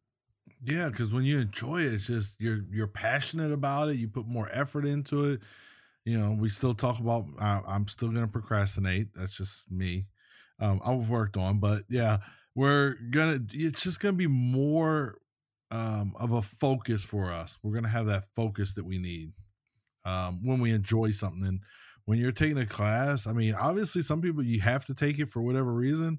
Yeah, 0.62 0.90
because 0.90 1.14
when 1.14 1.24
you 1.24 1.38
enjoy 1.40 1.82
it, 1.82 1.94
it's 1.94 2.06
just 2.06 2.38
you're 2.40 2.60
you're 2.70 2.86
passionate 2.86 3.50
about 3.50 3.88
it. 3.88 3.96
You 3.96 4.08
put 4.08 4.26
more 4.26 4.48
effort 4.52 4.84
into 4.84 5.24
it. 5.24 5.40
You 6.04 6.18
know, 6.18 6.32
we 6.32 6.48
still 6.48 6.74
talk 6.74 6.98
about. 6.98 7.26
I, 7.40 7.60
I'm 7.66 7.86
still 7.88 8.08
gonna 8.08 8.28
procrastinate. 8.28 9.14
That's 9.14 9.36
just 9.36 9.70
me. 9.70 10.06
Um, 10.58 10.80
I've 10.84 11.08
worked 11.10 11.36
on, 11.36 11.58
but 11.60 11.82
yeah, 11.88 12.18
we're 12.54 12.94
gonna. 13.10 13.40
It's 13.52 13.82
just 13.82 14.00
gonna 14.00 14.14
be 14.14 14.26
more 14.26 15.18
um, 15.70 16.14
of 16.18 16.32
a 16.32 16.42
focus 16.42 17.04
for 17.04 17.30
us. 17.30 17.58
We're 17.62 17.74
gonna 17.74 17.88
have 17.88 18.06
that 18.06 18.24
focus 18.34 18.74
that 18.74 18.84
we 18.84 18.98
need 18.98 19.32
um, 20.04 20.40
when 20.44 20.60
we 20.60 20.72
enjoy 20.72 21.10
something. 21.10 21.46
And 21.46 21.60
when 22.06 22.18
you're 22.18 22.32
taking 22.32 22.58
a 22.58 22.66
class, 22.66 23.26
I 23.26 23.32
mean, 23.32 23.54
obviously, 23.54 24.02
some 24.02 24.20
people 24.22 24.42
you 24.42 24.60
have 24.60 24.86
to 24.86 24.94
take 24.94 25.18
it 25.18 25.28
for 25.28 25.42
whatever 25.42 25.72
reason. 25.72 26.18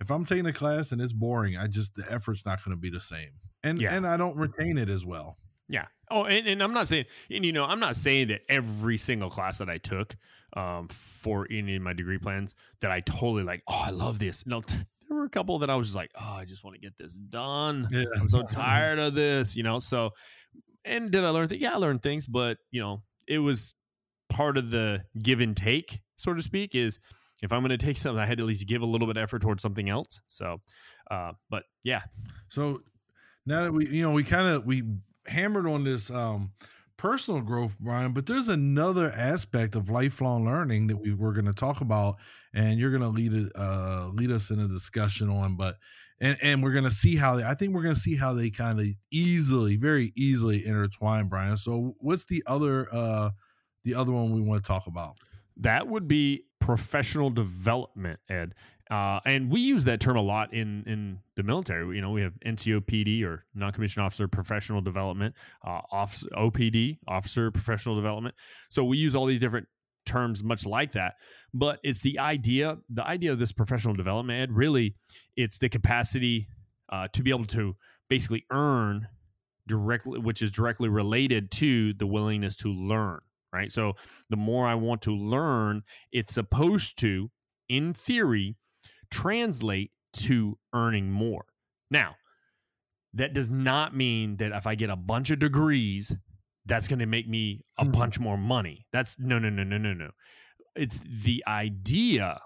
If 0.00 0.10
I'm 0.10 0.24
taking 0.24 0.46
a 0.46 0.52
class 0.52 0.92
and 0.92 1.00
it's 1.00 1.12
boring, 1.12 1.56
I 1.56 1.66
just 1.66 1.94
the 1.94 2.04
effort's 2.10 2.44
not 2.46 2.62
going 2.64 2.76
to 2.76 2.80
be 2.80 2.90
the 2.90 3.00
same, 3.00 3.30
and 3.64 3.80
Yeah. 3.80 3.94
and 3.94 4.06
I 4.06 4.16
don't 4.16 4.36
retain 4.36 4.78
it 4.78 4.88
as 4.88 5.04
well. 5.04 5.38
Yeah. 5.68 5.86
Oh, 6.10 6.24
and, 6.24 6.46
and 6.46 6.62
I'm 6.62 6.72
not 6.72 6.88
saying, 6.88 7.06
and 7.30 7.44
you 7.44 7.52
know, 7.52 7.64
I'm 7.64 7.80
not 7.80 7.96
saying 7.96 8.28
that 8.28 8.42
every 8.48 8.96
single 8.96 9.30
class 9.30 9.58
that 9.58 9.68
I 9.68 9.78
took 9.78 10.16
um, 10.56 10.88
for 10.88 11.46
any 11.50 11.76
of 11.76 11.82
my 11.82 11.92
degree 11.92 12.18
plans 12.18 12.54
that 12.80 12.90
I 12.90 13.00
totally 13.00 13.42
like, 13.42 13.62
oh, 13.68 13.82
I 13.86 13.90
love 13.90 14.18
this. 14.18 14.46
No, 14.46 14.60
t- 14.60 14.76
there 15.08 15.16
were 15.16 15.24
a 15.24 15.30
couple 15.30 15.58
that 15.60 15.70
I 15.70 15.76
was 15.76 15.88
just 15.88 15.96
like, 15.96 16.10
oh, 16.18 16.36
I 16.38 16.44
just 16.44 16.64
want 16.64 16.74
to 16.74 16.80
get 16.80 16.96
this 16.98 17.16
done. 17.16 17.88
Yeah, 17.90 18.04
I'm 18.18 18.28
so 18.28 18.42
tired 18.42 18.98
of 18.98 19.14
this, 19.14 19.56
you 19.56 19.62
know. 19.62 19.78
So, 19.78 20.10
and 20.84 21.10
did 21.10 21.24
I 21.24 21.30
learn 21.30 21.48
things? 21.48 21.60
Yeah, 21.60 21.74
I 21.74 21.76
learned 21.76 22.02
things, 22.02 22.26
but 22.26 22.58
you 22.70 22.80
know, 22.80 23.02
it 23.28 23.38
was 23.38 23.74
part 24.28 24.56
of 24.56 24.70
the 24.70 25.04
give 25.20 25.40
and 25.40 25.56
take, 25.56 26.00
so 26.16 26.34
to 26.34 26.42
speak. 26.42 26.74
Is 26.74 26.98
if 27.42 27.52
I'm 27.52 27.60
going 27.60 27.70
to 27.70 27.78
take 27.78 27.98
something, 27.98 28.20
I 28.20 28.26
had 28.26 28.38
to 28.38 28.44
at 28.44 28.48
least 28.48 28.66
give 28.66 28.82
a 28.82 28.86
little 28.86 29.06
bit 29.06 29.16
of 29.16 29.22
effort 29.22 29.42
towards 29.42 29.62
something 29.62 29.88
else. 29.88 30.20
So, 30.26 30.58
uh, 31.10 31.32
but 31.50 31.64
yeah. 31.84 32.02
So 32.48 32.82
now 33.44 33.64
that 33.64 33.72
we, 33.72 33.86
you 33.88 34.02
know, 34.02 34.12
we 34.12 34.24
kind 34.24 34.48
of 34.48 34.64
we 34.64 34.82
hammered 35.28 35.66
on 35.66 35.84
this 35.84 36.10
um, 36.10 36.52
personal 36.96 37.40
growth, 37.40 37.78
Brian, 37.78 38.12
but 38.12 38.26
there's 38.26 38.48
another 38.48 39.12
aspect 39.14 39.74
of 39.74 39.90
lifelong 39.90 40.44
learning 40.44 40.88
that 40.88 40.96
we 40.96 41.12
we're 41.12 41.32
going 41.32 41.46
to 41.46 41.52
talk 41.52 41.80
about, 41.80 42.16
and 42.54 42.78
you're 42.78 42.90
going 42.90 43.02
to 43.02 43.08
lead 43.08 43.50
uh, 43.54 44.08
lead 44.12 44.30
us 44.30 44.50
in 44.50 44.58
a 44.58 44.68
discussion 44.68 45.28
on. 45.28 45.56
But 45.56 45.76
and 46.20 46.36
and 46.42 46.62
we're 46.62 46.72
going 46.72 46.84
to 46.84 46.90
see 46.90 47.16
how 47.16 47.36
they, 47.36 47.44
I 47.44 47.54
think 47.54 47.74
we're 47.74 47.82
going 47.82 47.94
to 47.94 48.00
see 48.00 48.16
how 48.16 48.32
they 48.32 48.50
kind 48.50 48.80
of 48.80 48.86
easily, 49.10 49.76
very 49.76 50.12
easily 50.16 50.66
intertwine, 50.66 51.28
Brian. 51.28 51.56
So 51.56 51.94
what's 51.98 52.26
the 52.26 52.42
other 52.46 52.88
uh, 52.92 53.30
the 53.84 53.94
other 53.94 54.12
one 54.12 54.32
we 54.32 54.40
want 54.40 54.62
to 54.62 54.66
talk 54.66 54.86
about? 54.86 55.16
That 55.58 55.88
would 55.88 56.06
be 56.06 56.44
professional 56.60 57.30
development, 57.30 58.20
Ed. 58.28 58.54
Uh, 58.90 59.18
and 59.26 59.50
we 59.50 59.60
use 59.60 59.84
that 59.84 60.00
term 60.00 60.16
a 60.16 60.22
lot 60.22 60.52
in 60.52 60.84
in 60.86 61.18
the 61.34 61.42
military. 61.42 61.96
You 61.96 62.02
know, 62.02 62.10
we 62.10 62.22
have 62.22 62.34
NCOPD 62.44 63.24
or 63.24 63.44
non-commissioned 63.54 64.04
officer 64.04 64.28
professional 64.28 64.80
development, 64.80 65.34
uh, 65.66 65.80
officer 65.90 66.28
OPD 66.36 66.98
officer 67.08 67.50
professional 67.50 67.96
development. 67.96 68.36
So 68.70 68.84
we 68.84 68.98
use 68.98 69.14
all 69.14 69.26
these 69.26 69.40
different 69.40 69.66
terms 70.06 70.42
much 70.44 70.64
like 70.64 70.92
that. 70.92 71.14
But 71.52 71.80
it's 71.82 72.00
the 72.00 72.20
idea, 72.20 72.78
the 72.88 73.04
idea 73.04 73.32
of 73.32 73.38
this 73.38 73.52
professional 73.52 73.94
development. 73.94 74.40
Ed, 74.40 74.52
really, 74.56 74.94
it's 75.36 75.58
the 75.58 75.68
capacity 75.68 76.48
uh, 76.88 77.08
to 77.12 77.22
be 77.22 77.30
able 77.30 77.46
to 77.46 77.76
basically 78.08 78.44
earn 78.50 79.08
directly, 79.66 80.20
which 80.20 80.42
is 80.42 80.52
directly 80.52 80.88
related 80.88 81.50
to 81.50 81.92
the 81.94 82.06
willingness 82.06 82.56
to 82.56 82.68
learn. 82.68 83.20
Right. 83.52 83.72
So 83.72 83.94
the 84.28 84.36
more 84.36 84.66
I 84.66 84.74
want 84.74 85.02
to 85.02 85.12
learn, 85.12 85.82
it's 86.12 86.34
supposed 86.34 86.98
to, 87.00 87.30
in 87.68 87.94
theory, 87.94 88.56
translate 89.10 89.92
to 90.14 90.58
earning 90.72 91.10
more. 91.10 91.44
Now, 91.90 92.16
that 93.14 93.32
does 93.32 93.50
not 93.50 93.94
mean 93.94 94.36
that 94.38 94.52
if 94.52 94.66
I 94.66 94.74
get 94.74 94.90
a 94.90 94.96
bunch 94.96 95.30
of 95.30 95.38
degrees, 95.38 96.14
that's 96.66 96.88
going 96.88 96.98
to 96.98 97.06
make 97.06 97.28
me 97.28 97.64
a 97.78 97.84
Mhm. 97.84 97.92
bunch 97.92 98.18
more 98.20 98.36
money. 98.36 98.86
That's 98.92 99.18
no, 99.18 99.38
no, 99.38 99.48
no, 99.48 99.62
no, 99.64 99.78
no, 99.78 99.94
no. 99.94 100.10
It's 100.74 100.98
the 101.00 101.42
idea 101.46 102.40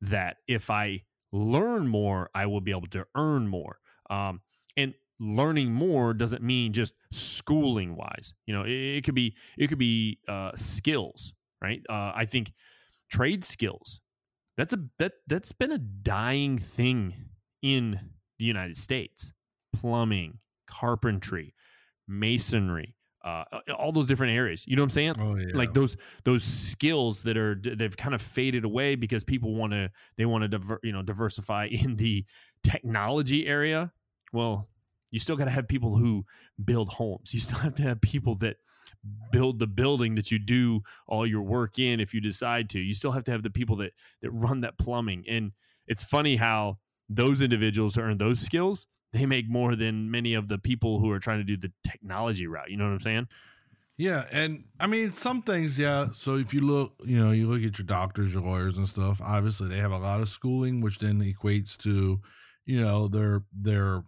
that 0.00 0.38
if 0.46 0.70
I 0.70 1.04
learn 1.32 1.88
more, 1.88 2.30
I 2.34 2.46
will 2.46 2.60
be 2.60 2.70
able 2.70 2.86
to 2.88 3.06
earn 3.14 3.48
more. 3.48 3.80
Um, 4.08 4.40
and 4.76 4.94
learning 5.20 5.72
more 5.72 6.14
doesn't 6.14 6.42
mean 6.42 6.72
just 6.72 6.94
schooling 7.10 7.96
wise. 7.96 8.32
You 8.46 8.54
know, 8.54 8.62
it, 8.62 8.70
it 8.70 9.04
could 9.04 9.14
be 9.16 9.36
it 9.58 9.66
could 9.66 9.78
be 9.78 10.20
uh, 10.28 10.52
skills, 10.54 11.34
right? 11.60 11.82
Uh, 11.88 12.12
I 12.14 12.24
think 12.24 12.52
trade 13.10 13.44
skills. 13.44 14.00
That's 14.58 14.74
a 14.74 14.80
that 14.98 15.12
that's 15.26 15.52
been 15.52 15.72
a 15.72 15.78
dying 15.78 16.58
thing 16.58 17.14
in 17.62 17.98
the 18.38 18.44
United 18.44 18.76
States. 18.76 19.32
Plumbing, 19.72 20.40
carpentry, 20.66 21.54
masonry, 22.08 22.96
uh, 23.24 23.44
all 23.76 23.92
those 23.92 24.06
different 24.06 24.32
areas. 24.32 24.66
You 24.66 24.76
know 24.76 24.82
what 24.82 24.86
I'm 24.86 24.90
saying? 24.90 25.14
Oh 25.20 25.36
yeah, 25.36 25.46
like 25.54 25.74
those 25.74 25.96
those 26.24 26.42
skills 26.42 27.22
that 27.22 27.36
are 27.36 27.54
they've 27.54 27.96
kind 27.96 28.14
of 28.14 28.20
faded 28.20 28.64
away 28.64 28.96
because 28.96 29.22
people 29.22 29.54
want 29.54 29.72
to 29.72 29.90
they 30.16 30.26
want 30.26 30.42
to 30.42 30.48
diver, 30.48 30.80
you 30.82 30.92
know 30.92 31.02
diversify 31.02 31.66
in 31.70 31.96
the 31.96 32.24
technology 32.64 33.46
area 33.46 33.92
well 34.32 34.68
you 35.10 35.18
still 35.18 35.36
got 35.36 35.44
to 35.46 35.50
have 35.50 35.68
people 35.68 35.96
who 35.96 36.24
build 36.64 36.88
homes 36.88 37.32
you 37.34 37.40
still 37.40 37.58
have 37.58 37.74
to 37.74 37.82
have 37.82 38.00
people 38.00 38.34
that 38.36 38.56
build 39.30 39.58
the 39.58 39.66
building 39.66 40.14
that 40.14 40.30
you 40.30 40.38
do 40.38 40.82
all 41.06 41.26
your 41.26 41.42
work 41.42 41.78
in 41.78 42.00
if 42.00 42.12
you 42.12 42.20
decide 42.20 42.68
to 42.68 42.78
you 42.78 42.92
still 42.94 43.12
have 43.12 43.24
to 43.24 43.30
have 43.30 43.42
the 43.42 43.50
people 43.50 43.76
that 43.76 43.92
that 44.22 44.30
run 44.30 44.60
that 44.60 44.78
plumbing 44.78 45.24
and 45.28 45.52
it's 45.86 46.02
funny 46.02 46.36
how 46.36 46.78
those 47.08 47.40
individuals 47.40 47.96
earn 47.96 48.18
those 48.18 48.40
skills 48.40 48.86
they 49.12 49.24
make 49.24 49.48
more 49.48 49.74
than 49.74 50.10
many 50.10 50.34
of 50.34 50.48
the 50.48 50.58
people 50.58 51.00
who 51.00 51.10
are 51.10 51.18
trying 51.18 51.38
to 51.38 51.44
do 51.44 51.56
the 51.56 51.72
technology 51.82 52.46
route 52.46 52.70
you 52.70 52.76
know 52.76 52.84
what 52.84 52.92
i'm 52.92 53.00
saying 53.00 53.28
Yeah, 53.96 54.26
and 54.30 54.62
I 54.78 54.86
mean 54.86 55.10
some 55.10 55.42
things, 55.42 55.76
yeah. 55.76 56.08
So 56.12 56.36
if 56.36 56.54
you 56.54 56.60
look, 56.60 56.92
you 57.04 57.18
know, 57.18 57.32
you 57.32 57.48
look 57.48 57.64
at 57.64 57.78
your 57.78 57.86
doctors, 57.86 58.32
your 58.32 58.44
lawyers, 58.44 58.78
and 58.78 58.86
stuff. 58.88 59.20
Obviously, 59.20 59.66
they 59.68 59.78
have 59.78 59.90
a 59.90 59.98
lot 59.98 60.20
of 60.20 60.28
schooling, 60.28 60.80
which 60.80 60.98
then 61.00 61.20
equates 61.20 61.76
to, 61.78 62.20
you 62.64 62.80
know, 62.80 63.08
their 63.08 63.42
their 63.52 64.04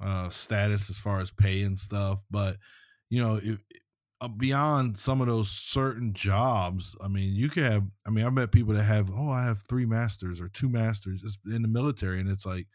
uh, 0.00 0.28
status 0.30 0.90
as 0.90 0.98
far 0.98 1.20
as 1.20 1.30
pay 1.30 1.62
and 1.62 1.78
stuff. 1.78 2.22
But 2.30 2.56
you 3.08 3.20
know, 3.20 3.40
if, 3.42 3.58
uh, 4.20 4.28
beyond 4.28 4.98
some 4.98 5.20
of 5.20 5.26
those 5.26 5.50
certain 5.50 6.12
jobs, 6.12 6.94
I 7.02 7.08
mean, 7.08 7.34
you 7.34 7.48
could 7.48 7.64
have. 7.64 7.84
I 8.06 8.10
mean, 8.10 8.24
I've 8.24 8.32
met 8.32 8.52
people 8.52 8.74
that 8.74 8.84
have, 8.84 9.10
oh, 9.10 9.30
I 9.30 9.44
have 9.44 9.62
three 9.68 9.86
masters 9.86 10.40
or 10.40 10.48
two 10.48 10.68
masters 10.68 11.22
it's 11.24 11.38
in 11.52 11.62
the 11.62 11.68
military, 11.68 12.20
and 12.20 12.28
it's 12.28 12.46
like, 12.46 12.66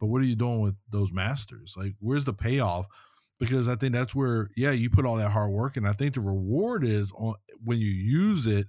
but 0.00 0.06
what 0.06 0.22
are 0.22 0.26
you 0.26 0.36
doing 0.36 0.60
with 0.60 0.76
those 0.90 1.12
masters? 1.12 1.74
Like, 1.76 1.94
where's 2.00 2.24
the 2.24 2.34
payoff? 2.34 2.86
because 3.40 3.68
I 3.68 3.76
think 3.76 3.92
that's 3.92 4.14
where 4.14 4.50
yeah 4.56 4.72
you 4.72 4.90
put 4.90 5.06
all 5.06 5.16
that 5.16 5.30
hard 5.30 5.52
work 5.52 5.76
and 5.76 5.86
I 5.86 5.92
think 5.92 6.14
the 6.14 6.20
reward 6.20 6.84
is 6.84 7.12
on 7.12 7.34
when 7.62 7.78
you 7.78 7.86
use 7.86 8.46
it 8.46 8.66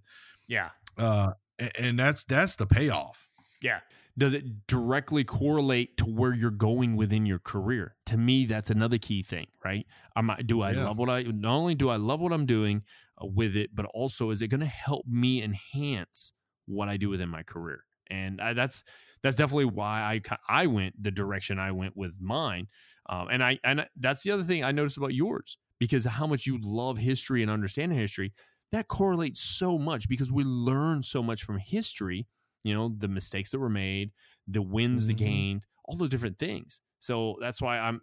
yeah 0.48 0.70
uh 0.98 1.32
and, 1.58 1.72
and 1.78 2.00
that's 2.00 2.24
that's 2.24 2.56
the 2.56 2.68
payoff 2.68 3.28
Yeah. 3.62 3.80
Does 4.20 4.34
it 4.34 4.68
directly 4.68 5.24
correlate 5.24 5.98
to 5.98 6.06
where 6.06 6.34
you're 6.34 6.52
going 6.52 6.96
within 6.98 7.26
your 7.26 7.40
career? 7.40 7.96
To 8.08 8.18
me, 8.18 8.46
that's 8.46 8.70
another 8.70 8.98
key 8.98 9.24
thing, 9.24 9.48
right? 9.64 9.86
Am 10.16 10.30
I, 10.30 10.42
do 10.42 10.62
I 10.62 10.74
Yeah. 10.74 10.74
love 10.74 10.98
what 10.98 11.10
I 11.10 11.24
not 11.24 11.56
only 11.56 11.74
do 11.76 11.90
I 11.90 11.96
love 11.96 12.20
what 12.20 12.34
I'm 12.34 12.46
doing 12.46 12.84
uh, 13.22 13.28
with 13.28 13.56
it, 13.56 13.76
but 13.76 13.86
also 13.88 14.30
is 14.32 14.42
it 14.42 14.50
going 14.50 14.60
to 14.60 14.66
help 14.66 15.06
me 15.08 15.42
enhance 15.42 16.34
what 16.66 16.90
I 16.90 16.98
do 16.98 17.10
within 17.10 17.30
my 17.30 17.44
career? 17.44 17.86
And 18.10 18.42
I, 18.42 18.54
that's 18.54 18.84
that's 19.24 19.38
definitely 19.38 19.66
why 19.66 20.02
I 20.02 20.38
I 20.50 20.68
went 20.68 21.02
the 21.02 21.12
direction 21.12 21.60
I 21.60 21.72
went 21.72 21.96
with 21.96 22.20
mine. 22.20 22.68
Um, 23.08 23.28
and 23.30 23.44
I 23.44 23.60
and 23.64 23.88
that's 23.96 24.24
the 24.24 24.32
other 24.32 24.44
thing 24.44 24.64
I 24.64 24.72
noticed 24.72 24.98
about 24.98 25.14
yours 25.14 25.58
because 25.80 26.06
how 26.06 26.28
much 26.28 26.46
you 26.46 26.58
love 26.62 26.98
history 26.98 27.42
and 27.42 27.52
understanding 27.52 27.98
history. 27.98 28.34
That 28.72 28.88
correlates 28.88 29.42
so 29.42 29.80
much 29.80 30.08
because 30.08 30.32
we 30.32 30.44
learn 30.44 31.02
so 31.02 31.24
much 31.24 31.44
from 31.44 31.58
history 31.58 32.28
you 32.64 32.74
know 32.74 32.90
the 32.98 33.08
mistakes 33.08 33.52
that 33.52 33.60
were 33.60 33.70
made 33.70 34.12
the 34.48 34.62
wins 34.62 35.08
that 35.08 35.14
Mhm. 35.16 35.18
gained 35.20 35.66
all 35.86 35.96
those 35.96 36.10
different 36.10 36.40
things. 36.40 36.82
So 37.00 37.38
that's 37.40 37.62
why 37.62 37.80
i'm 37.80 38.02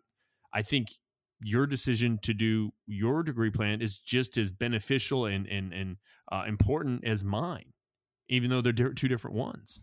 i 0.53 0.63
think 0.63 0.89
your 1.41 1.67
decision 1.67 2.19
to 2.23 2.33
do 2.33 2.73
your 2.87 3.23
degree 3.23 3.51
plan 3.51 3.83
is 3.83 4.01
just 4.01 4.39
as 4.39 4.51
beneficial 4.53 5.27
and 5.27 5.47
and 5.47 5.73
and 5.73 5.97
uh, 6.33 6.45
important 6.49 7.05
as 7.05 7.23
mine 7.23 7.73
even 8.29 8.49
though 8.51 8.61
they're 8.63 8.93
two 8.95 9.09
different 9.09 9.37
ones. 9.37 9.81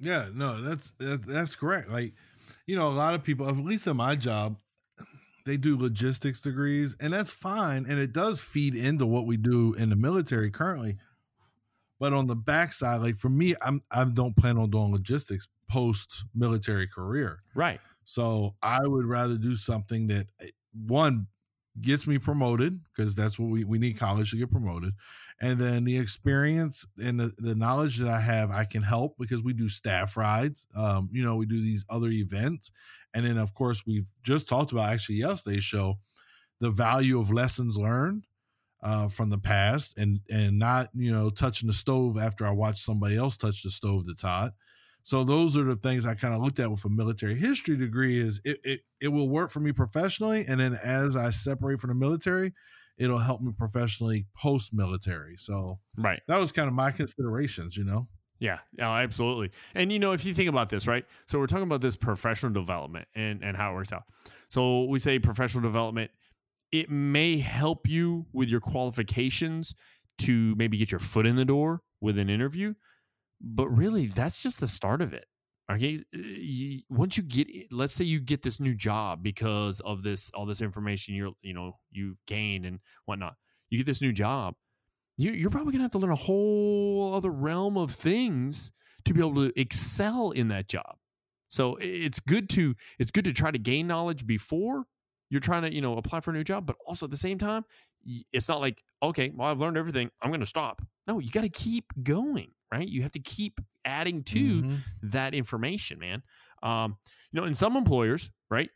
Yeah 0.00 0.28
no 0.34 0.60
that's 0.60 0.92
that's, 0.98 1.24
that's 1.24 1.54
correct. 1.56 1.88
Like 1.88 2.14
you 2.66 2.76
know 2.76 2.88
a 2.88 2.96
lot 3.04 3.14
of 3.14 3.22
people 3.22 3.48
at 3.48 3.56
least 3.56 3.86
in 3.86 3.96
my 3.96 4.16
job 4.16 4.58
they 5.44 5.56
do 5.56 5.78
logistics 5.78 6.40
degrees 6.40 6.96
and 7.00 7.12
that's 7.12 7.30
fine 7.30 7.86
and 7.88 7.98
it 8.00 8.12
does 8.12 8.40
feed 8.40 8.74
into 8.74 9.06
what 9.06 9.26
we 9.26 9.36
do 9.36 9.74
in 9.74 9.90
the 9.90 9.96
military 9.96 10.50
currently 10.50 10.96
but 11.98 12.12
on 12.12 12.26
the 12.26 12.36
backside 12.36 13.00
like 13.00 13.16
for 13.16 13.28
me 13.28 13.54
i'm 13.62 13.82
i 13.90 14.04
don't 14.04 14.36
plan 14.36 14.58
on 14.58 14.70
doing 14.70 14.92
logistics 14.92 15.48
post 15.68 16.24
military 16.34 16.86
career 16.86 17.40
right 17.54 17.80
So 18.04 18.54
I 18.62 18.86
would 18.86 19.04
rather 19.04 19.36
do 19.36 19.56
something 19.56 20.06
that 20.06 20.28
eh, 20.40 20.50
one 20.72 21.26
gets 21.80 22.06
me 22.06 22.18
promoted 22.18 22.80
because 22.84 23.14
that's 23.14 23.38
what 23.38 23.50
we, 23.50 23.64
we 23.64 23.78
need 23.78 23.98
college 23.98 24.30
to 24.30 24.36
get 24.36 24.50
promoted. 24.50 24.94
And 25.40 25.58
then 25.58 25.84
the 25.84 25.98
experience 25.98 26.86
and 27.02 27.20
the, 27.20 27.32
the 27.36 27.54
knowledge 27.54 27.98
that 27.98 28.08
I 28.08 28.20
have, 28.20 28.50
I 28.50 28.64
can 28.64 28.82
help 28.82 29.16
because 29.18 29.42
we 29.42 29.52
do 29.52 29.68
staff 29.68 30.16
rides. 30.16 30.66
Um, 30.74 31.10
you 31.12 31.22
know, 31.22 31.36
we 31.36 31.46
do 31.46 31.60
these 31.60 31.84
other 31.90 32.08
events. 32.08 32.70
And 33.12 33.26
then 33.26 33.36
of 33.38 33.52
course 33.54 33.84
we've 33.84 34.08
just 34.22 34.48
talked 34.48 34.72
about 34.72 34.88
actually 34.90 35.16
yesterday's 35.16 35.64
show, 35.64 35.98
the 36.60 36.70
value 36.70 37.20
of 37.20 37.32
lessons 37.32 37.76
learned 37.76 38.24
uh, 38.82 39.08
from 39.08 39.30
the 39.30 39.38
past 39.38 39.96
and 39.98 40.20
and 40.30 40.58
not, 40.58 40.90
you 40.94 41.10
know, 41.12 41.30
touching 41.30 41.66
the 41.66 41.72
stove 41.72 42.18
after 42.18 42.46
I 42.46 42.50
watched 42.50 42.84
somebody 42.84 43.16
else 43.16 43.36
touch 43.36 43.62
the 43.62 43.70
stove 43.70 44.06
that's 44.06 44.22
hot. 44.22 44.52
So 45.02 45.22
those 45.22 45.56
are 45.56 45.62
the 45.64 45.76
things 45.76 46.04
I 46.04 46.14
kind 46.14 46.34
of 46.34 46.42
looked 46.42 46.58
at 46.58 46.70
with 46.70 46.84
a 46.84 46.88
military 46.88 47.36
history 47.36 47.76
degree 47.76 48.18
is 48.18 48.40
it, 48.44 48.60
it 48.64 48.80
it 49.00 49.08
will 49.08 49.28
work 49.28 49.50
for 49.50 49.60
me 49.60 49.72
professionally 49.72 50.44
and 50.48 50.60
then 50.60 50.78
as 50.82 51.16
I 51.16 51.30
separate 51.30 51.80
from 51.80 51.88
the 51.88 51.94
military, 51.94 52.52
it'll 52.98 53.18
help 53.18 53.40
me 53.40 53.52
professionally 53.56 54.26
post 54.36 54.74
military. 54.74 55.36
So 55.36 55.78
right 55.96 56.20
that 56.28 56.38
was 56.38 56.52
kind 56.52 56.68
of 56.68 56.74
my 56.74 56.90
considerations, 56.90 57.76
you 57.76 57.84
know. 57.84 58.08
Yeah, 58.38 58.58
no, 58.76 58.92
absolutely. 58.92 59.50
And 59.74 59.90
you 59.90 59.98
know, 59.98 60.12
if 60.12 60.26
you 60.26 60.34
think 60.34 60.48
about 60.48 60.68
this, 60.68 60.86
right? 60.86 61.06
So 61.26 61.38
we're 61.38 61.46
talking 61.46 61.62
about 61.62 61.80
this 61.80 61.96
professional 61.96 62.52
development 62.52 63.08
and 63.14 63.42
and 63.42 63.56
how 63.56 63.72
it 63.72 63.74
works 63.74 63.92
out. 63.92 64.04
So 64.48 64.84
we 64.84 64.98
say 64.98 65.18
professional 65.18 65.62
development, 65.62 66.10
it 66.72 66.90
may 66.90 67.38
help 67.38 67.88
you 67.88 68.26
with 68.32 68.48
your 68.48 68.60
qualifications 68.60 69.74
to 70.18 70.54
maybe 70.56 70.76
get 70.76 70.90
your 70.90 70.98
foot 70.98 71.26
in 71.26 71.36
the 71.36 71.44
door 71.44 71.82
with 72.00 72.18
an 72.18 72.28
interview, 72.28 72.74
but 73.40 73.68
really 73.68 74.06
that's 74.06 74.42
just 74.42 74.60
the 74.60 74.68
start 74.68 75.00
of 75.02 75.12
it. 75.12 75.26
Okay, 75.70 75.96
uh, 76.14 76.18
you, 76.18 76.82
once 76.88 77.16
you 77.16 77.24
get, 77.24 77.48
let's 77.72 77.92
say 77.94 78.04
you 78.04 78.20
get 78.20 78.42
this 78.42 78.60
new 78.60 78.74
job 78.74 79.22
because 79.22 79.80
of 79.80 80.04
this 80.04 80.30
all 80.32 80.46
this 80.46 80.60
information 80.60 81.16
you're 81.16 81.32
you 81.42 81.52
know 81.52 81.72
you've 81.90 82.18
gained 82.26 82.64
and 82.64 82.78
whatnot. 83.04 83.34
You 83.68 83.78
get 83.78 83.86
this 83.86 84.00
new 84.00 84.12
job, 84.12 84.54
you, 85.16 85.32
you're 85.32 85.50
probably 85.50 85.72
gonna 85.72 85.84
have 85.84 85.90
to 85.92 85.98
learn 85.98 86.12
a 86.12 86.16
whole 86.16 87.12
other 87.14 87.32
realm 87.32 87.76
of 87.76 87.90
things 87.90 88.70
to 89.06 89.14
be 89.14 89.20
able 89.20 89.34
to 89.34 89.60
excel 89.60 90.30
in 90.30 90.48
that 90.48 90.68
job. 90.68 90.96
So 91.48 91.76
it's 91.80 92.20
good 92.20 92.48
to 92.50 92.74
it's 92.98 93.10
good 93.10 93.24
to 93.24 93.32
try 93.32 93.50
to 93.50 93.58
gain 93.58 93.86
knowledge 93.86 94.26
before 94.26 94.84
you're 95.30 95.40
trying 95.40 95.62
to 95.62 95.74
you 95.74 95.80
know 95.80 95.96
apply 95.96 96.20
for 96.20 96.30
a 96.30 96.34
new 96.34 96.44
job, 96.44 96.66
but 96.66 96.76
also 96.86 97.06
at 97.06 97.10
the 97.10 97.16
same 97.16 97.38
time, 97.38 97.64
it's 98.32 98.48
not 98.48 98.60
like 98.60 98.82
okay, 99.02 99.32
well 99.34 99.48
I've 99.48 99.60
learned 99.60 99.76
everything, 99.76 100.10
I'm 100.20 100.30
going 100.30 100.40
to 100.40 100.46
stop. 100.46 100.82
No, 101.06 101.18
you 101.18 101.30
got 101.30 101.42
to 101.42 101.48
keep 101.48 101.84
going, 102.02 102.52
right? 102.72 102.86
You 102.86 103.02
have 103.02 103.12
to 103.12 103.20
keep 103.20 103.60
adding 103.84 104.22
to 104.24 104.62
mm-hmm. 104.62 104.74
that 105.02 105.34
information, 105.34 105.98
man. 105.98 106.22
Um, 106.62 106.96
you 107.32 107.40
know, 107.40 107.46
in 107.46 107.54
some 107.54 107.76
employers, 107.76 108.30
right? 108.50 108.70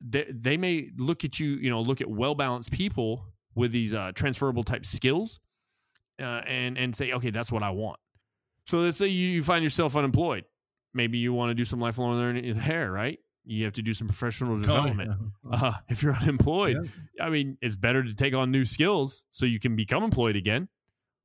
They, 0.00 0.26
they 0.28 0.56
may 0.56 0.90
look 0.96 1.24
at 1.24 1.40
you, 1.40 1.48
you 1.48 1.70
know, 1.70 1.80
look 1.80 2.00
at 2.00 2.08
well 2.08 2.34
balanced 2.34 2.70
people 2.70 3.26
with 3.54 3.72
these 3.72 3.94
uh, 3.94 4.12
transferable 4.14 4.62
type 4.62 4.84
skills, 4.84 5.40
uh, 6.20 6.42
and 6.46 6.76
and 6.78 6.94
say, 6.94 7.12
okay, 7.12 7.30
that's 7.30 7.50
what 7.50 7.62
I 7.62 7.70
want. 7.70 7.98
So 8.66 8.78
let's 8.78 8.98
say 8.98 9.06
you, 9.06 9.28
you 9.28 9.42
find 9.42 9.62
yourself 9.62 9.94
unemployed 9.96 10.44
maybe 10.96 11.18
you 11.18 11.32
want 11.32 11.50
to 11.50 11.54
do 11.54 11.64
some 11.64 11.78
lifelong 11.78 12.16
learning 12.16 12.52
there, 12.66 12.90
right? 12.90 13.20
You 13.48 13.64
have 13.64 13.74
to 13.74 13.82
do 13.82 13.94
some 13.94 14.08
professional 14.08 14.58
development. 14.58 15.12
Oh, 15.12 15.50
yeah. 15.50 15.68
uh, 15.68 15.72
if 15.88 16.02
you're 16.02 16.14
unemployed, 16.14 16.78
yeah. 16.82 17.24
I 17.24 17.30
mean, 17.30 17.56
it's 17.62 17.76
better 17.76 18.02
to 18.02 18.14
take 18.14 18.34
on 18.34 18.50
new 18.50 18.64
skills 18.64 19.24
so 19.30 19.46
you 19.46 19.60
can 19.60 19.76
become 19.76 20.02
employed 20.02 20.36
again. 20.36 20.68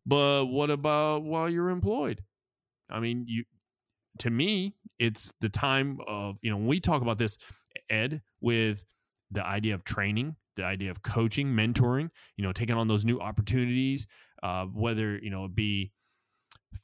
But 0.06 0.46
what 0.46 0.70
about 0.70 1.24
while 1.24 1.50
you're 1.50 1.70
employed? 1.70 2.24
I 2.90 3.00
mean, 3.00 3.26
you 3.28 3.46
to 4.20 4.30
me, 4.30 4.76
it's 5.00 5.34
the 5.42 5.50
time 5.50 6.00
of, 6.08 6.38
you 6.42 6.52
know, 6.52 6.58
when 6.58 6.68
we 6.68 6.80
talk 6.80 7.02
about 7.02 7.18
this, 7.18 7.38
Ed, 7.90 8.22
with 8.40 8.84
the 9.32 9.46
idea 9.46 9.74
of 9.74 9.84
training, 9.84 10.36
the 10.56 10.66
idea 10.66 10.92
of 10.92 11.02
coaching, 11.02 11.48
mentoring, 11.48 12.10
you 12.36 12.44
know, 12.44 12.52
taking 12.52 12.76
on 12.76 12.88
those 12.88 13.06
new 13.06 13.20
opportunities, 13.20 14.08
uh, 14.44 14.66
whether, 14.66 15.18
you 15.18 15.30
know, 15.30 15.46
it 15.46 15.56
be 15.56 15.92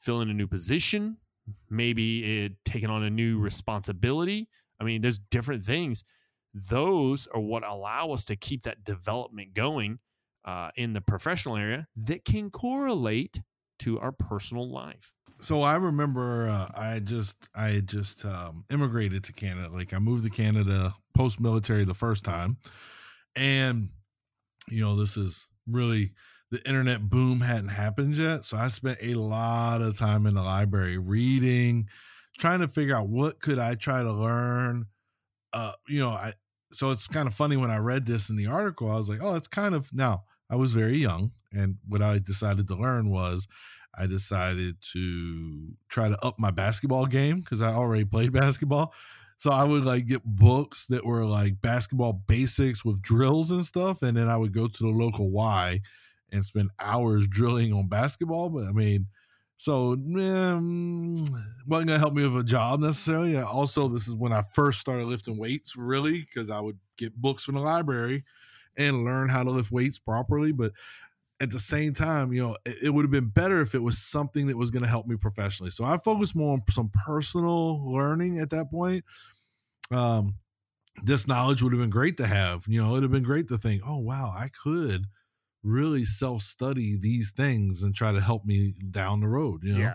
filling 0.00 0.30
a 0.30 0.34
new 0.34 0.46
position, 0.46 1.18
maybe 1.70 2.44
it 2.44 2.52
taking 2.64 2.90
on 2.90 3.02
a 3.02 3.10
new 3.10 3.38
responsibility. 3.38 4.48
I 4.80 4.84
mean, 4.84 5.02
there's 5.02 5.18
different 5.18 5.64
things. 5.64 6.04
Those 6.54 7.26
are 7.28 7.40
what 7.40 7.64
allow 7.64 8.10
us 8.12 8.24
to 8.26 8.36
keep 8.36 8.62
that 8.62 8.84
development 8.84 9.54
going 9.54 9.98
uh, 10.44 10.70
in 10.76 10.92
the 10.92 11.00
professional 11.00 11.56
area 11.56 11.86
that 11.96 12.24
can 12.24 12.50
correlate 12.50 13.40
to 13.80 13.98
our 14.00 14.12
personal 14.12 14.70
life. 14.70 15.12
So 15.40 15.62
I 15.62 15.76
remember 15.76 16.48
uh, 16.48 16.68
I 16.76 16.98
just 16.98 17.48
I 17.54 17.80
just 17.84 18.24
um, 18.24 18.64
immigrated 18.70 19.24
to 19.24 19.32
Canada. 19.32 19.68
Like 19.72 19.92
I 19.92 19.98
moved 19.98 20.24
to 20.24 20.30
Canada 20.30 20.94
post 21.14 21.40
military 21.40 21.84
the 21.84 21.94
first 21.94 22.24
time, 22.24 22.56
and 23.36 23.90
you 24.68 24.82
know 24.82 24.96
this 24.96 25.16
is 25.16 25.48
really 25.66 26.12
the 26.50 26.66
internet 26.66 27.08
boom 27.08 27.42
hadn't 27.42 27.68
happened 27.68 28.16
yet. 28.16 28.44
So 28.44 28.56
I 28.56 28.68
spent 28.68 28.98
a 29.00 29.14
lot 29.14 29.80
of 29.80 29.96
time 29.96 30.26
in 30.26 30.34
the 30.34 30.42
library 30.42 30.98
reading, 30.98 31.88
trying 32.38 32.60
to 32.60 32.68
figure 32.68 32.96
out 32.96 33.08
what 33.08 33.40
could 33.40 33.58
I 33.58 33.74
try 33.74 34.02
to 34.02 34.12
learn. 34.12 34.86
Uh, 35.52 35.72
you 35.88 35.98
know, 35.98 36.10
I 36.10 36.34
so 36.72 36.90
it's 36.90 37.06
kind 37.06 37.26
of 37.26 37.34
funny 37.34 37.56
when 37.56 37.70
I 37.70 37.78
read 37.78 38.06
this 38.06 38.28
in 38.28 38.36
the 38.36 38.46
article, 38.46 38.90
I 38.90 38.96
was 38.96 39.08
like, 39.08 39.22
oh, 39.22 39.34
it's 39.34 39.48
kind 39.48 39.74
of 39.74 39.92
now 39.92 40.24
I 40.50 40.56
was 40.56 40.74
very 40.74 40.96
young, 40.96 41.32
and 41.52 41.76
what 41.86 42.02
I 42.02 42.18
decided 42.18 42.68
to 42.68 42.76
learn 42.76 43.10
was 43.10 43.46
I 43.96 44.06
decided 44.06 44.76
to 44.92 45.72
try 45.88 46.08
to 46.08 46.24
up 46.24 46.38
my 46.38 46.50
basketball 46.50 47.06
game 47.06 47.40
because 47.40 47.62
I 47.62 47.72
already 47.72 48.04
played 48.04 48.32
basketball. 48.44 48.94
So 49.38 49.52
I 49.52 49.62
would 49.62 49.84
like 49.84 50.06
get 50.06 50.24
books 50.24 50.86
that 50.86 51.06
were 51.06 51.24
like 51.24 51.60
basketball 51.60 52.12
basics 52.12 52.84
with 52.84 53.00
drills 53.00 53.50
and 53.50 53.64
stuff, 53.64 54.02
and 54.02 54.16
then 54.16 54.28
I 54.28 54.36
would 54.36 54.52
go 54.52 54.66
to 54.66 54.82
the 54.82 54.88
local 54.88 55.30
Y 55.30 55.80
and 56.30 56.44
spend 56.44 56.70
hours 56.78 57.26
drilling 57.26 57.72
on 57.72 57.88
basketball. 57.88 58.50
But 58.50 58.64
I 58.64 58.72
mean, 58.72 59.06
so 59.58 59.92
um, 59.92 61.14
wasn't 61.66 61.88
gonna 61.88 61.98
help 61.98 62.14
me 62.14 62.26
with 62.26 62.40
a 62.40 62.44
job 62.44 62.80
necessarily. 62.80 63.36
Also, 63.36 63.88
this 63.88 64.06
is 64.08 64.14
when 64.14 64.32
I 64.32 64.42
first 64.42 64.80
started 64.80 65.06
lifting 65.06 65.36
weights, 65.36 65.76
really, 65.76 66.20
because 66.20 66.50
I 66.50 66.60
would 66.60 66.78
get 66.96 67.14
books 67.14 67.44
from 67.44 67.56
the 67.56 67.60
library 67.60 68.24
and 68.76 69.04
learn 69.04 69.28
how 69.28 69.42
to 69.42 69.50
lift 69.50 69.72
weights 69.72 69.98
properly. 69.98 70.52
But 70.52 70.72
at 71.40 71.50
the 71.50 71.58
same 71.58 71.92
time, 71.92 72.32
you 72.32 72.40
know, 72.40 72.56
it, 72.64 72.84
it 72.84 72.90
would 72.90 73.04
have 73.04 73.10
been 73.10 73.30
better 73.30 73.60
if 73.60 73.74
it 73.74 73.82
was 73.82 73.98
something 73.98 74.46
that 74.46 74.56
was 74.56 74.70
going 74.70 74.84
to 74.84 74.88
help 74.88 75.06
me 75.06 75.16
professionally. 75.16 75.70
So 75.70 75.84
I 75.84 75.98
focused 75.98 76.36
more 76.36 76.52
on 76.52 76.62
some 76.70 76.90
personal 77.04 77.92
learning 77.92 78.38
at 78.38 78.50
that 78.50 78.70
point. 78.70 79.04
Um, 79.90 80.36
this 81.04 81.26
knowledge 81.26 81.62
would 81.62 81.72
have 81.72 81.80
been 81.80 81.90
great 81.90 82.16
to 82.18 82.26
have. 82.26 82.64
You 82.68 82.80
know, 82.80 82.92
it'd 82.92 83.02
have 83.02 83.12
been 83.12 83.22
great 83.22 83.48
to 83.48 83.58
think, 83.58 83.82
oh 83.84 83.98
wow, 83.98 84.32
I 84.36 84.50
could 84.62 85.06
really 85.62 86.04
self 86.04 86.42
study 86.42 86.96
these 87.00 87.32
things 87.32 87.82
and 87.82 87.94
try 87.94 88.12
to 88.12 88.20
help 88.20 88.44
me 88.44 88.74
down 88.90 89.20
the 89.20 89.28
road. 89.28 89.62
You 89.64 89.74
know? 89.74 89.80
Yeah. 89.80 89.94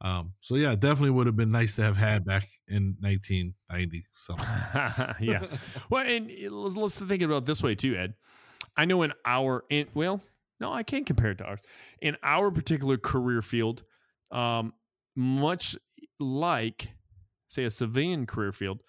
Um, 0.00 0.34
so 0.40 0.56
yeah, 0.56 0.74
definitely 0.74 1.10
would 1.10 1.26
have 1.26 1.36
been 1.36 1.50
nice 1.50 1.76
to 1.76 1.82
have 1.82 1.96
had 1.96 2.24
back 2.24 2.46
in 2.68 2.96
1990 3.00 4.04
something. 4.14 4.46
yeah. 5.26 5.46
well, 5.88 6.06
and 6.06 6.30
let's, 6.50 6.76
let's 6.76 7.00
think 7.00 7.22
about 7.22 7.38
it 7.38 7.46
this 7.46 7.62
way 7.62 7.74
too, 7.74 7.96
Ed. 7.96 8.14
I 8.76 8.84
know 8.84 9.02
in 9.02 9.12
our 9.24 9.64
in 9.70 9.86
well, 9.94 10.20
no, 10.60 10.72
I 10.72 10.82
can't 10.82 11.06
compare 11.06 11.30
it 11.30 11.38
to 11.38 11.44
ours. 11.44 11.60
In 12.00 12.16
our 12.22 12.50
particular 12.50 12.98
career 12.98 13.40
field, 13.40 13.84
um, 14.30 14.74
much 15.14 15.76
like 16.20 16.90
say 17.46 17.64
a 17.64 17.70
civilian 17.70 18.26
career 18.26 18.52
field, 18.52 18.82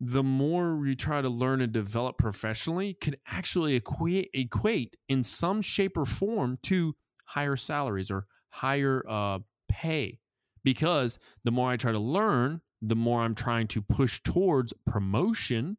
the 0.00 0.22
more 0.22 0.86
you 0.86 0.94
try 0.94 1.20
to 1.20 1.28
learn 1.28 1.60
and 1.60 1.72
develop 1.72 2.18
professionally 2.18 2.94
can 2.94 3.16
actually 3.26 3.74
equate, 3.74 4.30
equate 4.32 4.96
in 5.08 5.24
some 5.24 5.60
shape 5.60 5.96
or 5.96 6.04
form 6.04 6.58
to 6.62 6.94
higher 7.26 7.56
salaries 7.56 8.10
or 8.10 8.26
higher 8.50 9.02
uh, 9.08 9.40
pay. 9.68 10.20
Because 10.62 11.18
the 11.44 11.50
more 11.50 11.70
I 11.70 11.76
try 11.76 11.92
to 11.92 11.98
learn, 11.98 12.60
the 12.80 12.96
more 12.96 13.22
I'm 13.22 13.34
trying 13.34 13.66
to 13.68 13.82
push 13.82 14.20
towards 14.22 14.72
promotion 14.86 15.78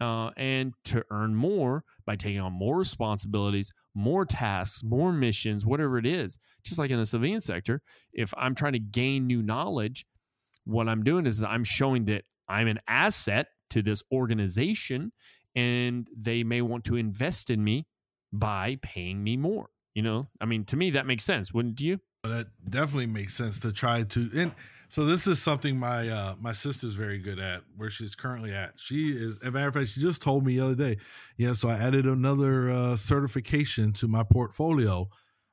uh, 0.00 0.30
and 0.36 0.74
to 0.86 1.04
earn 1.10 1.34
more 1.34 1.84
by 2.04 2.16
taking 2.16 2.40
on 2.40 2.52
more 2.52 2.78
responsibilities, 2.78 3.70
more 3.94 4.24
tasks, 4.24 4.82
more 4.82 5.12
missions, 5.12 5.64
whatever 5.64 5.98
it 5.98 6.06
is. 6.06 6.38
Just 6.64 6.78
like 6.78 6.90
in 6.90 6.98
the 6.98 7.06
civilian 7.06 7.40
sector, 7.40 7.82
if 8.12 8.34
I'm 8.36 8.56
trying 8.56 8.72
to 8.72 8.80
gain 8.80 9.28
new 9.28 9.42
knowledge, 9.42 10.04
what 10.64 10.88
I'm 10.88 11.04
doing 11.04 11.26
is 11.26 11.42
I'm 11.42 11.64
showing 11.64 12.06
that 12.06 12.24
I'm 12.52 12.68
an 12.68 12.80
asset 12.86 13.48
to 13.70 13.82
this 13.82 14.02
organization 14.12 15.12
and 15.54 16.08
they 16.16 16.44
may 16.44 16.62
want 16.62 16.84
to 16.84 16.96
invest 16.96 17.50
in 17.50 17.64
me 17.64 17.86
by 18.32 18.78
paying 18.82 19.22
me 19.22 19.36
more. 19.36 19.70
You 19.94 20.02
know, 20.02 20.28
I 20.40 20.46
mean, 20.46 20.64
to 20.66 20.76
me, 20.76 20.90
that 20.90 21.06
makes 21.06 21.24
sense, 21.24 21.52
wouldn't 21.52 21.80
you? 21.80 22.00
That 22.24 22.46
definitely 22.68 23.06
makes 23.06 23.34
sense 23.34 23.60
to 23.60 23.72
try 23.72 24.04
to. 24.04 24.30
And 24.34 24.52
so 24.88 25.04
this 25.04 25.26
is 25.26 25.42
something 25.42 25.78
my 25.78 26.08
uh 26.08 26.34
my 26.40 26.52
sister's 26.52 26.94
very 26.94 27.18
good 27.18 27.38
at, 27.38 27.62
where 27.76 27.90
she's 27.90 28.14
currently 28.14 28.52
at. 28.54 28.74
She 28.76 29.08
is, 29.08 29.38
as 29.38 29.48
a 29.48 29.50
matter 29.50 29.68
of 29.68 29.74
fact, 29.74 29.88
she 29.88 30.00
just 30.00 30.22
told 30.22 30.46
me 30.46 30.56
the 30.56 30.64
other 30.64 30.74
day. 30.74 30.98
Yeah, 31.36 31.52
so 31.52 31.68
I 31.68 31.74
added 31.74 32.06
another 32.06 32.70
uh, 32.70 32.96
certification 32.96 33.92
to 33.94 34.08
my 34.08 34.22
portfolio, 34.22 35.08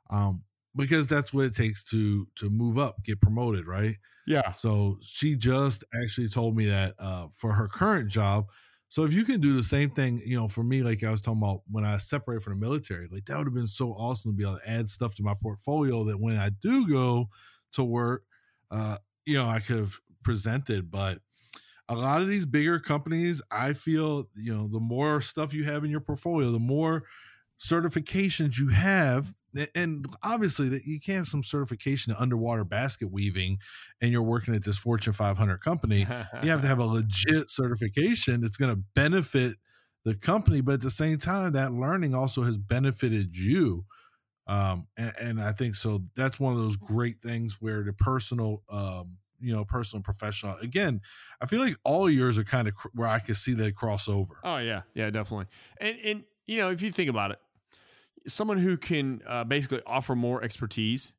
um, 0.10 0.44
because 0.80 1.08
that's 1.08 1.34
what 1.34 1.46
it 1.46 1.54
takes 1.54 1.84
to 1.86 2.28
to 2.38 2.50
move 2.50 2.78
up, 2.78 3.04
get 3.04 3.22
promoted, 3.22 3.68
right? 3.68 3.98
Yeah. 4.26 4.52
So 4.52 4.98
she 5.02 5.36
just 5.36 5.84
actually 5.94 6.30
told 6.30 6.56
me 6.56 6.68
that 6.68 6.94
uh, 7.00 7.28
for 7.34 7.54
her 7.54 7.68
current 7.68 8.10
job. 8.10 8.46
So 8.88 9.04
if 9.04 9.14
you 9.14 9.24
can 9.24 9.40
do 9.40 9.54
the 9.56 9.64
same 9.64 9.92
thing, 9.92 10.22
you 10.26 10.36
know, 10.36 10.48
for 10.48 10.64
me, 10.64 10.82
like 10.82 11.04
I 11.04 11.12
was 11.12 11.22
talking 11.22 11.42
about 11.42 11.62
when 11.70 11.86
I 11.86 11.98
separated 11.98 12.44
from 12.44 12.60
the 12.60 12.66
military, 12.66 13.08
like 13.12 13.26
that 13.26 13.38
would 13.38 13.46
have 13.46 13.54
been 13.54 13.68
so 13.68 13.92
awesome 13.92 14.32
to 14.32 14.36
be 14.36 14.44
able 14.44 14.58
to 14.58 14.70
add 14.70 14.88
stuff 14.88 15.16
to 15.16 15.24
my 15.24 15.36
portfolio 15.40 16.04
that 16.06 16.20
when 16.20 16.38
I 16.38 16.50
do 16.50 16.90
go 16.90 17.30
to 17.74 17.84
work, 17.84 18.24
uh, 18.72 18.98
you 19.26 19.36
know, 19.36 19.48
I 19.48 19.60
could 19.60 19.78
have 19.78 20.00
presented. 20.24 20.90
But 20.90 21.20
a 21.88 21.96
lot 21.96 22.22
of 22.22 22.28
these 22.28 22.46
bigger 22.46 22.80
companies, 22.80 23.42
I 23.52 23.74
feel, 23.74 24.28
you 24.36 24.54
know, 24.54 24.68
the 24.68 24.80
more 24.80 25.22
stuff 25.22 25.54
you 25.54 25.66
have 25.66 25.84
in 25.84 25.92
your 25.92 26.02
portfolio, 26.02 26.52
the 26.52 26.60
more 26.60 27.04
certifications 27.60 28.58
you 28.58 28.70
have 28.70 29.34
and 29.76 30.06
obviously 30.24 30.70
that 30.70 30.86
you 30.86 31.00
can't 31.00 31.18
have 31.18 31.28
some 31.28 31.44
certification 31.44 32.12
in 32.12 32.18
underwater 32.18 32.64
basket 32.64 33.12
weaving 33.12 33.58
and 34.00 34.12
you're 34.12 34.24
working 34.24 34.56
at 34.56 34.64
this 34.64 34.78
fortune 34.78 35.12
500 35.12 35.58
company 35.58 36.00
you 36.42 36.50
have 36.50 36.62
to 36.62 36.68
have 36.68 36.80
a 36.80 36.86
legit 36.86 37.50
certification 37.50 38.40
that's 38.40 38.56
going 38.56 38.74
to 38.74 38.82
benefit 38.96 39.56
the 40.06 40.16
company 40.16 40.62
but 40.62 40.76
at 40.76 40.82
the 40.82 40.90
same 40.90 41.18
time 41.18 41.52
that 41.52 41.74
learning 41.74 42.16
also 42.16 42.44
has 42.44 42.58
benefited 42.58 43.36
you 43.36 43.84
um, 44.48 44.88
and, 44.98 45.14
and, 45.20 45.42
i 45.42 45.52
think 45.52 45.76
so 45.76 46.04
that's 46.16 46.40
one 46.40 46.54
of 46.54 46.60
those 46.60 46.78
great 46.78 47.18
things 47.22 47.58
where 47.60 47.84
the 47.84 47.94
personal 47.94 48.64
um, 48.70 49.18
you 49.42 49.54
know 49.54 49.66
personal 49.66 49.98
and 49.98 50.06
professional 50.06 50.56
again 50.58 51.02
i 51.42 51.46
feel 51.46 51.60
like 51.60 51.76
all 51.84 52.10
yours 52.10 52.38
are 52.38 52.44
kind 52.46 52.70
of 52.70 52.76
cr- 52.76 52.88
where 52.94 53.08
i 53.08 53.20
can 53.20 53.36
see 53.36 53.54
that 53.54 53.76
crossover 53.76 54.36
oh 54.44 54.58
yeah. 54.58 54.82
Yeah 54.94 55.10
definitely. 55.10 55.48
And 55.82 55.98
and 56.04 56.24
you 56.46 56.58
know 56.58 56.72
if 56.72 56.82
you 56.82 56.92
think 56.92 57.10
about 57.10 57.32
it 57.32 57.40
someone 58.30 58.58
who 58.58 58.78
can 58.78 59.22
uh, 59.28 59.44
basically 59.44 59.82
offer 59.86 60.16
more 60.16 60.44
expertise, 60.44 61.14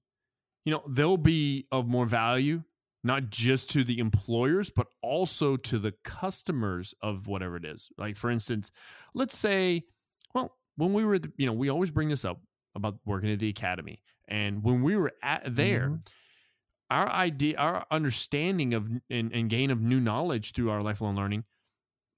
you 0.65 0.73
know, 0.73 0.83
they'll 0.89 1.17
be 1.17 1.67
of 1.71 1.87
more 1.87 2.07
value 2.07 2.63
not 3.03 3.31
just 3.31 3.71
to 3.71 3.85
the 3.85 3.99
employers, 3.99 4.71
but 4.71 4.87
also 5.03 5.57
to 5.57 5.79
the 5.79 5.93
customers 6.05 6.95
of 7.01 7.27
whatever 7.27 7.57
it 7.57 7.65
is. 7.65 7.89
Like, 7.97 8.17
for 8.17 8.31
instance, 8.31 8.71
let's 9.15 9.37
say, 9.37 9.85
well, 10.35 10.57
when 10.77 10.93
we 10.93 11.05
were, 11.05 11.19
the, 11.19 11.33
you 11.37 11.47
know, 11.47 11.53
we 11.53 11.71
always 11.71 11.91
bring 11.91 12.09
this 12.09 12.25
up 12.25 12.41
about 12.75 12.99
working 13.05 13.31
at 13.31 13.39
the 13.39 13.49
academy. 13.49 14.03
And 14.29 14.63
when 14.63 14.83
we 14.83 14.97
were 14.97 15.13
at 15.23 15.43
there, 15.47 15.87
mm-hmm. 15.87 15.97
our 16.91 17.09
idea, 17.09 17.57
our 17.57 17.87
understanding 17.91 18.75
of 18.75 18.89
and, 19.09 19.33
and 19.33 19.49
gain 19.49 19.71
of 19.71 19.81
new 19.81 20.01
knowledge 20.01 20.53
through 20.53 20.71
our 20.71 20.83
lifelong 20.83 21.17
learning 21.17 21.45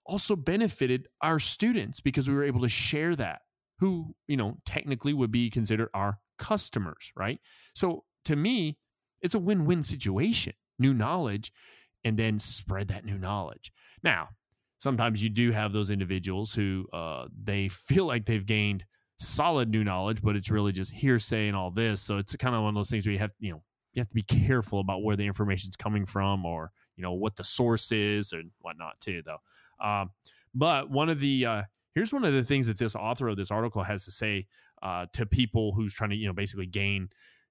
also 0.05 0.35
benefited 0.35 1.07
our 1.21 1.39
students 1.39 2.01
because 2.01 2.29
we 2.29 2.35
were 2.35 2.43
able 2.43 2.61
to 2.61 2.69
share 2.69 3.15
that 3.15 3.43
who, 3.83 4.15
you 4.29 4.37
know, 4.37 4.59
technically 4.65 5.13
would 5.13 5.33
be 5.33 5.51
considered 5.51 5.89
our 5.93 6.21
customers, 6.39 7.11
right? 7.17 7.41
So 7.75 8.05
to 8.27 8.37
me, 8.37 8.79
it's 9.21 9.35
a 9.35 9.41
win 9.41 9.65
win 9.65 9.83
situation 9.83 10.53
new 10.79 10.95
knowledge 10.95 11.51
and 12.05 12.17
then 12.17 12.39
spread 12.39 12.87
that 12.89 13.05
new 13.05 13.19
knowledge. 13.19 13.73
Now, 14.05 14.29
sometimes 14.79 15.21
you 15.21 15.31
do 15.31 15.51
have 15.51 15.73
those 15.73 15.91
individuals 15.91 16.55
who 16.55 16.87
uh, 16.93 17.27
they 17.37 17.67
feel 17.67 18.05
like 18.05 18.27
they've 18.27 18.47
gained 18.47 18.85
solid 19.19 19.69
new 19.69 19.83
knowledge, 19.83 20.23
but 20.23 20.37
it's 20.37 20.49
really 20.49 20.71
just 20.71 20.93
hearsay 20.93 21.49
and 21.49 21.57
all 21.57 21.73
this. 21.73 22.01
So 22.01 22.19
it's 22.19 22.37
kind 22.37 22.55
of 22.55 22.63
one 22.63 22.69
of 22.69 22.75
those 22.77 22.91
things 22.91 23.05
where 23.05 23.13
you 23.13 23.19
have, 23.19 23.33
you 23.41 23.51
know, 23.51 23.65
you 23.95 24.01
have 24.01 24.09
to 24.11 24.15
be 24.15 24.23
careful 24.23 24.79
about 24.79 25.03
where 25.03 25.17
the 25.17 25.27
information's 25.27 25.75
coming 25.75 26.07
from 26.07 26.47
or, 26.47 26.71
you 26.95 27.03
know, 27.03 27.15
what 27.15 27.35
the 27.35 27.45
source 27.45 27.91
is 27.91 28.31
and 28.31 28.53
whatnot 28.61 29.01
too, 29.01 29.23
though. 29.27 29.85
Um, 29.85 30.11
but 30.55 30.89
one 30.89 31.09
of 31.09 31.19
the, 31.19 31.47
uh, 31.47 31.63
here's 31.95 32.13
one 32.13 32.25
of 32.25 32.33
the 32.33 32.43
things 32.43 32.67
that 32.67 32.79
this 32.79 32.95
author 32.95 33.29
of 33.29 33.37
this 33.37 33.51
article 33.51 33.83
has 33.83 34.05
to 34.05 34.11
say 34.11 34.47
uh, 34.83 35.07
to 35.13 35.27
people 35.27 35.73
who's 35.73 35.95
trying 35.95 36.11
to, 36.11 36.17
you 36.17 36.27
know, 36.27 36.33
basically 36.33 36.67
gain 36.67 37.09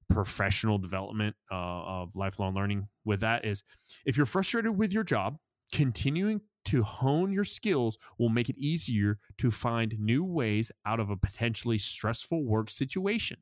professional 0.10 0.78
development 0.78 1.36
uh, 1.52 1.56
of 1.56 2.16
lifelong 2.16 2.54
learning 2.54 2.88
with 3.06 3.22
that 3.22 3.46
is 3.46 3.64
if 4.06 4.18
you're 4.18 4.26
frustrated 4.26 4.78
with 4.78 4.92
your 4.92 5.04
job, 5.04 5.38
continuing 5.72 6.42
to 6.66 6.84
hone 6.84 7.32
your 7.32 7.44
skills 7.44 7.98
will 8.20 8.30
make 8.30 8.50
it 8.50 8.58
easier 8.58 9.18
to 9.38 9.50
find 9.50 9.98
new 10.00 10.24
ways 10.24 10.72
out 10.86 11.00
of 11.00 11.10
a 11.10 11.16
potentially 11.16 11.78
stressful 11.78 12.44
work 12.44 12.70
situation. 12.70 13.38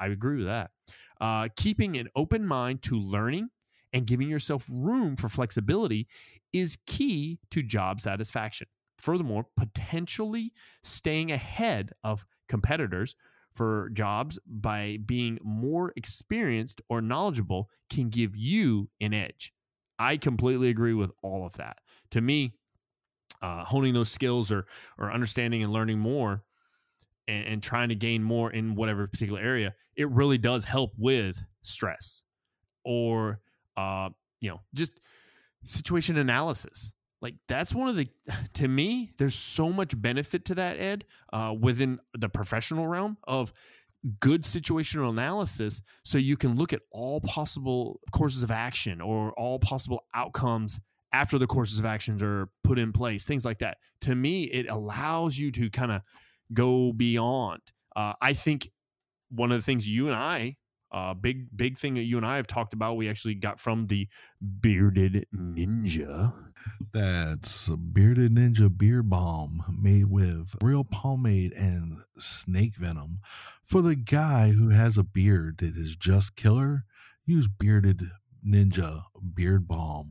I 0.00 0.06
agree 0.06 0.38
with 0.38 0.46
that. 0.46 0.70
Uh, 1.20 1.48
keeping 1.56 1.96
an 1.96 2.08
open 2.16 2.44
mind 2.46 2.82
to 2.82 2.98
learning 2.98 3.50
and 3.92 4.06
giving 4.06 4.28
yourself 4.28 4.66
room 4.68 5.14
for 5.14 5.28
flexibility 5.28 6.08
is 6.52 6.78
key 6.86 7.38
to 7.50 7.62
job 7.62 8.00
satisfaction. 8.00 8.66
Furthermore, 9.02 9.46
potentially 9.56 10.52
staying 10.84 11.32
ahead 11.32 11.90
of 12.04 12.24
competitors 12.48 13.16
for 13.52 13.90
jobs 13.92 14.38
by 14.46 14.98
being 15.04 15.40
more 15.42 15.92
experienced 15.96 16.80
or 16.88 17.02
knowledgeable 17.02 17.68
can 17.90 18.10
give 18.10 18.36
you 18.36 18.88
an 19.00 19.12
edge. 19.12 19.52
I 19.98 20.18
completely 20.18 20.68
agree 20.68 20.94
with 20.94 21.10
all 21.20 21.44
of 21.44 21.54
that. 21.54 21.78
To 22.12 22.20
me, 22.20 22.54
uh, 23.42 23.64
honing 23.64 23.92
those 23.92 24.08
skills 24.08 24.52
or 24.52 24.66
or 24.96 25.12
understanding 25.12 25.64
and 25.64 25.72
learning 25.72 25.98
more 25.98 26.44
and, 27.26 27.44
and 27.44 27.62
trying 27.62 27.88
to 27.88 27.96
gain 27.96 28.22
more 28.22 28.52
in 28.52 28.76
whatever 28.76 29.08
particular 29.08 29.40
area, 29.40 29.74
it 29.96 30.08
really 30.10 30.38
does 30.38 30.64
help 30.64 30.92
with 30.96 31.44
stress 31.62 32.22
or 32.84 33.40
uh, 33.76 34.10
you 34.40 34.48
know 34.48 34.60
just 34.74 34.92
situation 35.64 36.16
analysis 36.16 36.92
like 37.22 37.36
that's 37.48 37.74
one 37.74 37.88
of 37.88 37.96
the 37.96 38.08
to 38.52 38.68
me 38.68 39.12
there's 39.16 39.34
so 39.34 39.70
much 39.70 39.98
benefit 40.00 40.44
to 40.44 40.54
that 40.56 40.78
ed 40.78 41.04
uh, 41.32 41.54
within 41.58 41.98
the 42.18 42.28
professional 42.28 42.86
realm 42.86 43.16
of 43.24 43.52
good 44.20 44.42
situational 44.42 45.10
analysis 45.10 45.80
so 46.02 46.18
you 46.18 46.36
can 46.36 46.56
look 46.56 46.72
at 46.72 46.82
all 46.90 47.20
possible 47.20 48.00
courses 48.10 48.42
of 48.42 48.50
action 48.50 49.00
or 49.00 49.32
all 49.34 49.58
possible 49.60 50.04
outcomes 50.12 50.80
after 51.12 51.38
the 51.38 51.46
courses 51.46 51.78
of 51.78 51.84
actions 51.84 52.22
are 52.22 52.48
put 52.64 52.78
in 52.78 52.92
place 52.92 53.24
things 53.24 53.44
like 53.44 53.60
that 53.60 53.78
to 54.00 54.14
me 54.14 54.44
it 54.44 54.68
allows 54.68 55.38
you 55.38 55.52
to 55.52 55.70
kind 55.70 55.92
of 55.92 56.02
go 56.52 56.92
beyond 56.92 57.60
uh, 57.94 58.12
i 58.20 58.32
think 58.32 58.68
one 59.30 59.52
of 59.52 59.58
the 59.58 59.64
things 59.64 59.88
you 59.88 60.08
and 60.08 60.16
i 60.16 60.56
uh, 60.92 61.14
big 61.14 61.46
big 61.56 61.78
thing 61.78 61.94
that 61.94 62.02
you 62.02 62.18
and 62.18 62.26
I 62.26 62.36
have 62.36 62.46
talked 62.46 62.74
about. 62.74 62.96
We 62.96 63.08
actually 63.08 63.34
got 63.34 63.58
from 63.58 63.86
the 63.86 64.08
bearded 64.60 65.26
ninja. 65.34 66.34
That's 66.92 67.70
bearded 67.70 68.34
ninja 68.34 68.76
beard 68.76 69.08
balm 69.08 69.64
made 69.80 70.06
with 70.06 70.56
real 70.62 70.84
pomade 70.84 71.52
and 71.52 71.98
snake 72.18 72.74
venom. 72.76 73.20
For 73.62 73.80
the 73.80 73.94
guy 73.94 74.50
who 74.50 74.68
has 74.70 74.98
a 74.98 75.04
beard 75.04 75.58
that 75.58 75.76
is 75.76 75.96
just 75.96 76.36
killer, 76.36 76.84
use 77.24 77.48
bearded 77.48 78.02
ninja 78.46 79.02
beard 79.34 79.66
balm. 79.66 80.10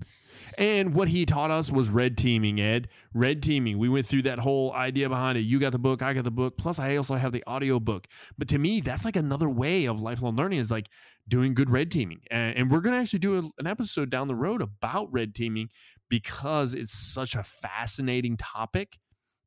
And 0.57 0.95
what 0.95 1.09
he 1.09 1.25
taught 1.25 1.51
us 1.51 1.71
was 1.71 1.89
red 1.89 2.17
teaming, 2.17 2.59
Ed. 2.59 2.87
Red 3.13 3.43
teaming. 3.43 3.77
We 3.77 3.89
went 3.89 4.05
through 4.05 4.23
that 4.23 4.39
whole 4.39 4.73
idea 4.73 5.07
behind 5.07 5.37
it. 5.37 5.41
You 5.41 5.59
got 5.59 5.71
the 5.71 5.79
book, 5.79 6.01
I 6.01 6.13
got 6.13 6.23
the 6.23 6.31
book. 6.31 6.57
Plus, 6.57 6.79
I 6.79 6.95
also 6.95 7.15
have 7.15 7.31
the 7.31 7.43
audio 7.45 7.79
book. 7.79 8.07
But 8.37 8.47
to 8.49 8.57
me, 8.57 8.81
that's 8.81 9.05
like 9.05 9.15
another 9.15 9.49
way 9.49 9.85
of 9.85 10.01
lifelong 10.01 10.35
learning 10.35 10.59
is 10.59 10.71
like 10.71 10.89
doing 11.27 11.53
good 11.53 11.69
red 11.69 11.91
teaming. 11.91 12.21
And 12.31 12.71
we're 12.71 12.81
going 12.81 12.95
to 12.95 12.99
actually 12.99 13.19
do 13.19 13.51
an 13.59 13.67
episode 13.67 14.09
down 14.09 14.27
the 14.27 14.35
road 14.35 14.61
about 14.61 15.11
red 15.11 15.35
teaming 15.35 15.69
because 16.11 16.73
it's 16.73 16.93
such 16.93 17.35
a 17.35 17.41
fascinating 17.41 18.35
topic 18.35 18.99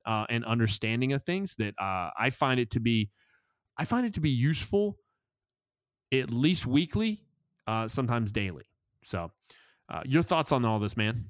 uh, 0.06 0.24
and 0.30 0.44
understanding 0.44 1.12
of 1.12 1.22
things 1.22 1.54
that 1.56 1.74
uh, 1.78 2.10
I 2.18 2.30
find 2.30 2.58
it 2.58 2.70
to 2.70 2.80
be. 2.80 3.10
I 3.76 3.84
find 3.84 4.06
it 4.06 4.14
to 4.14 4.20
be 4.20 4.30
useful 4.30 4.96
at 6.12 6.30
least 6.30 6.66
weekly, 6.66 7.20
uh, 7.66 7.86
sometimes 7.88 8.32
daily. 8.32 8.64
So, 9.04 9.32
uh, 9.88 10.02
your 10.06 10.22
thoughts 10.22 10.52
on 10.52 10.64
all 10.64 10.78
this, 10.78 10.96
man? 10.96 11.26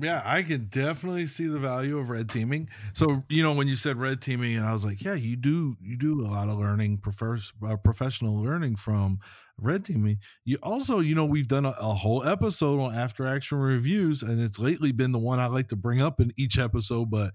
Yeah, 0.00 0.22
I 0.24 0.42
can 0.42 0.66
definitely 0.66 1.26
see 1.26 1.48
the 1.48 1.58
value 1.58 1.98
of 1.98 2.08
red 2.08 2.28
teaming. 2.28 2.68
So, 2.94 3.24
you 3.28 3.42
know, 3.42 3.52
when 3.52 3.66
you 3.66 3.74
said 3.74 3.96
red 3.96 4.22
teaming, 4.22 4.56
and 4.56 4.64
I 4.64 4.72
was 4.72 4.86
like, 4.86 5.02
yeah, 5.02 5.14
you 5.14 5.34
do, 5.36 5.76
you 5.80 5.96
do 5.96 6.20
a 6.20 6.28
lot 6.28 6.48
of 6.48 6.56
learning, 6.56 6.98
prefer, 6.98 7.38
uh, 7.66 7.76
professional 7.76 8.40
learning 8.40 8.76
from 8.76 9.18
red 9.60 9.84
teaming. 9.84 10.18
You 10.44 10.58
also, 10.62 11.00
you 11.00 11.14
know, 11.14 11.24
we've 11.24 11.48
done 11.48 11.66
a, 11.66 11.70
a, 11.70 11.94
whole 11.94 12.24
episode 12.24 12.80
on 12.80 12.94
after 12.94 13.26
action 13.26 13.58
reviews, 13.58 14.22
and 14.22 14.40
it's 14.40 14.58
lately 14.58 14.92
been 14.92 15.12
the 15.12 15.18
one 15.18 15.40
I 15.40 15.46
like 15.46 15.68
to 15.68 15.76
bring 15.76 16.00
up 16.00 16.20
in 16.20 16.32
each 16.36 16.58
episode. 16.58 17.10
But 17.10 17.32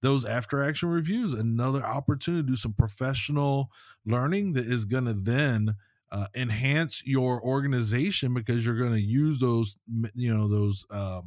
those 0.00 0.24
after 0.24 0.62
action 0.62 0.88
reviews, 0.88 1.32
another 1.32 1.84
opportunity 1.84 2.42
to 2.42 2.48
do 2.48 2.56
some 2.56 2.72
professional 2.72 3.70
learning 4.06 4.54
that 4.54 4.66
is 4.66 4.84
going 4.84 5.04
to 5.06 5.14
then 5.14 5.74
uh, 6.10 6.26
enhance 6.34 7.02
your 7.04 7.42
organization 7.42 8.32
because 8.32 8.64
you're 8.64 8.78
going 8.78 8.92
to 8.92 9.00
use 9.00 9.38
those 9.40 9.76
you 10.14 10.34
know 10.34 10.48
those 10.48 10.86
uh, 10.90 11.20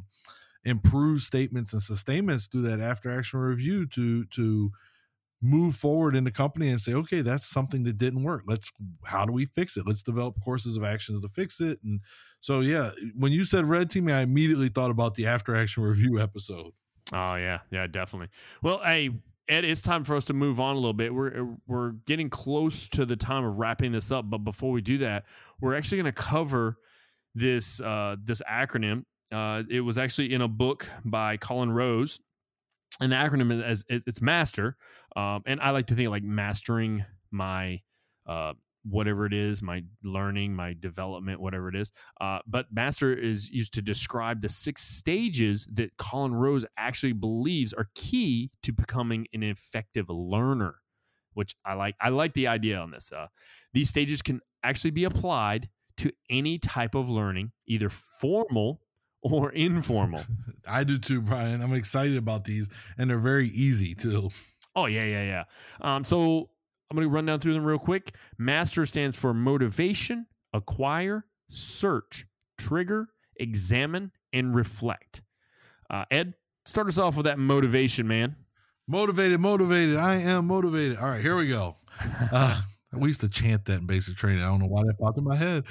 improved 0.64 1.22
statements 1.22 1.72
and 1.72 1.82
sustainments 1.82 2.46
through 2.46 2.62
that 2.62 2.80
after 2.80 3.10
action 3.10 3.38
review 3.38 3.86
to 3.86 4.24
to 4.26 4.72
move 5.42 5.74
forward 5.74 6.14
in 6.14 6.22
the 6.24 6.30
company 6.30 6.68
and 6.68 6.80
say 6.80 6.94
okay 6.94 7.20
that's 7.20 7.46
something 7.46 7.82
that 7.82 7.98
didn't 7.98 8.22
work 8.22 8.44
let's 8.46 8.70
how 9.04 9.24
do 9.24 9.32
we 9.32 9.44
fix 9.44 9.76
it 9.76 9.86
let's 9.86 10.02
develop 10.02 10.36
courses 10.42 10.76
of 10.76 10.84
actions 10.84 11.20
to 11.20 11.28
fix 11.28 11.60
it 11.60 11.80
and 11.82 12.00
so 12.40 12.60
yeah 12.60 12.90
when 13.16 13.32
you 13.32 13.42
said 13.42 13.66
red 13.66 13.90
teaming 13.90 14.14
i 14.14 14.20
immediately 14.20 14.68
thought 14.68 14.90
about 14.90 15.16
the 15.16 15.26
after 15.26 15.54
action 15.56 15.82
review 15.82 16.18
episode 16.18 16.72
oh 17.12 17.34
yeah 17.34 17.58
yeah 17.70 17.86
definitely 17.88 18.28
well 18.62 18.80
hey 18.84 19.10
Ed, 19.48 19.64
it's 19.64 19.82
time 19.82 20.04
for 20.04 20.14
us 20.14 20.26
to 20.26 20.34
move 20.34 20.60
on 20.60 20.76
a 20.76 20.78
little 20.78 20.92
bit. 20.92 21.12
We're 21.12 21.56
we're 21.66 21.90
getting 22.06 22.30
close 22.30 22.88
to 22.90 23.04
the 23.04 23.16
time 23.16 23.44
of 23.44 23.56
wrapping 23.58 23.90
this 23.90 24.12
up, 24.12 24.30
but 24.30 24.38
before 24.38 24.70
we 24.70 24.80
do 24.80 24.98
that, 24.98 25.24
we're 25.60 25.74
actually 25.74 25.98
going 25.98 26.12
to 26.14 26.22
cover 26.22 26.78
this 27.34 27.80
uh, 27.80 28.16
this 28.22 28.40
acronym. 28.48 29.04
Uh, 29.32 29.64
it 29.68 29.80
was 29.80 29.98
actually 29.98 30.32
in 30.32 30.42
a 30.42 30.48
book 30.48 30.88
by 31.04 31.36
Colin 31.36 31.72
Rose. 31.72 32.20
An 33.00 33.10
acronym 33.10 33.68
is, 33.68 33.84
it's 33.88 34.22
master, 34.22 34.76
um, 35.16 35.42
and 35.46 35.60
I 35.60 35.70
like 35.70 35.86
to 35.86 35.94
think 35.94 36.10
like 36.10 36.22
mastering 36.22 37.04
my 37.30 37.80
uh, 38.26 38.52
whatever 38.84 39.26
it 39.26 39.32
is, 39.32 39.62
my 39.62 39.84
learning, 40.02 40.54
my 40.54 40.74
development, 40.78 41.40
whatever 41.40 41.68
it 41.68 41.76
is. 41.76 41.92
Uh, 42.20 42.40
but 42.46 42.66
master 42.72 43.12
is 43.12 43.50
used 43.50 43.74
to 43.74 43.82
describe 43.82 44.42
the 44.42 44.48
six 44.48 44.82
stages 44.82 45.68
that 45.72 45.96
Colin 45.96 46.34
Rose 46.34 46.64
actually 46.76 47.12
believes 47.12 47.72
are 47.72 47.88
key 47.94 48.50
to 48.62 48.72
becoming 48.72 49.26
an 49.32 49.42
effective 49.42 50.06
learner, 50.08 50.76
which 51.34 51.54
I 51.64 51.74
like. 51.74 51.96
I 52.00 52.08
like 52.08 52.34
the 52.34 52.48
idea 52.48 52.78
on 52.78 52.90
this. 52.90 53.12
Uh, 53.12 53.28
these 53.72 53.88
stages 53.88 54.22
can 54.22 54.40
actually 54.62 54.90
be 54.90 55.04
applied 55.04 55.68
to 55.98 56.12
any 56.30 56.58
type 56.58 56.94
of 56.94 57.08
learning, 57.08 57.52
either 57.66 57.88
formal 57.88 58.80
or 59.22 59.50
informal. 59.52 60.22
I 60.68 60.84
do 60.84 60.98
too, 60.98 61.20
Brian. 61.20 61.62
I'm 61.62 61.74
excited 61.74 62.16
about 62.16 62.44
these, 62.44 62.68
and 62.98 63.10
they're 63.10 63.18
very 63.18 63.48
easy 63.48 63.94
too. 63.94 64.30
Oh 64.74 64.86
yeah, 64.86 65.04
yeah, 65.04 65.22
yeah. 65.24 65.44
Um, 65.80 66.04
so 66.04 66.50
I'm 66.90 66.96
going 66.96 67.06
to 67.08 67.12
run 67.14 67.26
down 67.26 67.40
through 67.40 67.54
them 67.54 67.64
real 67.64 67.78
quick. 67.78 68.14
Master 68.38 68.84
stands 68.86 69.16
for 69.16 69.34
motivation, 69.34 70.26
acquire, 70.52 71.24
search, 71.48 72.26
trigger, 72.58 73.08
examine, 73.36 74.12
and 74.32 74.54
reflect. 74.54 75.22
Uh, 75.90 76.04
Ed, 76.10 76.34
start 76.64 76.88
us 76.88 76.98
off 76.98 77.16
with 77.16 77.26
that 77.26 77.38
motivation, 77.38 78.06
man. 78.06 78.36
Motivated, 78.88 79.40
motivated. 79.40 79.96
I 79.96 80.16
am 80.16 80.46
motivated. 80.46 80.98
All 80.98 81.08
right, 81.08 81.20
here 81.20 81.36
we 81.36 81.48
go. 81.48 81.76
Uh, 82.30 82.62
We 82.94 83.08
used 83.08 83.22
to 83.22 83.28
chant 83.28 83.64
that 83.64 83.78
in 83.80 83.86
basic 83.86 84.16
training. 84.16 84.42
I 84.42 84.48
don't 84.48 84.60
know 84.60 84.66
why 84.66 84.82
that 84.84 84.98
popped 84.98 85.16
in 85.16 85.24
my 85.24 85.34
head. 85.36 85.64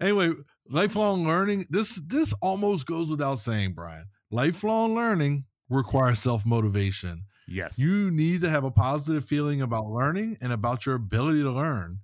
Anyway, 0.00 0.30
lifelong 0.70 1.26
learning. 1.26 1.66
This 1.70 2.00
this 2.06 2.32
almost 2.40 2.86
goes 2.86 3.10
without 3.10 3.38
saying, 3.40 3.72
Brian. 3.72 4.04
Lifelong 4.30 4.94
learning 4.94 5.44
requires 5.68 6.20
self 6.20 6.46
motivation. 6.46 7.24
Yes. 7.48 7.78
You 7.78 8.10
need 8.10 8.42
to 8.42 8.50
have 8.50 8.64
a 8.64 8.70
positive 8.70 9.24
feeling 9.24 9.62
about 9.62 9.86
learning 9.86 10.36
and 10.40 10.52
about 10.52 10.86
your 10.86 10.94
ability 10.94 11.42
to 11.42 11.50
learn. 11.50 12.00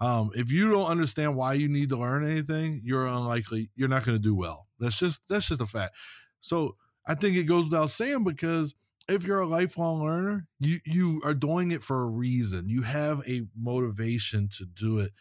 Um, 0.00 0.30
if 0.34 0.50
you 0.50 0.70
don't 0.70 0.90
understand 0.90 1.36
why 1.36 1.54
you 1.54 1.68
need 1.68 1.88
to 1.90 1.96
learn 1.96 2.28
anything, 2.28 2.80
you're 2.84 3.06
unlikely. 3.06 3.70
You're 3.74 3.88
not 3.88 4.04
going 4.04 4.16
to 4.16 4.22
do 4.22 4.34
well. 4.34 4.68
That's 4.78 4.98
just 4.98 5.22
that's 5.28 5.48
just 5.48 5.60
a 5.60 5.66
fact. 5.66 5.94
So 6.40 6.76
I 7.06 7.14
think 7.14 7.36
it 7.36 7.44
goes 7.44 7.64
without 7.64 7.90
saying 7.90 8.24
because 8.24 8.74
if 9.08 9.24
you're 9.24 9.40
a 9.40 9.46
lifelong 9.46 10.04
learner, 10.04 10.46
you 10.60 10.78
you 10.84 11.20
are 11.24 11.34
doing 11.34 11.70
it 11.72 11.82
for 11.82 12.02
a 12.02 12.06
reason. 12.06 12.68
You 12.68 12.82
have 12.82 13.26
a 13.28 13.42
motivation 13.58 14.48
to 14.58 14.66
do 14.66 15.00
it, 15.00 15.12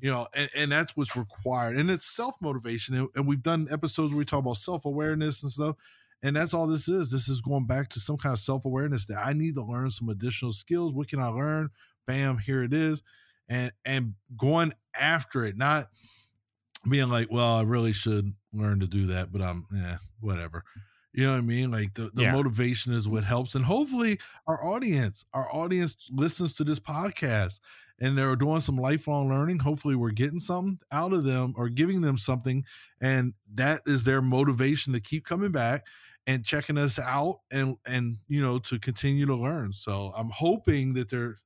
you 0.00 0.10
know, 0.10 0.26
and, 0.34 0.50
and 0.54 0.72
that's 0.72 0.96
what's 0.96 1.16
required. 1.16 1.76
And 1.76 1.90
it's 1.90 2.04
self 2.04 2.36
motivation. 2.42 2.94
And, 2.94 3.08
and 3.14 3.26
we've 3.26 3.42
done 3.42 3.68
episodes 3.70 4.12
where 4.12 4.18
we 4.18 4.24
talk 4.24 4.40
about 4.40 4.58
self 4.58 4.84
awareness 4.84 5.42
and 5.42 5.50
stuff. 5.50 5.76
And 6.22 6.34
that's 6.34 6.54
all 6.54 6.66
this 6.66 6.88
is. 6.88 7.10
This 7.10 7.28
is 7.28 7.40
going 7.40 7.66
back 7.66 7.88
to 7.90 8.00
some 8.00 8.16
kind 8.16 8.32
of 8.32 8.38
self 8.38 8.64
awareness 8.64 9.06
that 9.06 9.24
I 9.24 9.32
need 9.32 9.54
to 9.56 9.62
learn 9.62 9.90
some 9.90 10.08
additional 10.08 10.52
skills. 10.52 10.92
What 10.92 11.08
can 11.08 11.20
I 11.20 11.26
learn? 11.28 11.70
Bam, 12.06 12.38
here 12.38 12.62
it 12.62 12.72
is. 12.72 13.02
And 13.48 13.72
and 13.84 14.14
going 14.36 14.72
after 14.98 15.44
it, 15.44 15.56
not 15.56 15.88
being 16.88 17.10
like, 17.10 17.30
well, 17.30 17.56
I 17.58 17.62
really 17.62 17.92
should 17.92 18.32
learn 18.52 18.80
to 18.80 18.86
do 18.86 19.06
that, 19.08 19.32
but 19.32 19.42
I'm 19.42 19.66
yeah, 19.72 19.98
whatever. 20.20 20.64
You 21.12 21.24
know 21.24 21.32
what 21.32 21.38
I 21.38 21.42
mean? 21.42 21.70
Like 21.70 21.94
the, 21.94 22.10
the 22.12 22.22
Yeah. 22.24 22.32
motivation 22.32 22.92
is 22.92 23.08
what 23.08 23.24
helps. 23.24 23.54
And 23.54 23.64
hopefully 23.64 24.18
our 24.46 24.62
audience, 24.62 25.24
our 25.32 25.52
audience 25.54 26.08
listens 26.12 26.52
to 26.54 26.64
this 26.64 26.78
podcast 26.78 27.58
and 27.98 28.18
they're 28.18 28.36
doing 28.36 28.60
some 28.60 28.76
lifelong 28.76 29.28
learning. 29.30 29.60
Hopefully 29.60 29.94
we're 29.96 30.10
getting 30.10 30.40
something 30.40 30.78
out 30.92 31.14
of 31.14 31.24
them 31.24 31.54
or 31.56 31.70
giving 31.70 32.02
them 32.02 32.18
something. 32.18 32.64
And 33.00 33.32
that 33.54 33.80
is 33.86 34.04
their 34.04 34.20
motivation 34.20 34.92
to 34.92 35.00
keep 35.00 35.24
coming 35.24 35.52
back 35.52 35.86
and 36.26 36.44
checking 36.44 36.78
us 36.78 36.98
out 36.98 37.40
and 37.50 37.76
and 37.86 38.18
you 38.28 38.42
know 38.42 38.58
to 38.60 38.78
continue 38.78 39.26
to 39.26 39.34
learn. 39.36 39.72
So 39.72 40.12
I'm 40.16 40.30
hoping 40.30 40.94
that 40.94 41.10
their 41.10 41.38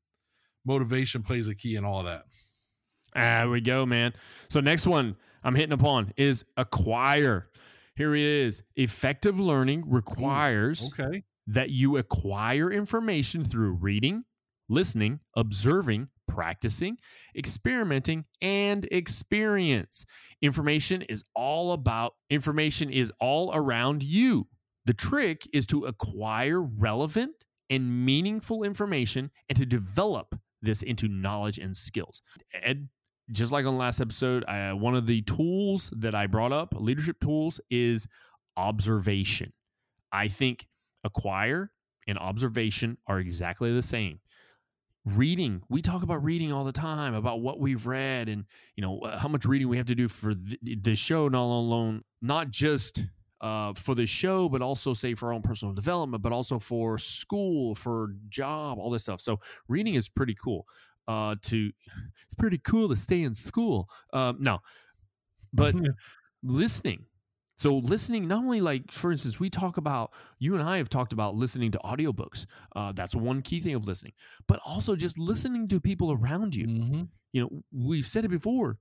motivation 0.64 1.22
plays 1.22 1.48
a 1.48 1.54
key 1.54 1.76
in 1.76 1.84
all 1.84 2.02
that. 2.04 2.22
There 3.14 3.48
we 3.48 3.60
go, 3.60 3.84
man. 3.86 4.12
So 4.48 4.60
next 4.60 4.86
one 4.86 5.16
I'm 5.42 5.54
hitting 5.54 5.72
upon 5.72 6.12
is 6.16 6.44
acquire. 6.56 7.48
Here 7.96 8.14
it 8.14 8.22
is. 8.24 8.62
Effective 8.76 9.38
learning 9.38 9.84
requires 9.90 10.90
Okay. 10.98 11.24
that 11.48 11.70
you 11.70 11.96
acquire 11.96 12.70
information 12.70 13.44
through 13.44 13.72
reading, 13.72 14.24
listening, 14.68 15.20
observing, 15.36 16.08
practicing, 16.28 16.96
experimenting, 17.36 18.24
and 18.40 18.86
experience. 18.92 20.06
Information 20.40 21.02
is 21.02 21.24
all 21.34 21.72
about 21.72 22.14
information 22.30 22.88
is 22.90 23.12
all 23.20 23.50
around 23.52 24.02
you. 24.04 24.46
The 24.86 24.94
trick 24.94 25.48
is 25.52 25.66
to 25.66 25.84
acquire 25.84 26.60
relevant 26.60 27.44
and 27.68 28.04
meaningful 28.04 28.62
information 28.62 29.30
and 29.48 29.56
to 29.58 29.66
develop 29.66 30.34
this 30.62 30.82
into 30.82 31.08
knowledge 31.08 31.58
and 31.58 31.76
skills. 31.76 32.22
Ed, 32.52 32.88
just 33.30 33.52
like 33.52 33.64
on 33.64 33.74
the 33.74 33.78
last 33.78 34.00
episode, 34.00 34.44
uh, 34.48 34.72
one 34.72 34.94
of 34.94 35.06
the 35.06 35.22
tools 35.22 35.92
that 35.96 36.14
I 36.14 36.26
brought 36.26 36.52
up, 36.52 36.74
leadership 36.76 37.20
tools, 37.20 37.60
is 37.70 38.06
observation. 38.56 39.52
I 40.12 40.28
think 40.28 40.66
acquire 41.04 41.70
and 42.06 42.18
observation 42.18 42.98
are 43.06 43.20
exactly 43.20 43.72
the 43.72 43.82
same. 43.82 44.20
Reading, 45.06 45.62
we 45.68 45.80
talk 45.80 46.02
about 46.02 46.22
reading 46.22 46.52
all 46.52 46.64
the 46.64 46.72
time, 46.72 47.14
about 47.14 47.40
what 47.40 47.58
we've 47.58 47.86
read 47.86 48.28
and 48.28 48.44
you 48.76 48.82
know 48.82 49.00
how 49.18 49.28
much 49.28 49.46
reading 49.46 49.68
we 49.68 49.78
have 49.78 49.86
to 49.86 49.94
do 49.94 50.08
for 50.08 50.34
the, 50.34 50.58
the 50.82 50.94
show, 50.94 51.28
not 51.28 51.42
alone, 51.42 52.02
not 52.20 52.50
just 52.50 53.04
uh, 53.40 53.72
for 53.74 53.94
the 53.94 54.06
show, 54.06 54.48
but 54.48 54.62
also 54.62 54.92
say 54.92 55.14
for 55.14 55.28
our 55.28 55.32
own 55.32 55.42
personal 55.42 55.74
development, 55.74 56.22
but 56.22 56.32
also 56.32 56.58
for 56.58 56.98
school, 56.98 57.74
for 57.74 58.14
job, 58.28 58.78
all 58.78 58.90
this 58.90 59.02
stuff. 59.04 59.20
So 59.20 59.40
reading 59.68 59.94
is 59.94 60.08
pretty 60.08 60.34
cool. 60.34 60.66
Uh, 61.08 61.34
to 61.42 61.70
it's 62.24 62.34
pretty 62.34 62.58
cool 62.58 62.88
to 62.88 62.96
stay 62.96 63.22
in 63.22 63.34
school. 63.34 63.88
Um, 64.12 64.36
no, 64.40 64.58
but 65.52 65.74
listening. 66.42 67.06
So 67.56 67.76
listening, 67.76 68.26
not 68.26 68.38
only 68.38 68.62
like 68.62 68.90
for 68.90 69.12
instance, 69.12 69.38
we 69.38 69.50
talk 69.50 69.76
about 69.76 70.12
you 70.38 70.54
and 70.54 70.66
I 70.66 70.78
have 70.78 70.88
talked 70.88 71.12
about 71.12 71.34
listening 71.34 71.70
to 71.72 71.78
audiobooks. 71.84 72.46
Uh, 72.74 72.92
that's 72.92 73.14
one 73.14 73.42
key 73.42 73.60
thing 73.60 73.74
of 73.74 73.86
listening, 73.86 74.14
but 74.46 74.60
also 74.64 74.96
just 74.96 75.18
listening 75.18 75.68
to 75.68 75.78
people 75.78 76.12
around 76.12 76.54
you. 76.54 76.66
Mm-hmm. 76.66 77.02
You 77.32 77.42
know, 77.42 77.62
we've 77.70 78.06
said 78.06 78.24
it 78.24 78.28
before. 78.28 78.78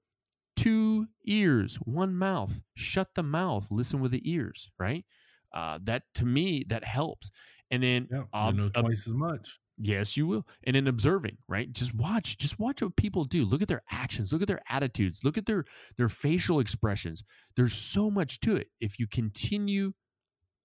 Two 0.59 1.07
ears, 1.25 1.75
one 1.77 2.15
mouth. 2.15 2.61
Shut 2.75 3.09
the 3.15 3.23
mouth. 3.23 3.67
Listen 3.71 3.99
with 3.99 4.11
the 4.11 4.29
ears. 4.29 4.69
Right. 4.77 5.05
Uh, 5.53 5.79
that 5.83 6.03
to 6.15 6.25
me 6.25 6.65
that 6.69 6.83
helps. 6.83 7.31
And 7.71 7.81
then 7.83 8.07
Yeah. 8.11 8.23
ob- 8.33 8.55
know 8.55 8.65
ob- 8.65 8.73
twice 8.85 9.07
as 9.07 9.13
much. 9.13 9.59
Yes, 9.81 10.17
you 10.17 10.27
will. 10.27 10.45
And 10.65 10.75
in 10.75 10.87
observing, 10.87 11.37
right? 11.47 11.71
Just 11.71 11.93
watch, 11.95 12.37
just 12.37 12.59
watch 12.59 12.81
what 12.81 12.97
people 12.97 13.23
do. 13.23 13.45
Look 13.45 13.61
at 13.61 13.69
their 13.69 13.83
actions, 13.89 14.33
look 14.33 14.41
at 14.41 14.47
their 14.49 14.61
attitudes, 14.67 15.23
look 15.23 15.37
at 15.37 15.45
their 15.45 15.63
their 15.95 16.09
facial 16.09 16.59
expressions. 16.59 17.23
There's 17.55 17.73
so 17.73 18.11
much 18.11 18.39
to 18.41 18.55
it. 18.57 18.67
If 18.81 18.99
you 18.99 19.07
continue 19.07 19.93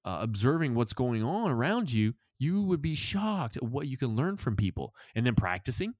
uh, 0.05 0.19
observing 0.21 0.75
what's 0.75 0.93
going 0.93 1.23
on 1.23 1.51
around 1.51 1.93
you, 1.93 2.15
you 2.39 2.63
would 2.63 2.83
be 2.83 2.95
shocked 2.97 3.57
at 3.57 3.63
what 3.63 3.87
you 3.87 3.97
can 3.97 4.17
learn 4.17 4.37
from 4.37 4.57
people. 4.57 4.93
And 5.15 5.25
then 5.25 5.35
practicing. 5.37 5.95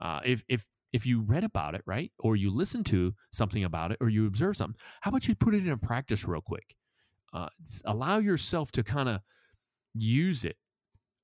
Uh, 0.00 0.20
if 0.24 0.44
if 0.48 0.66
if 0.96 1.06
you 1.06 1.20
read 1.20 1.44
about 1.44 1.74
it, 1.74 1.82
right, 1.86 2.10
or 2.18 2.34
you 2.34 2.50
listen 2.50 2.82
to 2.84 3.14
something 3.32 3.64
about 3.64 3.92
it, 3.92 3.98
or 4.00 4.08
you 4.08 4.26
observe 4.26 4.56
something, 4.56 4.80
how 5.02 5.10
about 5.10 5.28
you 5.28 5.34
put 5.34 5.54
it 5.54 5.58
into 5.58 5.76
practice 5.76 6.26
real 6.26 6.40
quick? 6.40 6.74
Uh, 7.32 7.48
allow 7.84 8.18
yourself 8.18 8.72
to 8.72 8.82
kind 8.82 9.08
of 9.08 9.20
use 9.94 10.44
it 10.44 10.56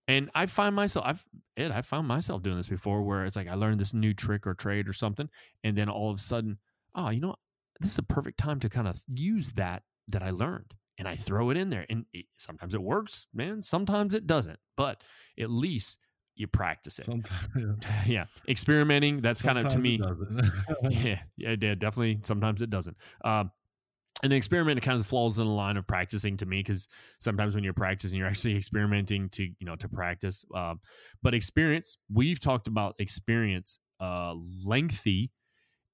and 0.08 0.30
I 0.34 0.46
find 0.46 0.74
myself, 0.74 1.06
I've 1.06 1.24
Ed, 1.56 1.70
I 1.70 1.82
found 1.82 2.08
myself 2.08 2.42
doing 2.42 2.56
this 2.56 2.68
before, 2.68 3.02
where 3.02 3.24
it's 3.24 3.36
like 3.36 3.48
I 3.48 3.54
learned 3.54 3.78
this 3.78 3.94
new 3.94 4.12
trick 4.12 4.46
or 4.46 4.54
trade 4.54 4.88
or 4.88 4.92
something, 4.92 5.28
and 5.62 5.76
then 5.76 5.88
all 5.88 6.10
of 6.10 6.16
a 6.16 6.20
sudden, 6.20 6.58
oh, 6.94 7.10
you 7.10 7.20
know, 7.20 7.36
this 7.80 7.92
is 7.92 7.98
a 7.98 8.02
perfect 8.02 8.38
time 8.38 8.60
to 8.60 8.68
kind 8.68 8.88
of 8.88 9.02
use 9.06 9.52
that 9.52 9.82
that 10.08 10.22
I 10.22 10.30
learned, 10.30 10.74
and 10.98 11.06
I 11.06 11.14
throw 11.14 11.50
it 11.50 11.56
in 11.56 11.70
there, 11.70 11.86
and 11.88 12.06
it, 12.12 12.26
sometimes 12.36 12.74
it 12.74 12.82
works, 12.82 13.26
man. 13.32 13.62
Sometimes 13.62 14.14
it 14.14 14.26
doesn't, 14.26 14.58
but 14.76 15.02
at 15.38 15.50
least 15.50 15.98
you 16.42 16.46
practice 16.46 16.98
it. 16.98 17.06
Sometimes, 17.06 17.48
yeah, 18.06 18.26
experimenting. 18.46 19.22
That's 19.22 19.40
kind 19.40 19.58
of 19.58 19.68
to 19.68 19.78
me. 19.78 19.98
yeah, 20.90 21.22
yeah, 21.38 21.56
yeah, 21.58 21.74
definitely. 21.74 22.18
Sometimes 22.20 22.60
it 22.60 22.68
doesn't. 22.68 22.96
Um, 23.24 23.50
and 24.22 24.30
the 24.30 24.36
experiment 24.36 24.80
kind 24.82 25.00
of 25.00 25.06
falls 25.06 25.38
in 25.38 25.46
the 25.46 25.50
line 25.52 25.76
of 25.76 25.86
practicing 25.86 26.36
to 26.36 26.46
me 26.46 26.60
because 26.60 26.86
sometimes 27.18 27.54
when 27.54 27.64
you're 27.64 27.72
practicing, 27.72 28.18
you're 28.18 28.28
actually 28.28 28.56
experimenting 28.56 29.30
to 29.30 29.44
you 29.44 29.66
know 29.66 29.76
to 29.76 29.88
practice. 29.88 30.44
Um, 30.54 30.80
but 31.22 31.34
experience, 31.34 31.96
we've 32.12 32.38
talked 32.38 32.68
about 32.68 32.94
experience 32.98 33.78
uh, 34.00 34.34
lengthy 34.64 35.30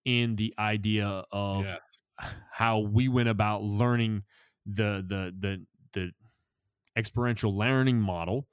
in 0.05 0.37
the 0.37 0.55
idea 0.59 1.25
of 1.33 1.67
Yeah. 1.67 1.77
how 2.53 2.81
we 2.81 3.09
went 3.09 3.29
about 3.29 3.63
learning 3.63 4.25
the 4.67 5.05
the 5.07 5.33
the 5.39 5.67
the 5.93 6.11
experiential 6.97 7.57
learning 7.57 8.01
model 8.01 8.47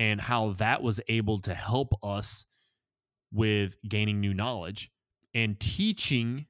and 0.00 0.20
how 0.20 0.52
that 0.52 0.82
was 0.82 0.98
able 1.08 1.38
to 1.38 1.54
help 1.54 1.92
us 2.02 2.46
with 3.30 3.76
gaining 3.88 4.18
new 4.20 4.34
knowledge 4.34 4.90
and 5.34 5.60
teaching 5.60 6.46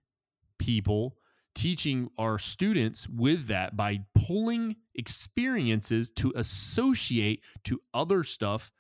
people 0.59 1.17
teaching 1.53 2.09
our 2.17 2.39
students 2.39 3.09
with 3.09 3.49
that 3.49 3.77
by 3.77 3.99
pulling 4.15 4.77
experiences 4.95 6.11
to 6.13 6.33
associate 6.37 7.43
to 7.65 7.81
other 7.93 8.23
stuff 8.23 8.71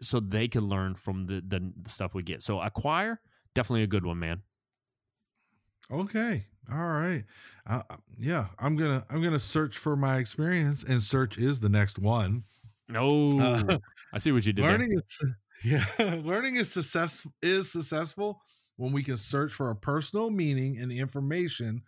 so 0.00 0.20
they 0.20 0.46
can 0.46 0.68
learn 0.68 0.94
from 0.94 1.26
the, 1.26 1.42
the, 1.46 1.72
the 1.82 1.90
stuff 1.90 2.14
we 2.14 2.22
get 2.22 2.40
so 2.42 2.60
acquire 2.60 3.20
definitely 3.54 3.82
a 3.82 3.88
good 3.88 4.06
one 4.06 4.18
man 4.18 4.40
Okay. 5.90 6.46
All 6.70 6.78
right. 6.78 7.24
Uh, 7.66 7.82
yeah, 8.18 8.46
I'm 8.58 8.76
gonna 8.76 9.04
I'm 9.10 9.22
gonna 9.22 9.38
search 9.38 9.78
for 9.78 9.96
my 9.96 10.16
experience, 10.16 10.82
and 10.82 11.00
search 11.00 11.38
is 11.38 11.60
the 11.60 11.68
next 11.68 11.98
one. 11.98 12.44
no 12.88 13.38
Uh, 13.38 13.78
i 14.12 14.18
see 14.18 14.32
what 14.32 14.46
you 14.46 14.52
did 14.52 14.62
learning 14.62 14.92
is 14.92 15.24
yeah, 15.64 15.84
learning 16.22 16.56
is 16.56 16.72
success 16.72 17.26
is 17.42 17.70
successful 17.70 18.40
when 18.76 18.92
we 18.92 19.02
can 19.02 19.16
search 19.16 19.52
for 19.52 19.70
a 19.70 19.76
personal 19.76 20.30
meaning 20.30 20.76
in 20.76 20.88
the 20.88 20.98
information 20.98 21.82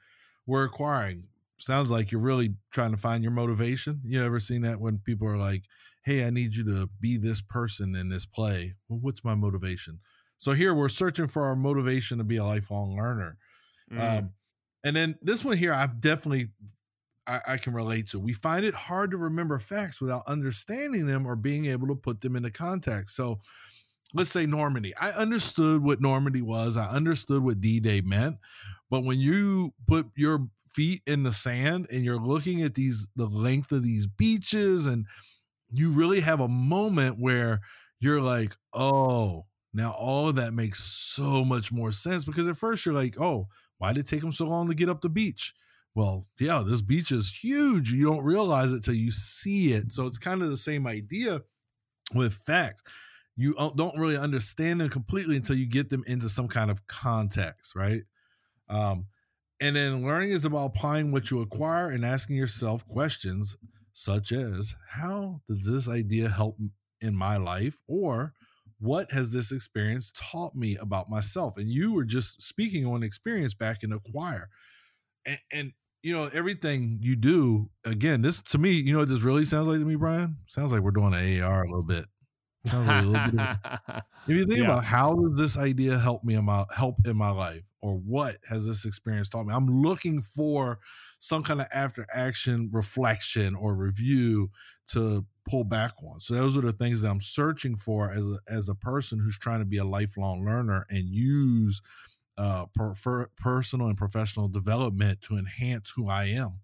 we're 0.46 0.64
acquiring. 0.64 1.26
Sounds 1.58 1.90
like 1.90 2.10
you're 2.10 2.20
really 2.20 2.54
trying 2.72 2.92
to 2.92 2.96
find 2.96 3.22
your 3.22 3.32
motivation. 3.32 4.00
You 4.04 4.22
ever 4.22 4.40
seen 4.40 4.62
that 4.62 4.80
when 4.80 4.98
people 4.98 5.28
are 5.28 5.36
like, 5.36 5.64
"Hey, 6.04 6.24
I 6.24 6.30
need 6.30 6.54
you 6.54 6.64
to 6.64 6.88
be 7.00 7.16
this 7.16 7.42
person 7.42 7.94
in 7.94 8.08
this 8.08 8.24
play." 8.24 8.74
Well, 8.88 9.00
what's 9.00 9.24
my 9.24 9.34
motivation? 9.34 10.00
So 10.38 10.52
here 10.52 10.72
we're 10.72 10.88
searching 10.88 11.26
for 11.26 11.44
our 11.46 11.56
motivation 11.56 12.18
to 12.18 12.24
be 12.24 12.36
a 12.36 12.44
lifelong 12.44 12.96
learner. 12.96 13.36
Mm. 13.92 14.18
Um, 14.18 14.30
and 14.84 14.94
then 14.94 15.18
this 15.20 15.44
one 15.44 15.56
here, 15.56 15.72
I've 15.72 16.00
definitely 16.00 16.48
I, 17.28 17.40
I 17.46 17.58
can 17.58 17.74
relate 17.74 18.08
to. 18.10 18.20
We 18.20 18.32
find 18.32 18.64
it 18.64 18.74
hard 18.74 19.12
to 19.12 19.18
remember 19.18 19.58
facts 19.58 20.00
without 20.00 20.24
understanding 20.26 21.06
them 21.06 21.26
or 21.26 21.36
being 21.36 21.66
able 21.66 21.88
to 21.88 21.94
put 21.96 22.22
them 22.22 22.36
into 22.36 22.50
context. 22.50 23.16
So 23.16 23.40
let's 24.14 24.30
say 24.30 24.46
Normandy. 24.46 24.94
I 24.96 25.10
understood 25.10 25.82
what 25.82 26.00
Normandy 26.00 26.42
was. 26.42 26.76
I 26.76 26.86
understood 26.88 27.42
what 27.42 27.60
D-Day 27.60 28.00
meant. 28.00 28.38
But 28.90 29.04
when 29.04 29.18
you 29.20 29.74
put 29.86 30.06
your 30.16 30.48
feet 30.72 31.02
in 31.06 31.22
the 31.24 31.32
sand 31.32 31.86
and 31.90 32.04
you're 32.04 32.20
looking 32.20 32.62
at 32.62 32.74
these 32.74 33.08
the 33.16 33.26
length 33.26 33.72
of 33.72 33.82
these 33.82 34.06
beaches 34.06 34.86
and 34.86 35.06
you 35.70 35.92
really 35.92 36.20
have 36.20 36.40
a 36.40 36.48
moment 36.48 37.18
where 37.18 37.60
you're 38.00 38.22
like, 38.22 38.56
"Oh, 38.72 39.46
now 39.72 39.92
all 39.92 40.28
of 40.28 40.36
that 40.36 40.54
makes 40.54 40.84
so 40.84 41.44
much 41.44 41.72
more 41.72 41.92
sense 41.92 42.24
because 42.24 42.48
at 42.48 42.56
first 42.56 42.86
you're 42.86 42.94
like, 42.94 43.20
"Oh, 43.20 43.48
why 43.78 43.92
did 43.92 44.00
it 44.00 44.08
take 44.08 44.20
them 44.20 44.32
so 44.32 44.46
long 44.46 44.68
to 44.68 44.74
get 44.74 44.88
up 44.88 45.00
the 45.02 45.08
beach?" 45.08 45.54
Well, 45.98 46.26
yeah, 46.38 46.62
this 46.64 46.80
beach 46.80 47.10
is 47.10 47.40
huge. 47.42 47.90
You 47.90 48.08
don't 48.08 48.24
realize 48.24 48.72
it 48.72 48.84
till 48.84 48.94
you 48.94 49.10
see 49.10 49.72
it. 49.72 49.92
So 49.92 50.06
it's 50.06 50.18
kind 50.18 50.42
of 50.42 50.48
the 50.50 50.56
same 50.56 50.86
idea 50.86 51.42
with 52.14 52.34
facts 52.34 52.84
you 53.38 53.54
don't 53.76 53.96
really 53.96 54.16
understand 54.16 54.80
them 54.80 54.90
completely 54.90 55.36
until 55.36 55.56
you 55.56 55.64
get 55.64 55.90
them 55.90 56.02
into 56.08 56.28
some 56.28 56.48
kind 56.48 56.72
of 56.72 56.84
context, 56.88 57.76
right? 57.76 58.02
Um, 58.68 59.06
and 59.60 59.76
then 59.76 60.04
learning 60.04 60.30
is 60.30 60.44
about 60.44 60.72
applying 60.76 61.12
what 61.12 61.30
you 61.30 61.40
acquire 61.40 61.88
and 61.88 62.04
asking 62.04 62.34
yourself 62.34 62.86
questions 62.88 63.56
such 63.92 64.32
as 64.32 64.74
how 64.90 65.40
does 65.46 65.64
this 65.64 65.88
idea 65.88 66.28
help 66.28 66.58
in 67.00 67.14
my 67.14 67.36
life 67.36 67.78
or 67.86 68.32
what 68.80 69.06
has 69.12 69.32
this 69.32 69.52
experience 69.52 70.12
taught 70.16 70.56
me 70.56 70.76
about 70.76 71.08
myself 71.08 71.56
and 71.56 71.70
you 71.70 71.92
were 71.92 72.04
just 72.04 72.42
speaking 72.42 72.86
on 72.86 73.04
experience 73.04 73.54
back 73.54 73.84
in 73.84 73.92
acquire 73.92 74.48
and, 75.26 75.38
and 75.52 75.72
you 76.02 76.14
know 76.14 76.30
everything 76.32 76.98
you 77.02 77.16
do 77.16 77.68
again 77.84 78.22
this 78.22 78.40
to 78.40 78.58
me 78.58 78.72
you 78.72 78.92
know 78.92 79.00
what 79.00 79.08
this 79.08 79.22
really 79.22 79.44
sounds 79.44 79.68
like 79.68 79.78
to 79.78 79.84
me 79.84 79.96
brian 79.96 80.36
sounds 80.46 80.72
like 80.72 80.80
we're 80.80 80.90
doing 80.90 81.14
an 81.14 81.42
ar 81.42 81.64
a 81.64 81.66
little 81.66 81.82
bit 81.82 82.06
Sounds 82.66 82.88
like 82.88 83.04
a 83.04 83.06
little 83.06 83.30
bit. 83.30 83.40
Of, 83.40 84.02
if 84.28 84.36
you 84.36 84.44
think 84.44 84.60
yeah. 84.60 84.64
about 84.66 84.84
how 84.84 85.14
does 85.14 85.38
this 85.38 85.56
idea 85.56 85.98
help 85.98 86.24
me 86.24 86.34
in 86.34 86.44
my 86.44 86.64
help 86.74 86.96
in 87.04 87.16
my 87.16 87.30
life, 87.30 87.62
or 87.80 87.94
what 87.94 88.36
has 88.48 88.66
this 88.66 88.84
experience 88.84 89.28
taught 89.28 89.46
me? 89.46 89.54
I'm 89.54 89.68
looking 89.68 90.20
for 90.20 90.80
some 91.18 91.42
kind 91.42 91.60
of 91.60 91.68
after 91.72 92.06
action 92.12 92.68
reflection 92.72 93.54
or 93.54 93.74
review 93.74 94.50
to 94.92 95.24
pull 95.48 95.64
back 95.64 95.92
on. 96.04 96.20
So 96.20 96.34
those 96.34 96.58
are 96.58 96.62
the 96.62 96.72
things 96.72 97.02
that 97.02 97.10
I'm 97.10 97.20
searching 97.20 97.76
for 97.76 98.10
as 98.12 98.28
a 98.28 98.38
as 98.48 98.68
a 98.68 98.74
person 98.74 99.18
who's 99.18 99.38
trying 99.38 99.60
to 99.60 99.66
be 99.66 99.78
a 99.78 99.84
lifelong 99.84 100.44
learner 100.44 100.84
and 100.90 101.08
use 101.08 101.80
uh, 102.38 102.66
per, 102.74 103.28
personal 103.36 103.88
and 103.88 103.98
professional 103.98 104.48
development 104.48 105.20
to 105.22 105.36
enhance 105.36 105.92
who 105.94 106.08
I 106.08 106.24
am 106.26 106.60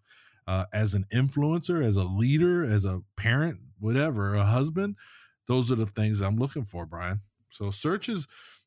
uh, 0.47 0.65
as 0.73 0.95
an 0.95 1.05
influencer, 1.13 1.85
as 1.85 1.97
a 1.97 2.05
leader, 2.05 2.65
as 2.65 2.87
a 2.87 3.03
parent, 3.17 3.59
whatever, 3.79 4.35
a 4.35 4.45
husband 4.45 4.97
those 5.47 5.71
are 5.71 5.77
the 5.77 5.87
things 5.87 6.21
I'm 6.21 6.37
looking 6.37 6.65
for, 6.65 6.87
Brian. 6.87 7.21
So 7.51 7.71
search 7.71 8.09
is 8.09 8.27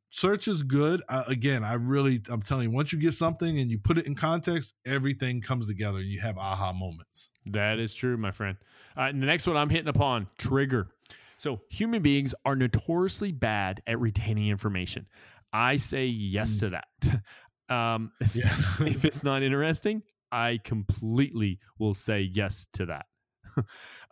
search 0.09 0.47
is 0.47 0.63
good. 0.63 1.01
Uh, 1.09 1.23
again, 1.27 1.63
I 1.63 1.73
really 1.73 2.21
I'm 2.29 2.41
telling 2.41 2.69
you, 2.69 2.75
once 2.75 2.93
you 2.93 2.99
get 2.99 3.13
something 3.13 3.59
and 3.59 3.71
you 3.71 3.77
put 3.77 3.97
it 3.97 4.05
in 4.05 4.15
context, 4.15 4.73
everything 4.85 5.41
comes 5.41 5.67
together. 5.67 5.99
You 5.99 6.21
have 6.21 6.37
aha 6.37 6.73
moments. 6.73 7.31
That 7.45 7.79
is 7.79 7.93
true, 7.93 8.17
my 8.17 8.31
friend. 8.31 8.57
Uh, 8.95 9.07
the 9.07 9.13
next 9.13 9.47
one 9.47 9.57
I'm 9.57 9.69
hitting 9.69 9.87
upon 9.87 10.27
trigger. 10.37 10.89
So 11.39 11.61
human 11.69 12.01
beings 12.01 12.33
are 12.45 12.55
notoriously 12.55 13.31
bad 13.31 13.81
at 13.85 13.99
retaining 13.99 14.47
information. 14.47 15.05
I 15.53 15.77
say 15.77 16.05
yes 16.05 16.57
mm. 16.57 16.59
to 16.59 16.69
that. 16.71 17.23
um, 17.75 18.11
if 18.19 19.05
it's 19.05 19.23
not 19.23 19.43
interesting, 19.43 20.03
I 20.31 20.59
completely 20.63 21.59
will 21.79 21.93
say 21.93 22.21
yes 22.21 22.67
to 22.73 22.85
that. 22.87 23.05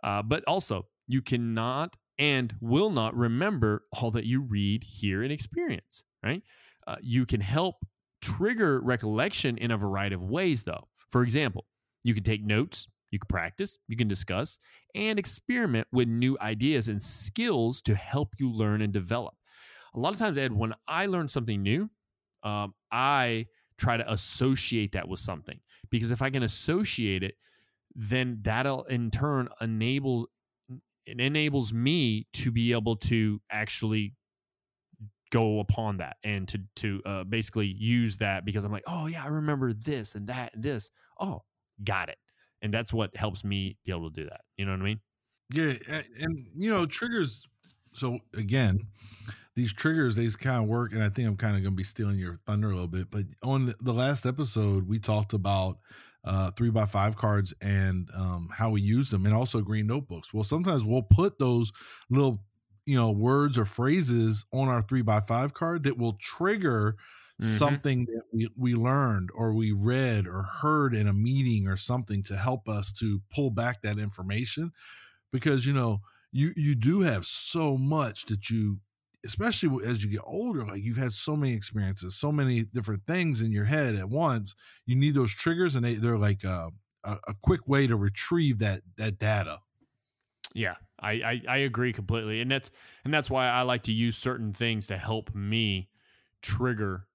uh, 0.02 0.22
but 0.22 0.44
also, 0.46 0.86
you 1.06 1.22
cannot 1.22 1.96
and 2.18 2.54
will 2.60 2.90
not 2.90 3.14
remember 3.14 3.84
all 3.92 4.10
that 4.12 4.24
you 4.24 4.42
read, 4.42 4.84
hear, 4.84 5.22
and 5.22 5.30
experience, 5.30 6.02
right? 6.24 6.42
Uh, 6.86 6.96
you 7.02 7.26
can 7.26 7.40
help 7.40 7.76
trigger 8.22 8.80
recollection 8.80 9.58
in 9.58 9.70
a 9.70 9.76
variety 9.76 10.14
of 10.14 10.22
ways, 10.22 10.62
though. 10.62 10.88
For 11.10 11.22
example, 11.22 11.66
you 12.02 12.14
can 12.14 12.24
take 12.24 12.44
notes, 12.44 12.88
you 13.10 13.18
can 13.18 13.26
practice, 13.28 13.78
you 13.86 13.96
can 13.96 14.08
discuss, 14.08 14.58
and 14.94 15.18
experiment 15.18 15.86
with 15.92 16.08
new 16.08 16.36
ideas 16.40 16.88
and 16.88 17.02
skills 17.02 17.80
to 17.82 17.94
help 17.94 18.34
you 18.38 18.50
learn 18.50 18.82
and 18.82 18.92
develop. 18.92 19.34
A 19.96 19.98
lot 19.98 20.12
of 20.12 20.18
times, 20.18 20.36
Ed, 20.36 20.52
when 20.52 20.74
I 20.86 21.06
learn 21.06 21.28
something 21.28 21.62
new, 21.62 21.90
um, 22.42 22.74
I 22.92 23.46
try 23.78 23.96
to 23.96 24.12
associate 24.12 24.92
that 24.92 25.08
with 25.08 25.20
something 25.20 25.58
because 25.90 26.10
if 26.10 26.22
I 26.22 26.30
can 26.30 26.42
associate 26.42 27.22
it, 27.22 27.34
then 27.94 28.40
that'll 28.42 28.84
in 28.84 29.10
turn 29.10 29.48
enable 29.60 30.28
it 31.06 31.20
enables 31.20 31.72
me 31.72 32.26
to 32.32 32.50
be 32.50 32.72
able 32.72 32.96
to 32.96 33.40
actually 33.50 34.14
go 35.30 35.60
upon 35.60 35.98
that 35.98 36.16
and 36.24 36.46
to 36.48 36.60
to 36.76 37.02
uh, 37.06 37.24
basically 37.24 37.66
use 37.66 38.18
that 38.18 38.44
because 38.44 38.64
I'm 38.64 38.72
like, 38.72 38.84
oh 38.86 39.06
yeah, 39.06 39.24
I 39.24 39.28
remember 39.28 39.72
this 39.72 40.14
and 40.14 40.28
that 40.28 40.54
and 40.54 40.62
this. 40.62 40.90
Oh, 41.20 41.42
got 41.82 42.08
it. 42.08 42.18
And 42.62 42.72
that's 42.72 42.92
what 42.92 43.16
helps 43.16 43.44
me 43.44 43.76
be 43.84 43.92
able 43.92 44.10
to 44.10 44.22
do 44.22 44.28
that. 44.28 44.42
You 44.56 44.66
know 44.66 44.72
what 44.72 44.80
I 44.80 44.84
mean? 44.84 45.00
Yeah, 45.52 45.74
and, 45.88 46.04
and 46.18 46.46
you 46.56 46.72
know 46.72 46.86
triggers. 46.86 47.46
So 47.94 48.18
again, 48.34 48.88
these 49.56 49.72
triggers 49.72 50.14
these 50.14 50.36
kind 50.36 50.62
of 50.62 50.68
work, 50.68 50.92
and 50.92 51.02
I 51.02 51.08
think 51.08 51.26
I'm 51.26 51.36
kind 51.36 51.56
of 51.56 51.62
going 51.62 51.72
to 51.72 51.76
be 51.76 51.82
stealing 51.82 52.18
your 52.18 52.38
thunder 52.46 52.70
a 52.70 52.74
little 52.74 52.86
bit. 52.86 53.10
But 53.10 53.24
on 53.42 53.74
the 53.80 53.94
last 53.94 54.26
episode, 54.26 54.86
we 54.86 54.98
talked 54.98 55.32
about 55.32 55.78
uh, 56.24 56.50
three 56.50 56.70
by 56.70 56.84
five 56.84 57.16
cards 57.16 57.54
and 57.60 58.08
um, 58.14 58.50
how 58.52 58.70
we 58.70 58.82
use 58.82 59.10
them, 59.10 59.24
and 59.24 59.34
also 59.34 59.62
green 59.62 59.86
notebooks. 59.86 60.34
Well, 60.34 60.44
sometimes 60.44 60.84
we'll 60.84 61.02
put 61.02 61.38
those 61.38 61.72
little, 62.10 62.42
you 62.84 62.96
know, 62.96 63.10
words 63.10 63.56
or 63.56 63.64
phrases 63.64 64.44
on 64.52 64.68
our 64.68 64.82
three 64.82 65.02
by 65.02 65.20
five 65.20 65.54
card 65.54 65.84
that 65.84 65.96
will 65.96 66.18
trigger 66.20 66.96
mm-hmm. 67.40 67.56
something 67.56 68.06
that 68.06 68.22
we, 68.32 68.48
we 68.56 68.74
learned 68.74 69.30
or 69.34 69.54
we 69.54 69.72
read 69.72 70.26
or 70.26 70.42
heard 70.42 70.94
in 70.94 71.08
a 71.08 71.14
meeting 71.14 71.66
or 71.66 71.76
something 71.76 72.22
to 72.24 72.36
help 72.36 72.68
us 72.68 72.92
to 72.92 73.22
pull 73.34 73.50
back 73.50 73.82
that 73.82 73.98
information, 73.98 74.72
because 75.32 75.66
you 75.66 75.72
know 75.72 76.00
you 76.30 76.52
you 76.56 76.74
do 76.74 77.00
have 77.00 77.24
so 77.24 77.78
much 77.78 78.26
that 78.26 78.50
you 78.50 78.80
especially 79.26 79.84
as 79.84 80.04
you 80.04 80.10
get 80.10 80.22
older, 80.24 80.64
like 80.64 80.82
you've 80.82 80.96
had 80.96 81.12
so 81.12 81.36
many 81.36 81.52
experiences, 81.52 82.14
so 82.14 82.32
many 82.32 82.64
different 82.64 83.06
things 83.06 83.42
in 83.42 83.52
your 83.52 83.64
head 83.64 83.94
at 83.94 84.08
once. 84.08 84.54
You 84.86 84.96
need 84.96 85.14
those 85.14 85.34
triggers, 85.34 85.76
and 85.76 85.84
they, 85.84 85.96
they're 85.96 86.18
like 86.18 86.44
a, 86.44 86.70
a, 87.04 87.18
a 87.28 87.34
quick 87.42 87.68
way 87.68 87.86
to 87.86 87.96
retrieve 87.96 88.58
that 88.60 88.82
that 88.96 89.18
data. 89.18 89.60
Yeah, 90.54 90.76
I, 90.98 91.12
I, 91.12 91.42
I 91.48 91.56
agree 91.58 91.92
completely, 91.92 92.40
and 92.40 92.50
that's 92.50 92.70
and 93.04 93.12
that's 93.12 93.30
why 93.30 93.48
I 93.48 93.62
like 93.62 93.82
to 93.84 93.92
use 93.92 94.16
certain 94.16 94.52
things 94.52 94.86
to 94.86 94.96
help 94.96 95.34
me 95.34 95.90
trigger 96.42 97.06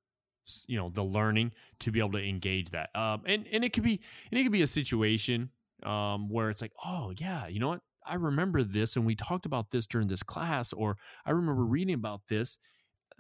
you 0.68 0.78
know 0.78 0.89
the 0.89 1.03
learning 1.03 1.51
to 1.80 1.91
be 1.91 1.99
able 1.99 2.12
to 2.12 2.28
engage 2.28 2.72
that 2.72 2.93
um 2.95 3.22
and 3.26 3.47
and 3.51 3.64
it 3.64 3.72
could 3.72 3.84
be 3.84 4.01
and 4.32 4.39
it 4.39 4.43
could 4.43 4.51
be 4.51 4.64
a 4.64 4.68
situation 4.68 5.49
um 5.84 6.30
where 6.30 6.49
it's 6.49 6.62
like 6.62 6.74
oh 6.84 7.14
yeah 7.18 7.47
you 7.47 7.59
know 7.59 7.70
what 7.70 7.82
I 8.12 8.16
remember 8.16 8.62
this 8.62 8.95
and 8.95 9.05
we 9.05 9.16
talked 9.16 9.45
about 9.45 9.72
this 9.72 9.88
during 9.88 10.07
this 10.07 10.22
class, 10.22 10.74
or 10.74 10.97
I 11.26 11.32
remember 11.32 11.64
reading 11.64 11.95
about 11.95 12.28
this. 12.28 12.57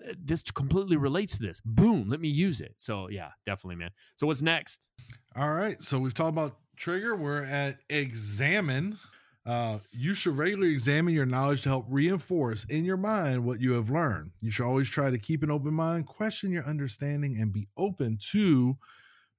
Uh, 0.05 0.13
this 0.21 0.43
completely 0.43 0.97
relates 0.97 1.37
to 1.37 1.43
this. 1.43 1.61
Boom, 1.63 2.09
let 2.09 2.19
me 2.19 2.27
use 2.27 2.59
it. 2.59 2.75
So, 2.77 3.09
yeah, 3.09 3.29
definitely, 3.45 3.77
man. 3.77 3.91
So, 4.17 4.27
what's 4.27 4.41
next? 4.41 4.87
All 5.35 5.53
right. 5.53 5.81
So, 5.81 5.99
we've 5.99 6.13
talked 6.13 6.29
about 6.29 6.57
trigger. 6.75 7.15
We're 7.15 7.43
at 7.43 7.77
examine. 7.89 8.97
Uh, 9.45 9.79
you 9.91 10.13
should 10.13 10.37
regularly 10.37 10.71
examine 10.71 11.13
your 11.13 11.25
knowledge 11.25 11.61
to 11.63 11.69
help 11.69 11.85
reinforce 11.89 12.63
in 12.65 12.85
your 12.85 12.97
mind 12.97 13.43
what 13.45 13.59
you 13.59 13.73
have 13.73 13.89
learned. 13.89 14.31
You 14.41 14.51
should 14.51 14.65
always 14.65 14.89
try 14.89 15.09
to 15.09 15.17
keep 15.17 15.41
an 15.41 15.49
open 15.49 15.73
mind, 15.73 16.05
question 16.05 16.51
your 16.51 16.65
understanding, 16.65 17.37
and 17.39 17.51
be 17.51 17.67
open 17.77 18.19
to 18.31 18.77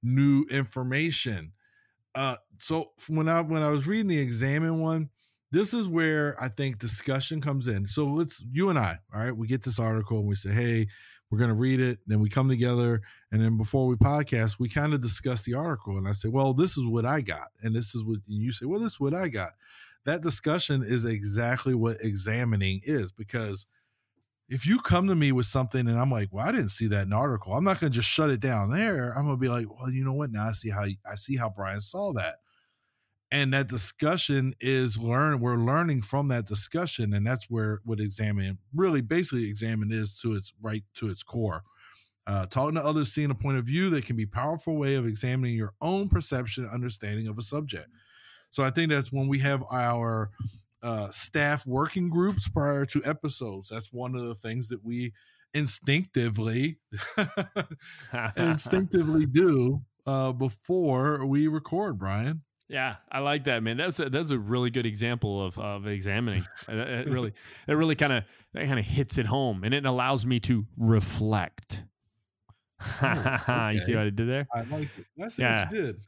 new 0.01 0.45
information. 0.49 1.53
Uh, 2.15 2.35
so 2.59 2.91
when 3.07 3.27
I 3.29 3.41
when 3.41 3.61
I 3.63 3.69
was 3.69 3.87
reading 3.87 4.07
the 4.07 4.19
examine 4.19 4.79
one, 4.79 5.09
this 5.53 5.71
is 5.71 5.87
where 5.87 6.35
I 6.41 6.47
think 6.47 6.79
discussion 6.79 7.39
comes 7.39 7.67
in. 7.67 7.85
So 7.85 8.05
let's 8.05 8.43
you 8.51 8.71
and 8.71 8.79
I, 8.79 8.97
all 9.13 9.21
right, 9.21 9.37
we 9.37 9.45
get 9.45 9.63
this 9.63 9.79
article 9.79 10.17
and 10.17 10.27
we 10.27 10.33
say, 10.33 10.51
hey, 10.51 10.87
we're 11.29 11.37
gonna 11.37 11.53
read 11.53 11.79
it. 11.79 11.99
Then 12.07 12.19
we 12.19 12.29
come 12.29 12.49
together, 12.49 13.01
and 13.31 13.41
then 13.41 13.57
before 13.57 13.85
we 13.87 13.95
podcast, 13.95 14.59
we 14.59 14.67
kind 14.67 14.95
of 14.95 15.01
discuss 15.01 15.43
the 15.43 15.53
article. 15.53 15.95
And 15.95 16.07
I 16.07 16.13
say, 16.13 16.27
well, 16.27 16.53
this 16.53 16.75
is 16.75 16.87
what 16.87 17.05
I 17.05 17.21
got, 17.21 17.49
and 17.61 17.75
this 17.75 17.93
is 17.93 18.03
what 18.03 18.17
you 18.25 18.51
say. 18.51 18.65
Well, 18.65 18.79
this 18.79 18.93
is 18.93 18.99
what 18.99 19.13
I 19.13 19.27
got. 19.27 19.51
That 20.05 20.21
discussion 20.21 20.83
is 20.83 21.05
exactly 21.05 21.75
what 21.75 21.97
examining 22.01 22.81
is 22.83 23.11
because 23.11 23.67
if 24.49 24.65
you 24.65 24.79
come 24.79 25.07
to 25.07 25.15
me 25.15 25.31
with 25.31 25.45
something 25.45 25.87
and 25.87 25.97
I'm 25.97 26.11
like, 26.11 26.29
well, 26.31 26.45
I 26.45 26.51
didn't 26.51 26.69
see 26.69 26.87
that 26.87 27.03
in 27.03 27.09
the 27.11 27.15
article, 27.15 27.53
I'm 27.53 27.63
not 27.63 27.79
going 27.79 27.91
to 27.91 27.95
just 27.95 28.09
shut 28.09 28.29
it 28.29 28.41
down 28.41 28.71
there. 28.71 29.11
I'm 29.11 29.25
going 29.25 29.37
to 29.37 29.41
be 29.41 29.47
like, 29.47 29.67
well, 29.69 29.89
you 29.89 30.03
know 30.03 30.13
what? 30.13 30.31
Now 30.31 30.49
I 30.49 30.51
see 30.51 30.69
how 30.71 30.83
I 31.09 31.15
see 31.15 31.37
how 31.37 31.49
Brian 31.49 31.79
saw 31.79 32.11
that 32.13 32.37
and 33.33 33.51
that 33.51 33.67
discussion 33.67 34.53
is 34.61 34.97
learn 34.97 35.39
we're 35.41 35.57
learning 35.57 36.01
from 36.01 36.29
that 36.29 36.45
discussion 36.45 37.13
and 37.13 37.25
that's 37.27 37.49
where 37.49 37.81
what 37.83 37.99
examine 37.99 38.59
really 38.73 39.01
basically 39.01 39.49
examine 39.49 39.91
is 39.91 40.15
to 40.17 40.35
its 40.35 40.53
right 40.61 40.83
to 40.95 41.09
its 41.09 41.23
core 41.23 41.63
uh, 42.27 42.45
talking 42.45 42.75
to 42.75 42.85
others 42.85 43.11
seeing 43.11 43.31
a 43.31 43.35
point 43.35 43.57
of 43.57 43.65
view 43.65 43.89
that 43.89 44.05
can 44.05 44.15
be 44.15 44.25
powerful 44.25 44.77
way 44.77 44.95
of 44.95 45.05
examining 45.07 45.55
your 45.55 45.73
own 45.81 46.07
perception 46.07 46.65
understanding 46.71 47.27
of 47.27 47.37
a 47.37 47.41
subject 47.41 47.87
so 48.51 48.63
i 48.63 48.69
think 48.69 48.91
that's 48.91 49.11
when 49.11 49.27
we 49.27 49.39
have 49.39 49.63
our 49.71 50.29
uh, 50.83 51.09
staff 51.11 51.65
working 51.65 52.09
groups 52.09 52.49
prior 52.49 52.85
to 52.85 53.01
episodes. 53.05 53.69
That's 53.69 53.93
one 53.93 54.15
of 54.15 54.23
the 54.23 54.35
things 54.35 54.67
that 54.67 54.83
we 54.83 55.13
instinctively 55.53 56.77
instinctively 58.35 59.25
do 59.25 59.81
uh, 60.05 60.33
before 60.33 61.25
we 61.25 61.47
record, 61.47 61.97
Brian. 61.97 62.41
Yeah, 62.73 62.95
I 63.11 63.19
like 63.19 63.43
that, 63.43 63.61
man. 63.61 63.77
That's 63.77 63.99
a, 63.99 64.09
that's 64.09 64.31
a 64.31 64.39
really 64.39 64.71
good 64.71 64.87
example 64.87 65.45
of 65.45 65.59
of 65.59 65.85
examining. 65.85 66.43
it 66.67 67.07
really 67.07 67.33
it 67.67 67.73
really 67.73 67.93
kind 67.93 68.11
of 68.11 68.23
that 68.53 68.65
kind 68.65 68.79
of 68.79 68.85
hits 68.85 69.19
it 69.19 69.27
home, 69.27 69.63
and 69.63 69.75
it 69.75 69.85
allows 69.85 70.25
me 70.25 70.39
to 70.41 70.65
reflect. 70.75 71.83
Oh, 73.01 73.39
okay. 73.47 73.75
you 73.75 73.79
see 73.79 73.95
what 73.95 74.07
I 74.07 74.09
did 74.09 74.27
there? 74.27 74.45
I 74.53 74.63
like 74.63 74.89
it. 74.97 75.05
That's 75.15 75.39
yeah. 75.39 75.63
what 75.63 75.73
you 75.73 75.81
did. 75.83 76.01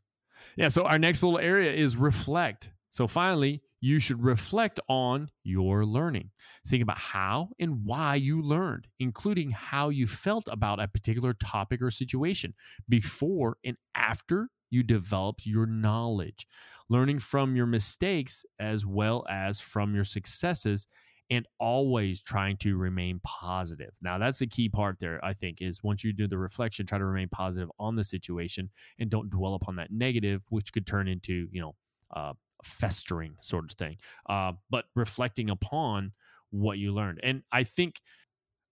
Yeah. 0.57 0.67
So 0.67 0.83
our 0.83 0.99
next 0.99 1.23
little 1.23 1.39
area 1.39 1.71
is 1.71 1.95
reflect. 1.95 2.69
So 2.89 3.07
finally, 3.07 3.61
you 3.79 4.01
should 4.01 4.21
reflect 4.21 4.81
on 4.89 5.29
your 5.45 5.85
learning. 5.85 6.31
Think 6.67 6.83
about 6.83 6.97
how 6.97 7.51
and 7.59 7.85
why 7.85 8.15
you 8.15 8.41
learned, 8.41 8.87
including 8.99 9.51
how 9.51 9.87
you 9.87 10.05
felt 10.05 10.49
about 10.51 10.81
a 10.81 10.89
particular 10.89 11.33
topic 11.33 11.81
or 11.81 11.91
situation 11.91 12.55
before 12.89 13.55
and 13.63 13.77
after 13.95 14.49
you 14.75 14.83
developed 14.83 15.45
your 15.45 15.65
knowledge. 15.65 16.45
Learning 16.87 17.17
from 17.17 17.55
your 17.55 17.65
mistakes 17.65 18.45
as 18.59 18.85
well 18.85 19.25
as 19.27 19.59
from 19.59 19.95
your 19.95 20.03
successes 20.03 20.87
and 21.31 21.47
always 21.59 22.21
trying 22.21 22.57
to 22.57 22.77
remain 22.77 23.19
positive. 23.23 23.93
Now, 24.01 24.19
that's 24.19 24.39
the 24.39 24.47
key 24.47 24.69
part 24.69 24.99
there, 24.99 25.23
I 25.25 25.33
think, 25.33 25.61
is 25.61 25.83
once 25.83 26.03
you 26.03 26.13
do 26.13 26.27
the 26.27 26.37
reflection, 26.37 26.85
try 26.85 26.99
to 26.99 27.05
remain 27.05 27.29
positive 27.29 27.71
on 27.79 27.95
the 27.95 28.03
situation 28.03 28.69
and 28.99 29.09
don't 29.09 29.31
dwell 29.31 29.55
upon 29.55 29.77
that 29.77 29.91
negative, 29.91 30.43
which 30.49 30.71
could 30.71 30.85
turn 30.85 31.07
into, 31.07 31.47
you 31.51 31.61
know, 31.61 31.75
uh, 32.15 32.33
festering 32.63 33.35
sort 33.39 33.63
of 33.63 33.71
thing. 33.71 33.97
Uh, 34.29 34.51
but 34.69 34.85
reflecting 34.95 35.49
upon 35.49 36.11
what 36.51 36.77
you 36.77 36.93
learned. 36.93 37.19
And 37.23 37.41
I 37.51 37.63
think, 37.63 38.01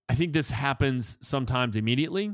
I 0.08 0.14
think 0.14 0.34
this 0.34 0.52
happens 0.52 1.18
sometimes 1.22 1.76
immediately. 1.76 2.32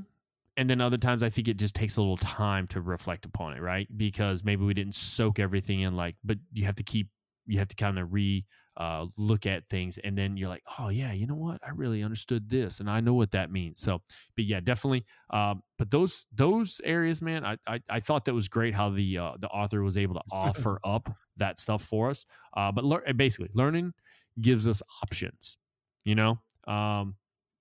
And 0.60 0.70
then 0.70 0.82
other 0.82 0.97
times, 0.97 1.24
I 1.24 1.30
think 1.30 1.47
it 1.47 1.57
just 1.57 1.74
takes 1.74 1.97
a 1.97 2.01
little 2.01 2.18
time 2.18 2.68
to 2.68 2.82
reflect 2.82 3.26
upon 3.26 3.53
it, 3.53 3.62
right? 3.62 3.88
Because 3.95 4.43
maybe 4.43 4.66
we 4.66 4.74
didn't 4.74 4.95
soak 4.95 5.39
everything 5.39 5.80
in, 5.82 5.95
like, 5.95 6.16
but 6.24 6.38
you 6.51 6.66
have 6.66 6.76
to 6.76 6.84
keep, 6.84 7.07
you 7.45 7.60
have 7.60 7.70
to 7.70 7.76
kind 7.76 7.97
of 7.97 8.14
re 8.14 8.45
uh, 8.78 9.07
look 9.18 9.45
at 9.45 9.68
things 9.70 9.97
and 9.97 10.18
then 10.18 10.38
you're 10.38 10.47
like 10.47 10.64
oh 10.80 10.88
yeah 10.88 11.12
you 11.12 11.28
know 11.28 11.36
what? 11.36 11.60
I 11.66 11.72
really 11.72 12.01
understood 12.01 12.49
this 12.49 12.80
and 12.80 12.89
i 12.89 13.01
know 13.01 13.14
what 13.14 13.32
that 13.32 13.51
means. 13.51 13.80
So 13.80 14.01
but 14.38 14.45
yeah 14.45 14.62
definitely 14.62 15.03
um, 15.32 15.64
but 15.78 15.91
those 15.91 16.28
those 16.34 16.80
areas 16.86 17.22
man 17.22 17.43
I, 17.45 17.57
I, 17.68 17.82
I 17.89 17.99
thought 17.99 18.24
that 18.26 18.34
was 18.34 18.47
great 18.47 18.74
how 18.74 18.89
the 18.89 19.18
uh, 19.18 19.32
the 19.38 19.49
author 19.49 19.84
was 19.84 19.97
able 19.97 20.16
to 20.16 20.22
offer 20.32 20.80
up 20.86 21.10
that 21.36 21.60
stuff 21.60 21.82
for 21.82 22.10
us 22.10 22.26
uh, 22.55 22.72
but 22.72 22.86
lear- 22.86 23.03
basically 23.16 23.49
learning 23.53 23.93
gives 24.39 24.66
us 24.66 24.82
options 25.03 25.57
you 26.05 26.16
know? 26.16 26.39
Um, 26.68 27.16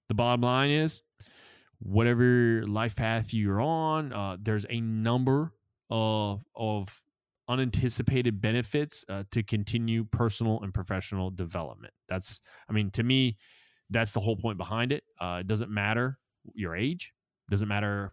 the 0.08 0.14
bottom 0.14 0.40
line 0.40 0.70
is 0.70 1.02
whatever 1.80 2.64
life 2.66 2.96
path 2.96 3.32
you're 3.32 3.60
on 3.60 4.12
uh, 4.12 4.36
there's 4.40 4.66
a 4.68 4.80
number 4.80 5.52
of 5.90 6.44
of 6.54 7.02
unanticipated 7.48 8.40
benefits 8.40 9.04
uh, 9.08 9.24
to 9.30 9.42
continue 9.42 10.04
personal 10.04 10.60
and 10.62 10.72
professional 10.74 11.30
development. 11.30 11.92
That's, 12.08 12.40
I 12.68 12.72
mean, 12.72 12.90
to 12.92 13.02
me, 13.02 13.38
that's 13.90 14.12
the 14.12 14.20
whole 14.20 14.36
point 14.36 14.58
behind 14.58 14.92
it. 14.92 15.02
Uh, 15.18 15.38
it 15.40 15.46
doesn't 15.46 15.70
matter 15.70 16.18
your 16.54 16.76
age, 16.76 17.12
doesn't 17.50 17.68
matter 17.68 18.12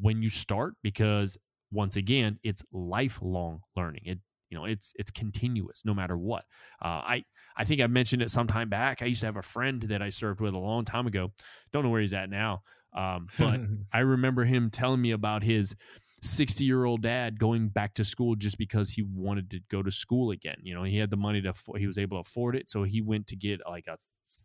when 0.00 0.20
you 0.20 0.28
start, 0.28 0.74
because 0.82 1.38
once 1.70 1.96
again, 1.96 2.38
it's 2.42 2.62
lifelong 2.72 3.60
learning. 3.76 4.02
It 4.04 4.18
you 4.50 4.58
know 4.58 4.66
it's 4.66 4.92
it's 4.98 5.10
continuous 5.10 5.82
no 5.86 5.94
matter 5.94 6.14
what 6.14 6.44
uh, 6.82 7.00
i 7.06 7.24
i 7.56 7.64
think 7.64 7.80
i 7.80 7.86
mentioned 7.86 8.20
it 8.20 8.30
sometime 8.30 8.68
back 8.68 9.00
i 9.00 9.06
used 9.06 9.20
to 9.20 9.26
have 9.26 9.38
a 9.38 9.42
friend 9.42 9.80
that 9.80 10.02
i 10.02 10.10
served 10.10 10.42
with 10.42 10.52
a 10.52 10.58
long 10.58 10.84
time 10.84 11.06
ago 11.06 11.32
don't 11.72 11.82
know 11.82 11.88
where 11.88 12.02
he's 12.02 12.12
at 12.12 12.28
now 12.28 12.60
um, 12.94 13.28
but 13.38 13.60
i 13.92 14.00
remember 14.00 14.44
him 14.44 14.70
telling 14.70 15.00
me 15.00 15.10
about 15.10 15.42
his 15.42 15.74
60 16.22 16.64
year 16.64 16.84
old 16.84 17.02
dad 17.02 17.38
going 17.38 17.68
back 17.68 17.94
to 17.94 18.04
school 18.04 18.36
just 18.36 18.56
because 18.56 18.90
he 18.90 19.02
wanted 19.02 19.50
to 19.50 19.60
go 19.68 19.82
to 19.82 19.90
school 19.90 20.30
again. 20.30 20.56
You 20.62 20.74
know, 20.74 20.84
he 20.84 20.98
had 20.98 21.10
the 21.10 21.16
money 21.16 21.42
to, 21.42 21.52
he 21.76 21.86
was 21.86 21.98
able 21.98 22.16
to 22.16 22.20
afford 22.20 22.54
it. 22.54 22.70
So 22.70 22.84
he 22.84 23.02
went 23.02 23.26
to 23.28 23.36
get 23.36 23.60
like 23.68 23.86
a 23.88 23.98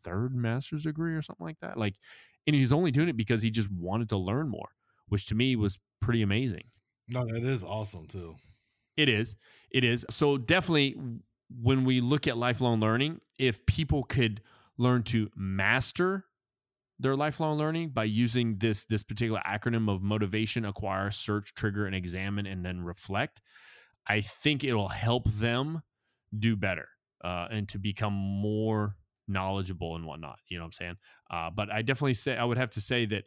third 0.04 0.36
master's 0.36 0.84
degree 0.84 1.16
or 1.16 1.22
something 1.22 1.46
like 1.46 1.60
that. 1.62 1.78
Like, 1.78 1.96
and 2.48 2.56
he's 2.56 2.74
only 2.74 2.92
doing 2.92 3.10
it 3.10 3.18
because 3.18 3.44
he 3.44 3.52
just 3.52 3.72
wanted 3.72 4.10
to 4.10 4.18
learn 4.18 4.50
more, 4.50 4.70
which 5.08 5.28
to 5.28 5.36
me 5.36 5.56
was 5.56 5.78
pretty 6.02 6.24
amazing. 6.24 6.64
No, 7.08 7.26
that 7.26 7.44
is 7.44 7.64
awesome 7.64 8.08
too. 8.08 8.36
It 8.96 9.10
is. 9.10 9.36
It 9.70 9.84
is. 9.84 10.04
So 10.10 10.38
definitely 10.38 10.98
when 11.50 11.86
we 11.86 12.02
look 12.02 12.28
at 12.28 12.38
lifelong 12.38 12.80
learning, 12.80 13.22
if 13.38 13.66
people 13.68 14.04
could 14.04 14.42
learn 14.78 15.04
to 15.04 15.30
master 15.36 16.26
their 17.00 17.16
lifelong 17.16 17.58
learning 17.58 17.90
by 17.90 18.06
using 18.06 18.58
this 18.58 18.86
this 18.86 19.04
particular 19.04 19.42
acronym 19.48 19.90
of 19.90 20.02
motivation, 20.02 20.66
acquire, 20.66 21.12
search, 21.12 21.54
trigger, 21.54 21.86
and 21.86 21.96
examine, 21.96 22.46
and 22.46 22.66
then 22.66 22.82
reflect. 22.82 23.42
I 24.08 24.22
think 24.22 24.64
it'll 24.64 24.88
help 24.88 25.26
them 25.30 25.82
do 26.38 26.56
better 26.56 26.88
uh, 27.24 27.48
and 27.52 27.68
to 27.70 27.78
become 27.80 28.14
more 28.14 28.96
knowledgeable 29.28 29.96
and 29.96 30.06
whatnot. 30.06 30.40
You 30.48 30.58
know 30.58 30.64
what 30.64 30.68
I'm 30.68 30.72
saying? 30.74 30.98
Uh, 31.30 31.50
but 31.50 31.72
I 31.72 31.82
definitely 31.82 32.14
say 32.14 32.38
I 32.38 32.46
would 32.46 32.58
have 32.58 32.70
to 32.72 32.82
say 32.82 33.06
that 33.08 33.26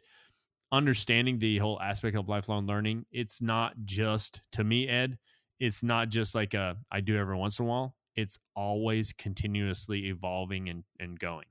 understanding 0.71 1.39
the 1.39 1.57
whole 1.57 1.79
aspect 1.81 2.15
of 2.17 2.27
lifelong 2.29 2.65
learning, 2.65 3.05
it's 3.11 3.41
not 3.41 3.73
just 3.85 4.41
to 4.53 4.63
me, 4.63 4.87
Ed. 4.87 5.17
It's 5.59 5.83
not 5.83 6.09
just 6.09 6.33
like 6.33 6.53
a 6.53 6.77
I 6.91 7.01
do 7.01 7.17
every 7.17 7.37
once 7.37 7.59
in 7.59 7.65
a 7.65 7.69
while. 7.69 7.95
It's 8.15 8.39
always 8.55 9.13
continuously 9.13 10.07
evolving 10.07 10.67
and, 10.67 10.83
and 10.99 11.19
going. 11.19 11.45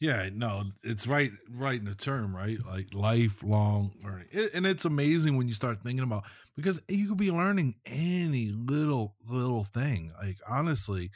Yeah, 0.00 0.30
no, 0.32 0.64
it's 0.82 1.06
right, 1.06 1.30
right 1.50 1.78
in 1.78 1.84
the 1.84 1.94
term, 1.94 2.34
right? 2.34 2.56
Like 2.64 2.94
lifelong 2.94 3.92
learning, 4.02 4.28
it, 4.30 4.52
and 4.54 4.64
it's 4.66 4.86
amazing 4.86 5.36
when 5.36 5.46
you 5.46 5.52
start 5.52 5.82
thinking 5.82 6.02
about 6.04 6.24
because 6.56 6.80
you 6.88 7.06
could 7.08 7.18
be 7.18 7.30
learning 7.30 7.74
any 7.84 8.48
little 8.48 9.16
little 9.28 9.64
thing. 9.64 10.12
Like 10.18 10.38
honestly, 10.48 11.10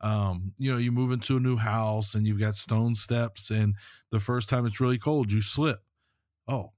um, 0.00 0.54
you 0.58 0.72
know, 0.72 0.78
you 0.78 0.92
move 0.92 1.12
into 1.12 1.36
a 1.36 1.40
new 1.40 1.56
house 1.56 2.14
and 2.14 2.26
you've 2.26 2.40
got 2.40 2.56
stone 2.56 2.94
steps, 2.96 3.50
and 3.50 3.76
the 4.12 4.20
first 4.20 4.48
time 4.50 4.66
it's 4.66 4.80
really 4.80 4.98
cold, 4.98 5.32
you 5.32 5.42
slip. 5.42 5.80
Oh, 6.48 6.72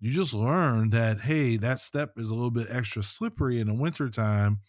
you 0.00 0.12
just 0.12 0.34
learned 0.34 0.92
that 0.92 1.22
hey, 1.22 1.56
that 1.56 1.80
step 1.80 2.12
is 2.16 2.30
a 2.30 2.34
little 2.34 2.50
bit 2.50 2.68
extra 2.70 3.02
slippery 3.02 3.60
in 3.60 3.66
the 3.68 3.74
wintertime 3.74 4.60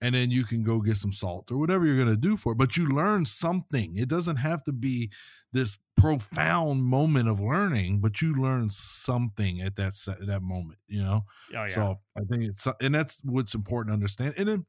and 0.00 0.14
then 0.14 0.30
you 0.30 0.44
can 0.44 0.62
go 0.62 0.80
get 0.80 0.96
some 0.96 1.12
salt 1.12 1.50
or 1.50 1.56
whatever 1.56 1.86
you're 1.86 1.96
going 1.96 2.08
to 2.08 2.16
do 2.16 2.36
for 2.36 2.52
it. 2.52 2.58
But 2.58 2.76
you 2.76 2.86
learn 2.86 3.24
something. 3.24 3.96
It 3.96 4.08
doesn't 4.08 4.36
have 4.36 4.62
to 4.64 4.72
be 4.72 5.10
this 5.52 5.78
profound 5.96 6.84
moment 6.84 7.28
of 7.28 7.40
learning, 7.40 8.00
but 8.00 8.20
you 8.20 8.34
learn 8.34 8.68
something 8.70 9.60
at 9.60 9.76
that 9.76 9.94
set, 9.94 10.26
that 10.26 10.42
moment, 10.42 10.78
you 10.88 11.02
know? 11.02 11.24
Oh, 11.54 11.64
yeah. 11.64 11.68
So 11.68 12.00
I 12.16 12.20
think 12.30 12.44
it's, 12.44 12.66
and 12.80 12.94
that's 12.94 13.20
what's 13.24 13.54
important 13.54 13.90
to 13.90 13.94
understand. 13.94 14.34
And 14.36 14.48
then 14.48 14.66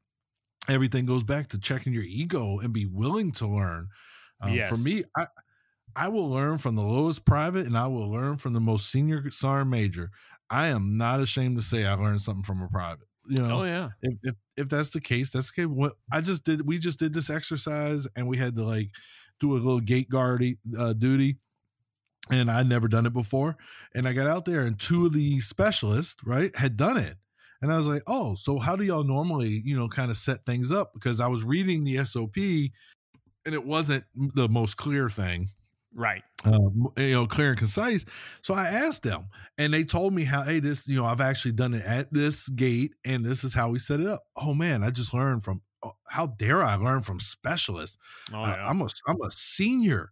everything 0.68 1.06
goes 1.06 1.24
back 1.24 1.48
to 1.48 1.58
checking 1.58 1.92
your 1.92 2.04
ego 2.04 2.58
and 2.58 2.72
be 2.72 2.86
willing 2.86 3.32
to 3.32 3.46
learn. 3.46 3.88
Um, 4.40 4.54
yes. 4.54 4.68
For 4.68 4.88
me, 4.88 5.04
I, 5.16 5.26
I 5.94 6.08
will 6.08 6.30
learn 6.30 6.58
from 6.58 6.76
the 6.76 6.82
lowest 6.82 7.24
private 7.24 7.66
and 7.66 7.76
I 7.76 7.86
will 7.86 8.10
learn 8.10 8.36
from 8.36 8.52
the 8.52 8.60
most 8.60 8.90
senior 8.90 9.30
sergeant 9.30 9.70
major. 9.70 10.10
I 10.48 10.68
am 10.68 10.96
not 10.96 11.20
ashamed 11.20 11.56
to 11.56 11.62
say 11.62 11.84
I 11.84 11.94
learned 11.94 12.22
something 12.22 12.44
from 12.44 12.62
a 12.62 12.68
private. 12.68 13.05
You 13.28 13.42
know, 13.42 13.60
oh 13.60 13.64
yeah. 13.64 13.88
If, 14.02 14.14
if 14.22 14.34
if 14.56 14.68
that's 14.68 14.90
the 14.90 15.00
case, 15.00 15.30
that's 15.30 15.52
okay. 15.52 15.66
What 15.66 15.94
I 16.10 16.20
just 16.20 16.44
did, 16.44 16.66
we 16.66 16.78
just 16.78 16.98
did 16.98 17.12
this 17.12 17.30
exercise, 17.30 18.06
and 18.16 18.28
we 18.28 18.36
had 18.36 18.56
to 18.56 18.64
like 18.64 18.90
do 19.40 19.52
a 19.52 19.58
little 19.58 19.80
gate 19.80 20.08
guard 20.08 20.44
uh, 20.78 20.92
duty, 20.92 21.38
and 22.30 22.50
I'd 22.50 22.68
never 22.68 22.88
done 22.88 23.06
it 23.06 23.12
before. 23.12 23.56
And 23.94 24.06
I 24.06 24.12
got 24.12 24.26
out 24.26 24.44
there, 24.44 24.62
and 24.62 24.78
two 24.78 25.06
of 25.06 25.12
the 25.12 25.40
specialists, 25.40 26.16
right, 26.24 26.54
had 26.56 26.76
done 26.76 26.96
it. 26.96 27.16
And 27.62 27.72
I 27.72 27.78
was 27.78 27.88
like, 27.88 28.02
oh, 28.06 28.34
so 28.34 28.58
how 28.58 28.76
do 28.76 28.84
y'all 28.84 29.04
normally, 29.04 29.62
you 29.64 29.76
know, 29.76 29.88
kind 29.88 30.10
of 30.10 30.16
set 30.16 30.44
things 30.44 30.70
up? 30.72 30.92
Because 30.94 31.20
I 31.20 31.26
was 31.26 31.42
reading 31.42 31.84
the 31.84 32.04
SOP 32.04 32.36
and 32.36 33.54
it 33.54 33.64
wasn't 33.64 34.04
the 34.14 34.48
most 34.48 34.76
clear 34.76 35.08
thing. 35.08 35.50
Right. 35.96 36.22
Um, 36.44 36.88
you 36.98 37.12
know, 37.12 37.26
clear 37.26 37.48
and 37.48 37.58
concise. 37.58 38.04
So 38.42 38.52
I 38.52 38.66
asked 38.66 39.02
them 39.02 39.28
and 39.56 39.72
they 39.72 39.82
told 39.82 40.12
me 40.12 40.24
how, 40.24 40.42
hey, 40.42 40.60
this, 40.60 40.86
you 40.86 40.96
know, 40.96 41.06
I've 41.06 41.22
actually 41.22 41.52
done 41.52 41.72
it 41.72 41.84
at 41.86 42.12
this 42.12 42.50
gate 42.50 42.92
and 43.04 43.24
this 43.24 43.42
is 43.44 43.54
how 43.54 43.70
we 43.70 43.78
set 43.78 44.00
it 44.00 44.06
up. 44.06 44.24
Oh 44.36 44.52
man, 44.52 44.84
I 44.84 44.90
just 44.90 45.14
learned 45.14 45.42
from, 45.42 45.62
oh, 45.82 45.96
how 46.10 46.26
dare 46.26 46.62
I 46.62 46.74
learn 46.74 47.00
from 47.00 47.18
specialists? 47.18 47.96
Oh, 48.30 48.42
yeah. 48.42 48.52
I, 48.52 48.68
I'm 48.68 48.82
a, 48.82 48.88
I'm 49.08 49.22
a 49.22 49.30
senior, 49.30 50.10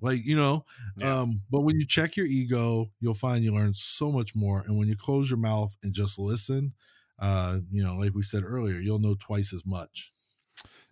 like, 0.00 0.24
you 0.24 0.36
know, 0.36 0.64
yeah. 0.96 1.20
um, 1.20 1.42
but 1.50 1.60
when 1.60 1.78
you 1.78 1.86
check 1.86 2.16
your 2.16 2.26
ego, 2.26 2.90
you'll 3.00 3.12
find 3.12 3.44
you 3.44 3.54
learn 3.54 3.74
so 3.74 4.10
much 4.10 4.34
more. 4.34 4.62
And 4.66 4.78
when 4.78 4.88
you 4.88 4.96
close 4.96 5.28
your 5.28 5.38
mouth 5.38 5.76
and 5.82 5.92
just 5.92 6.18
listen, 6.18 6.72
uh, 7.18 7.58
you 7.70 7.84
know, 7.84 7.96
like 7.96 8.14
we 8.14 8.22
said 8.22 8.42
earlier, 8.42 8.78
you'll 8.78 9.00
know 9.00 9.16
twice 9.18 9.52
as 9.52 9.66
much. 9.66 10.12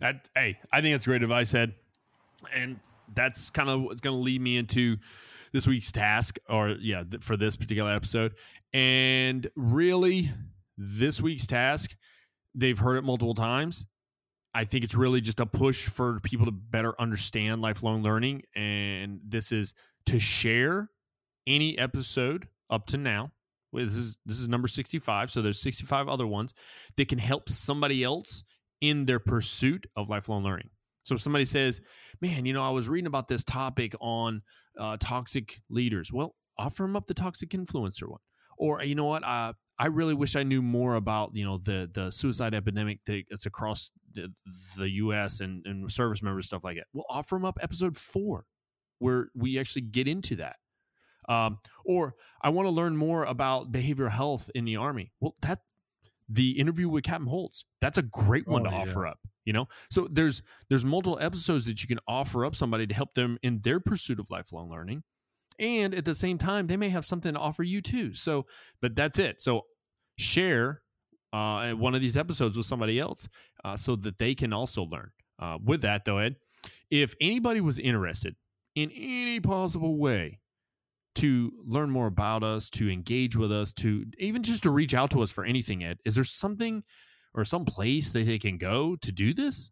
That, 0.01 0.28
hey, 0.34 0.59
I 0.70 0.82
think 0.82 0.95
that's 0.95 1.07
great 1.07 1.22
advice, 1.22 1.55
Ed. 1.55 1.74
And 2.55 2.78
that's 3.14 3.50
kind 3.50 3.68
of 3.68 3.82
what's 3.82 4.00
going 4.00 4.16
to 4.16 4.22
lead 4.22 4.40
me 4.40 4.56
into 4.56 4.96
this 5.52 5.66
week's 5.66 5.92
task, 5.92 6.38
or 6.48 6.70
yeah, 6.80 7.04
th- 7.08 7.22
for 7.22 7.36
this 7.36 7.56
particular 7.56 7.92
episode. 7.92 8.34
And 8.72 9.46
really, 9.54 10.30
this 10.76 11.20
week's 11.20 11.46
task, 11.46 11.96
they've 12.54 12.78
heard 12.78 12.96
it 12.96 13.04
multiple 13.04 13.34
times. 13.34 13.86
I 14.54 14.64
think 14.64 14.84
it's 14.84 14.94
really 14.94 15.20
just 15.20 15.40
a 15.40 15.46
push 15.46 15.86
for 15.86 16.20
people 16.20 16.46
to 16.46 16.52
better 16.52 17.00
understand 17.00 17.60
lifelong 17.60 18.02
learning. 18.02 18.42
And 18.54 19.20
this 19.26 19.50
is 19.50 19.74
to 20.06 20.20
share 20.20 20.90
any 21.46 21.76
episode 21.78 22.48
up 22.70 22.86
to 22.86 22.96
now. 22.96 23.32
This 23.72 23.96
is 23.96 24.18
this 24.24 24.40
is 24.40 24.48
number 24.48 24.68
65. 24.68 25.30
So 25.30 25.42
there's 25.42 25.60
65 25.60 26.08
other 26.08 26.26
ones 26.26 26.54
that 26.96 27.08
can 27.08 27.18
help 27.18 27.48
somebody 27.48 28.04
else 28.04 28.44
in 28.80 29.06
their 29.06 29.18
pursuit 29.18 29.86
of 29.96 30.08
lifelong 30.08 30.44
learning. 30.44 30.70
So 31.05 31.14
if 31.14 31.22
somebody 31.22 31.44
says, 31.44 31.80
Man, 32.20 32.46
you 32.46 32.52
know, 32.52 32.66
I 32.66 32.70
was 32.70 32.88
reading 32.88 33.07
about 33.07 33.28
this 33.28 33.44
topic 33.44 33.94
on 34.00 34.42
uh, 34.78 34.96
toxic 34.98 35.61
leaders. 35.68 36.12
Well, 36.12 36.34
offer 36.59 36.84
them 36.84 36.96
up 36.96 37.07
the 37.07 37.14
toxic 37.14 37.50
influencer 37.50 38.09
one. 38.09 38.20
Or 38.57 38.82
you 38.82 38.94
know 38.94 39.05
what? 39.05 39.24
Uh, 39.24 39.55
I 39.78 39.86
really 39.86 40.14
wish 40.14 40.36
I 40.36 40.44
knew 40.44 40.62
more 40.62 40.94
about 40.94 41.30
you 41.34 41.44
know 41.44 41.59
the 41.59 41.90
the 41.92 42.11
suicide 42.11 42.55
epidemic 42.55 43.00
that's 43.07 43.46
across 43.46 43.90
the, 44.12 44.32
the 44.76 44.88
U.S. 44.90 45.40
and, 45.40 45.66
and 45.66 45.90
service 45.90 46.22
members 46.22 46.46
stuff 46.46 46.64
like 46.64 46.76
that. 46.76 46.86
We'll 46.92 47.07
offer 47.09 47.34
them 47.34 47.44
up 47.44 47.59
episode 47.61 47.96
four, 47.96 48.46
where 48.98 49.28
we 49.34 49.59
actually 49.59 49.82
get 49.82 50.07
into 50.07 50.36
that. 50.36 50.57
Um, 51.28 51.59
or 51.84 52.14
I 52.42 52.50
want 52.50 52.66
to 52.66 52.70
learn 52.70 52.96
more 52.96 53.24
about 53.24 53.72
behavioral 53.72 54.11
health 54.11 54.50
in 54.55 54.64
the 54.64 54.76
army. 54.76 55.12
Well, 55.20 55.34
that 55.42 55.61
the 56.28 56.52
interview 56.52 56.88
with 56.88 57.05
Captain 57.05 57.26
Holtz, 57.26 57.64
that's 57.80 57.98
a 57.98 58.02
great 58.02 58.46
one 58.46 58.66
oh, 58.66 58.70
to 58.70 58.76
yeah. 58.76 58.82
offer 58.82 59.07
up. 59.07 59.18
You 59.45 59.53
know, 59.53 59.68
so 59.90 60.09
there's 60.11 60.42
there's 60.68 60.84
multiple 60.84 61.18
episodes 61.20 61.66
that 61.66 61.82
you 61.82 61.88
can 61.88 62.01
offer 62.09 62.45
up 62.45 62.55
somebody 62.55 62.86
to 62.86 62.95
help 62.95 63.14
them 63.14 63.38
in 63.42 63.61
their 63.61 63.80
pursuit 63.80 64.18
of 64.18 64.30
lifelong 64.30 64.70
learning. 64.70 65.03
And 65.59 65.95
at 65.95 66.05
the 66.05 66.14
same 66.14 66.38
time 66.38 66.66
they 66.66 66.76
may 66.76 66.88
have 66.88 67.07
something 67.07 67.34
to 67.34 67.40
offer 67.40 67.62
you 67.62 67.80
too. 67.80 68.14
So 68.14 68.47
but 68.80 68.97
that's 68.97 69.18
it. 69.18 69.40
So 69.40 69.62
share 70.18 70.82
uh, 71.32 71.72
one 71.72 71.95
of 71.95 72.01
these 72.01 72.16
episodes 72.16 72.57
with 72.57 72.66
somebody 72.66 72.99
else 72.99 73.28
uh, 73.64 73.76
so 73.76 73.97
that 73.97 74.18
they 74.18 74.34
can 74.34 74.53
also 74.53 74.84
learn. 74.84 75.11
Uh, 75.36 75.59
with 75.62 75.80
that 75.80 76.05
though 76.05 76.18
ed 76.18 76.36
if 76.92 77.16
anybody 77.20 77.61
was 77.61 77.80
interested 77.80 78.36
in 78.76 78.88
any 78.92 79.40
possible 79.40 79.99
way 79.99 80.38
to 81.16 81.53
learn 81.66 81.90
more 81.90 82.07
about 82.07 82.45
us 82.45 82.70
to 82.70 82.88
engage 82.88 83.36
with 83.36 83.51
us 83.51 83.72
to 83.72 84.05
even 84.18 84.45
just 84.45 84.62
to 84.62 84.70
reach 84.70 84.95
out 84.95 85.11
to 85.11 85.20
us 85.22 85.32
for 85.32 85.45
anything 85.45 85.82
ed 85.82 85.99
is 86.05 86.14
there 86.14 86.22
something 86.22 86.84
or 87.35 87.45
some 87.45 87.64
place 87.64 88.11
that 88.12 88.26
they 88.26 88.39
can 88.39 88.57
go 88.59 88.97
to 88.97 89.12
do 89.12 89.35
this 89.35 89.70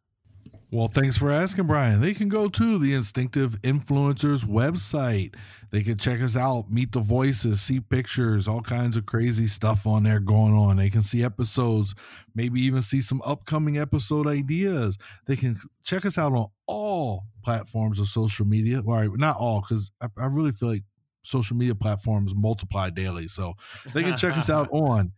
well, 0.72 0.88
thanks 0.88 1.18
for 1.18 1.30
asking, 1.30 1.66
Brian. 1.66 2.00
They 2.00 2.14
can 2.14 2.30
go 2.30 2.48
to 2.48 2.78
the 2.78 2.94
Instinctive 2.94 3.60
Influencers 3.60 4.46
website. 4.46 5.34
They 5.70 5.82
can 5.82 5.98
check 5.98 6.22
us 6.22 6.34
out, 6.34 6.70
meet 6.70 6.92
the 6.92 7.00
voices, 7.00 7.60
see 7.60 7.78
pictures, 7.78 8.48
all 8.48 8.62
kinds 8.62 8.96
of 8.96 9.04
crazy 9.04 9.46
stuff 9.46 9.86
on 9.86 10.04
there 10.04 10.18
going 10.18 10.54
on. 10.54 10.78
They 10.78 10.88
can 10.88 11.02
see 11.02 11.22
episodes, 11.22 11.94
maybe 12.34 12.62
even 12.62 12.80
see 12.80 13.02
some 13.02 13.20
upcoming 13.26 13.76
episode 13.76 14.26
ideas. 14.26 14.96
They 15.26 15.36
can 15.36 15.60
check 15.84 16.06
us 16.06 16.16
out 16.16 16.32
on 16.32 16.46
all 16.66 17.24
platforms 17.44 18.00
of 18.00 18.08
social 18.08 18.46
media. 18.46 18.80
All 18.80 18.94
right, 18.94 19.10
not 19.12 19.36
all, 19.36 19.60
because 19.60 19.90
I, 20.00 20.06
I 20.18 20.24
really 20.24 20.52
feel 20.52 20.70
like 20.70 20.84
social 21.20 21.54
media 21.54 21.74
platforms 21.74 22.32
multiply 22.34 22.88
daily. 22.88 23.28
So 23.28 23.56
they 23.92 24.02
can 24.02 24.16
check 24.16 24.38
us 24.38 24.48
out 24.48 24.68
on 24.72 25.12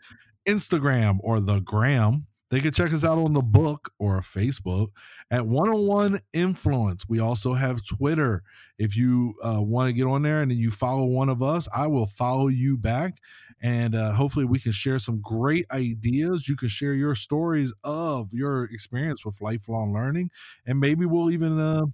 Instagram 0.49 1.19
or 1.21 1.39
the 1.39 1.61
Gram 1.61 2.27
they 2.55 2.61
can 2.61 2.71
check 2.71 2.93
us 2.93 3.03
out 3.03 3.19
on 3.19 3.33
the 3.33 3.43
book 3.43 3.91
or 3.99 4.21
Facebook 4.21 4.91
at 5.29 5.45
101 5.45 6.21
Influence. 6.33 7.05
We 7.09 7.19
also 7.19 7.55
have 7.55 7.85
Twitter. 7.85 8.45
If 8.79 8.97
you 8.97 9.35
uh, 9.45 9.61
want 9.61 9.89
to 9.89 9.93
get 9.93 10.07
on 10.07 10.23
there 10.23 10.41
and 10.41 10.53
you 10.53 10.71
follow 10.71 11.05
one 11.05 11.29
of 11.29 11.43
us, 11.43 11.69
I 11.75 11.89
will 11.89 12.07
follow 12.07 12.47
you 12.47 12.79
back. 12.79 13.19
And 13.61 13.97
uh, 13.97 14.13
hopefully, 14.13 14.45
we 14.45 14.61
can 14.61 14.71
share 14.71 15.01
some 15.01 15.21
great 15.21 15.67
ideas. 15.73 16.49
You 16.49 16.57
can 16.57 16.69
share 16.69 16.95
your 16.95 17.17
stories 17.17 17.75
of 17.83 18.33
your 18.33 18.67
experience 18.67 19.25
with 19.25 19.41
lifelong 19.41 19.93
learning. 19.93 20.31
And 20.65 20.79
maybe 20.79 21.07
we'll 21.07 21.33
even, 21.33 21.59
uh, 21.59 21.87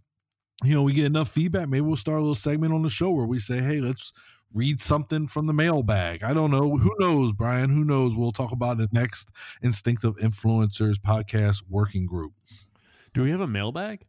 you 0.63 0.75
know, 0.75 0.83
we 0.83 0.93
get 0.93 1.07
enough 1.07 1.31
feedback. 1.31 1.71
Maybe 1.71 1.87
we'll 1.87 1.97
start 1.97 2.19
a 2.19 2.21
little 2.21 2.35
segment 2.35 2.75
on 2.75 2.83
the 2.83 2.91
show 2.91 3.11
where 3.13 3.27
we 3.27 3.39
say, 3.39 3.61
hey, 3.61 3.81
let's 3.81 4.13
read 4.53 4.81
something 4.81 5.27
from 5.27 5.47
the 5.47 5.53
mailbag. 5.53 6.23
I 6.23 6.35
don't 6.35 6.51
know. 6.51 6.77
Who 6.77 6.93
knows, 6.99 7.33
Brian? 7.33 7.71
Who 7.71 7.85
knows? 7.85 8.17
We'll 8.17 8.33
talk 8.33 8.53
about 8.53 8.79
the 8.79 8.89
next 8.93 9.31
Instinctive 9.63 10.17
Influencers 10.17 10.97
podcast 10.97 11.63
working 11.69 12.07
group. 12.07 12.33
Do 13.15 13.23
we 13.23 13.31
have 13.31 13.41
a 13.41 13.47
mailbag? 13.47 14.07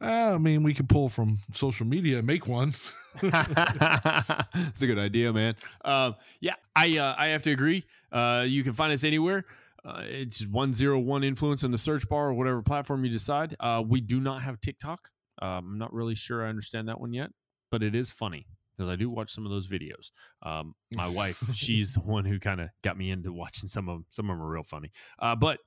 Uh, 0.00 0.32
I 0.34 0.38
mean, 0.38 0.64
we 0.64 0.74
could 0.74 0.88
pull 0.88 1.08
from 1.08 1.38
social 1.54 1.86
media 1.86 2.18
and 2.18 2.26
make 2.26 2.46
one. 2.46 2.74
It's 3.22 4.82
a 4.82 4.86
good 4.86 4.98
idea, 4.98 5.32
man. 5.32 5.54
Uh, 5.84 6.12
yeah, 6.40 6.54
I 6.74 6.96
uh, 6.98 7.14
I 7.16 7.28
have 7.28 7.42
to 7.42 7.50
agree. 7.50 7.84
Uh, 8.10 8.44
you 8.48 8.64
can 8.64 8.72
find 8.72 8.92
us 8.92 9.04
anywhere. 9.04 9.44
Uh, 9.84 10.02
it's 10.04 10.46
one 10.46 10.74
zero 10.74 10.98
one 10.98 11.22
influence 11.22 11.62
in 11.62 11.72
the 11.72 11.78
search 11.78 12.08
bar 12.08 12.28
or 12.28 12.34
whatever 12.34 12.62
platform 12.62 13.04
you 13.04 13.10
decide. 13.10 13.54
Uh, 13.60 13.82
we 13.86 14.00
do 14.00 14.18
not 14.18 14.42
have 14.42 14.60
TikTok. 14.60 15.10
Um, 15.40 15.72
I'm 15.72 15.78
not 15.78 15.92
really 15.92 16.14
sure 16.14 16.44
I 16.44 16.48
understand 16.48 16.88
that 16.88 17.00
one 17.00 17.12
yet, 17.12 17.30
but 17.70 17.82
it 17.82 17.94
is 17.94 18.10
funny 18.10 18.46
because 18.82 18.92
I 18.92 18.96
do 18.96 19.08
watch 19.08 19.30
some 19.30 19.46
of 19.46 19.52
those 19.52 19.68
videos. 19.68 20.10
Um, 20.42 20.74
my 20.90 21.06
wife, 21.08 21.42
she's 21.54 21.94
the 21.94 22.00
one 22.00 22.24
who 22.24 22.40
kind 22.40 22.60
of 22.60 22.70
got 22.82 22.98
me 22.98 23.10
into 23.10 23.32
watching 23.32 23.68
some 23.68 23.88
of 23.88 23.96
them. 23.96 24.06
Some 24.08 24.28
of 24.28 24.36
them 24.36 24.42
are 24.44 24.50
real 24.50 24.64
funny. 24.64 24.90
Uh, 25.20 25.36
but 25.36 25.60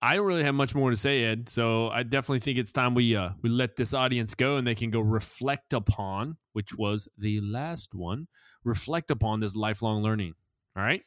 I 0.00 0.14
don't 0.14 0.26
really 0.26 0.44
have 0.44 0.54
much 0.54 0.74
more 0.74 0.90
to 0.90 0.96
say, 0.96 1.24
Ed. 1.24 1.48
So 1.48 1.88
I 1.88 2.04
definitely 2.04 2.40
think 2.40 2.58
it's 2.58 2.70
time 2.70 2.94
we 2.94 3.16
uh, 3.16 3.30
we 3.42 3.50
let 3.50 3.74
this 3.74 3.92
audience 3.92 4.34
go 4.34 4.56
and 4.56 4.66
they 4.66 4.74
can 4.76 4.90
go 4.90 5.00
reflect 5.00 5.72
upon, 5.72 6.36
which 6.52 6.74
was 6.76 7.08
the 7.18 7.40
last 7.40 7.94
one, 7.94 8.28
reflect 8.62 9.10
upon 9.10 9.40
this 9.40 9.56
lifelong 9.56 10.02
learning. 10.02 10.34
All 10.76 10.84
right. 10.84 11.02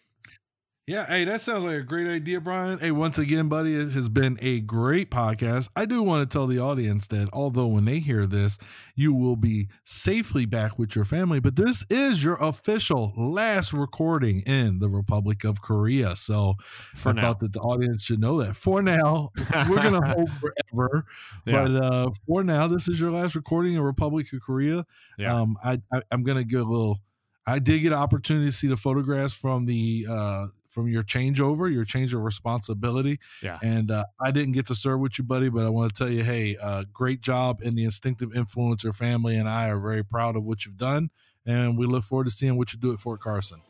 Yeah, 0.90 1.06
hey, 1.06 1.24
that 1.26 1.40
sounds 1.40 1.66
like 1.66 1.76
a 1.76 1.84
great 1.84 2.08
idea, 2.08 2.42
Brian. 2.42 2.80
Hey, 2.80 2.90
once 2.90 3.20
again, 3.20 3.48
buddy, 3.48 3.76
it 3.76 3.92
has 3.92 4.10
been 4.10 4.40
a 4.42 4.60
great 4.60 5.12
podcast. 5.12 5.70
I 5.76 5.86
do 5.86 6.02
want 6.02 6.28
to 6.28 6.36
tell 6.36 6.48
the 6.48 6.58
audience 6.58 7.06
that 7.10 7.30
although 7.32 7.68
when 7.68 7.86
they 7.86 8.00
hear 8.00 8.26
this, 8.26 8.58
you 8.96 9.14
will 9.14 9.36
be 9.36 9.68
safely 9.84 10.48
back 10.48 10.80
with 10.80 10.96
your 10.96 11.06
family, 11.06 11.40
but 11.40 11.58
this 11.58 11.86
is 11.92 12.24
your 12.24 12.38
official 12.38 13.14
last 13.16 13.72
recording 13.72 14.40
in 14.48 14.80
the 14.80 14.90
Republic 14.90 15.44
of 15.44 15.62
Korea. 15.62 16.16
So 16.16 16.56
for 16.60 17.10
I 17.10 17.14
now. 17.14 17.22
thought 17.22 17.42
that 17.42 17.54
the 17.54 17.60
audience 17.60 18.02
should 18.02 18.20
know 18.20 18.42
that. 18.42 18.56
For 18.56 18.82
now, 18.82 19.30
we're 19.70 19.84
gonna 19.84 20.08
hold 20.16 20.32
forever, 20.32 21.06
yeah. 21.46 21.66
but 21.66 21.84
uh, 21.84 22.10
for 22.26 22.44
now, 22.44 22.66
this 22.66 22.90
is 22.90 23.00
your 23.00 23.12
last 23.12 23.36
recording 23.36 23.76
in 23.76 23.82
Republic 23.82 24.34
of 24.34 24.42
Korea. 24.42 24.88
Yeah. 25.20 25.40
Um, 25.40 25.56
I, 25.64 25.82
I 25.94 26.02
I'm 26.10 26.24
gonna 26.24 26.44
get 26.44 26.62
a 26.62 26.64
little. 26.64 26.98
I 27.46 27.60
did 27.60 27.80
get 27.80 27.94
an 27.94 28.00
opportunity 28.00 28.48
to 28.48 28.52
see 28.52 28.68
the 28.68 28.78
photographs 28.78 29.34
from 29.34 29.66
the 29.66 30.06
uh, 30.08 30.48
from 30.70 30.88
your 30.88 31.04
changeover, 31.04 31.72
your 31.72 31.84
change 31.84 32.14
of 32.14 32.22
responsibility. 32.22 33.20
Yeah. 33.42 33.58
And 33.62 33.92
uh, 33.92 34.06
I 34.20 34.32
didn't 34.32 34.54
get 34.54 34.68
to 34.68 34.76
serve 34.76 35.00
with 35.00 35.18
you, 35.18 35.26
buddy, 35.26 35.50
but 35.50 35.66
I 35.66 35.70
want 35.70 35.94
to 35.94 35.98
tell 35.98 36.10
you, 36.10 36.24
hey, 36.24 36.56
uh, 36.58 36.86
great 36.94 37.22
job 37.22 37.60
in 37.62 37.76
the 37.76 37.84
Instinctive 37.84 38.30
Influencer 38.30 38.96
family, 38.96 39.36
and 39.36 39.50
I 39.50 39.68
are 39.70 39.80
very 39.80 40.04
proud 40.04 40.36
of 40.36 40.44
what 40.44 40.66
you've 40.66 40.78
done, 40.78 41.10
and 41.46 41.78
we 41.78 41.88
look 41.88 42.04
forward 42.04 42.26
to 42.26 42.32
seeing 42.32 42.56
what 42.56 42.72
you 42.72 42.80
do 42.80 42.94
at 42.94 43.00
Fort 43.00 43.20
Carson. 43.20 43.62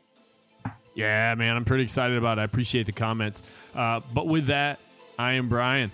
Yeah, 0.94 1.34
man, 1.36 1.56
I'm 1.56 1.64
pretty 1.64 1.84
excited 1.84 2.18
about 2.18 2.38
it. 2.38 2.42
I 2.42 2.44
appreciate 2.44 2.86
the 2.86 2.92
comments. 2.92 3.42
Uh, 3.74 4.00
but 4.12 4.26
with 4.26 4.46
that, 4.46 4.78
I 5.18 5.32
am 5.32 5.48
Brian. 5.48 5.90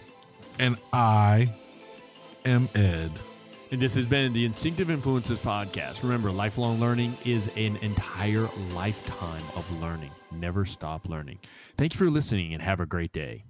And 0.58 0.76
I 0.92 1.50
am 2.46 2.68
Ed. 2.74 3.12
And 3.72 3.80
this 3.80 3.94
has 3.96 4.06
been 4.06 4.32
the 4.32 4.44
Instinctive 4.44 4.88
Influencers 4.88 5.40
Podcast. 5.40 6.04
Remember, 6.04 6.30
lifelong 6.30 6.78
learning 6.78 7.16
is 7.24 7.48
an 7.56 7.76
entire 7.78 8.48
lifetime 8.74 9.42
of 9.56 9.80
learning. 9.82 10.12
Never 10.30 10.64
stop 10.64 11.08
learning. 11.08 11.40
Thank 11.76 11.94
you 11.94 11.98
for 11.98 12.08
listening 12.08 12.54
and 12.54 12.62
have 12.62 12.78
a 12.78 12.86
great 12.86 13.12
day. 13.12 13.44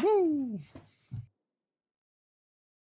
Woo! 0.00 0.60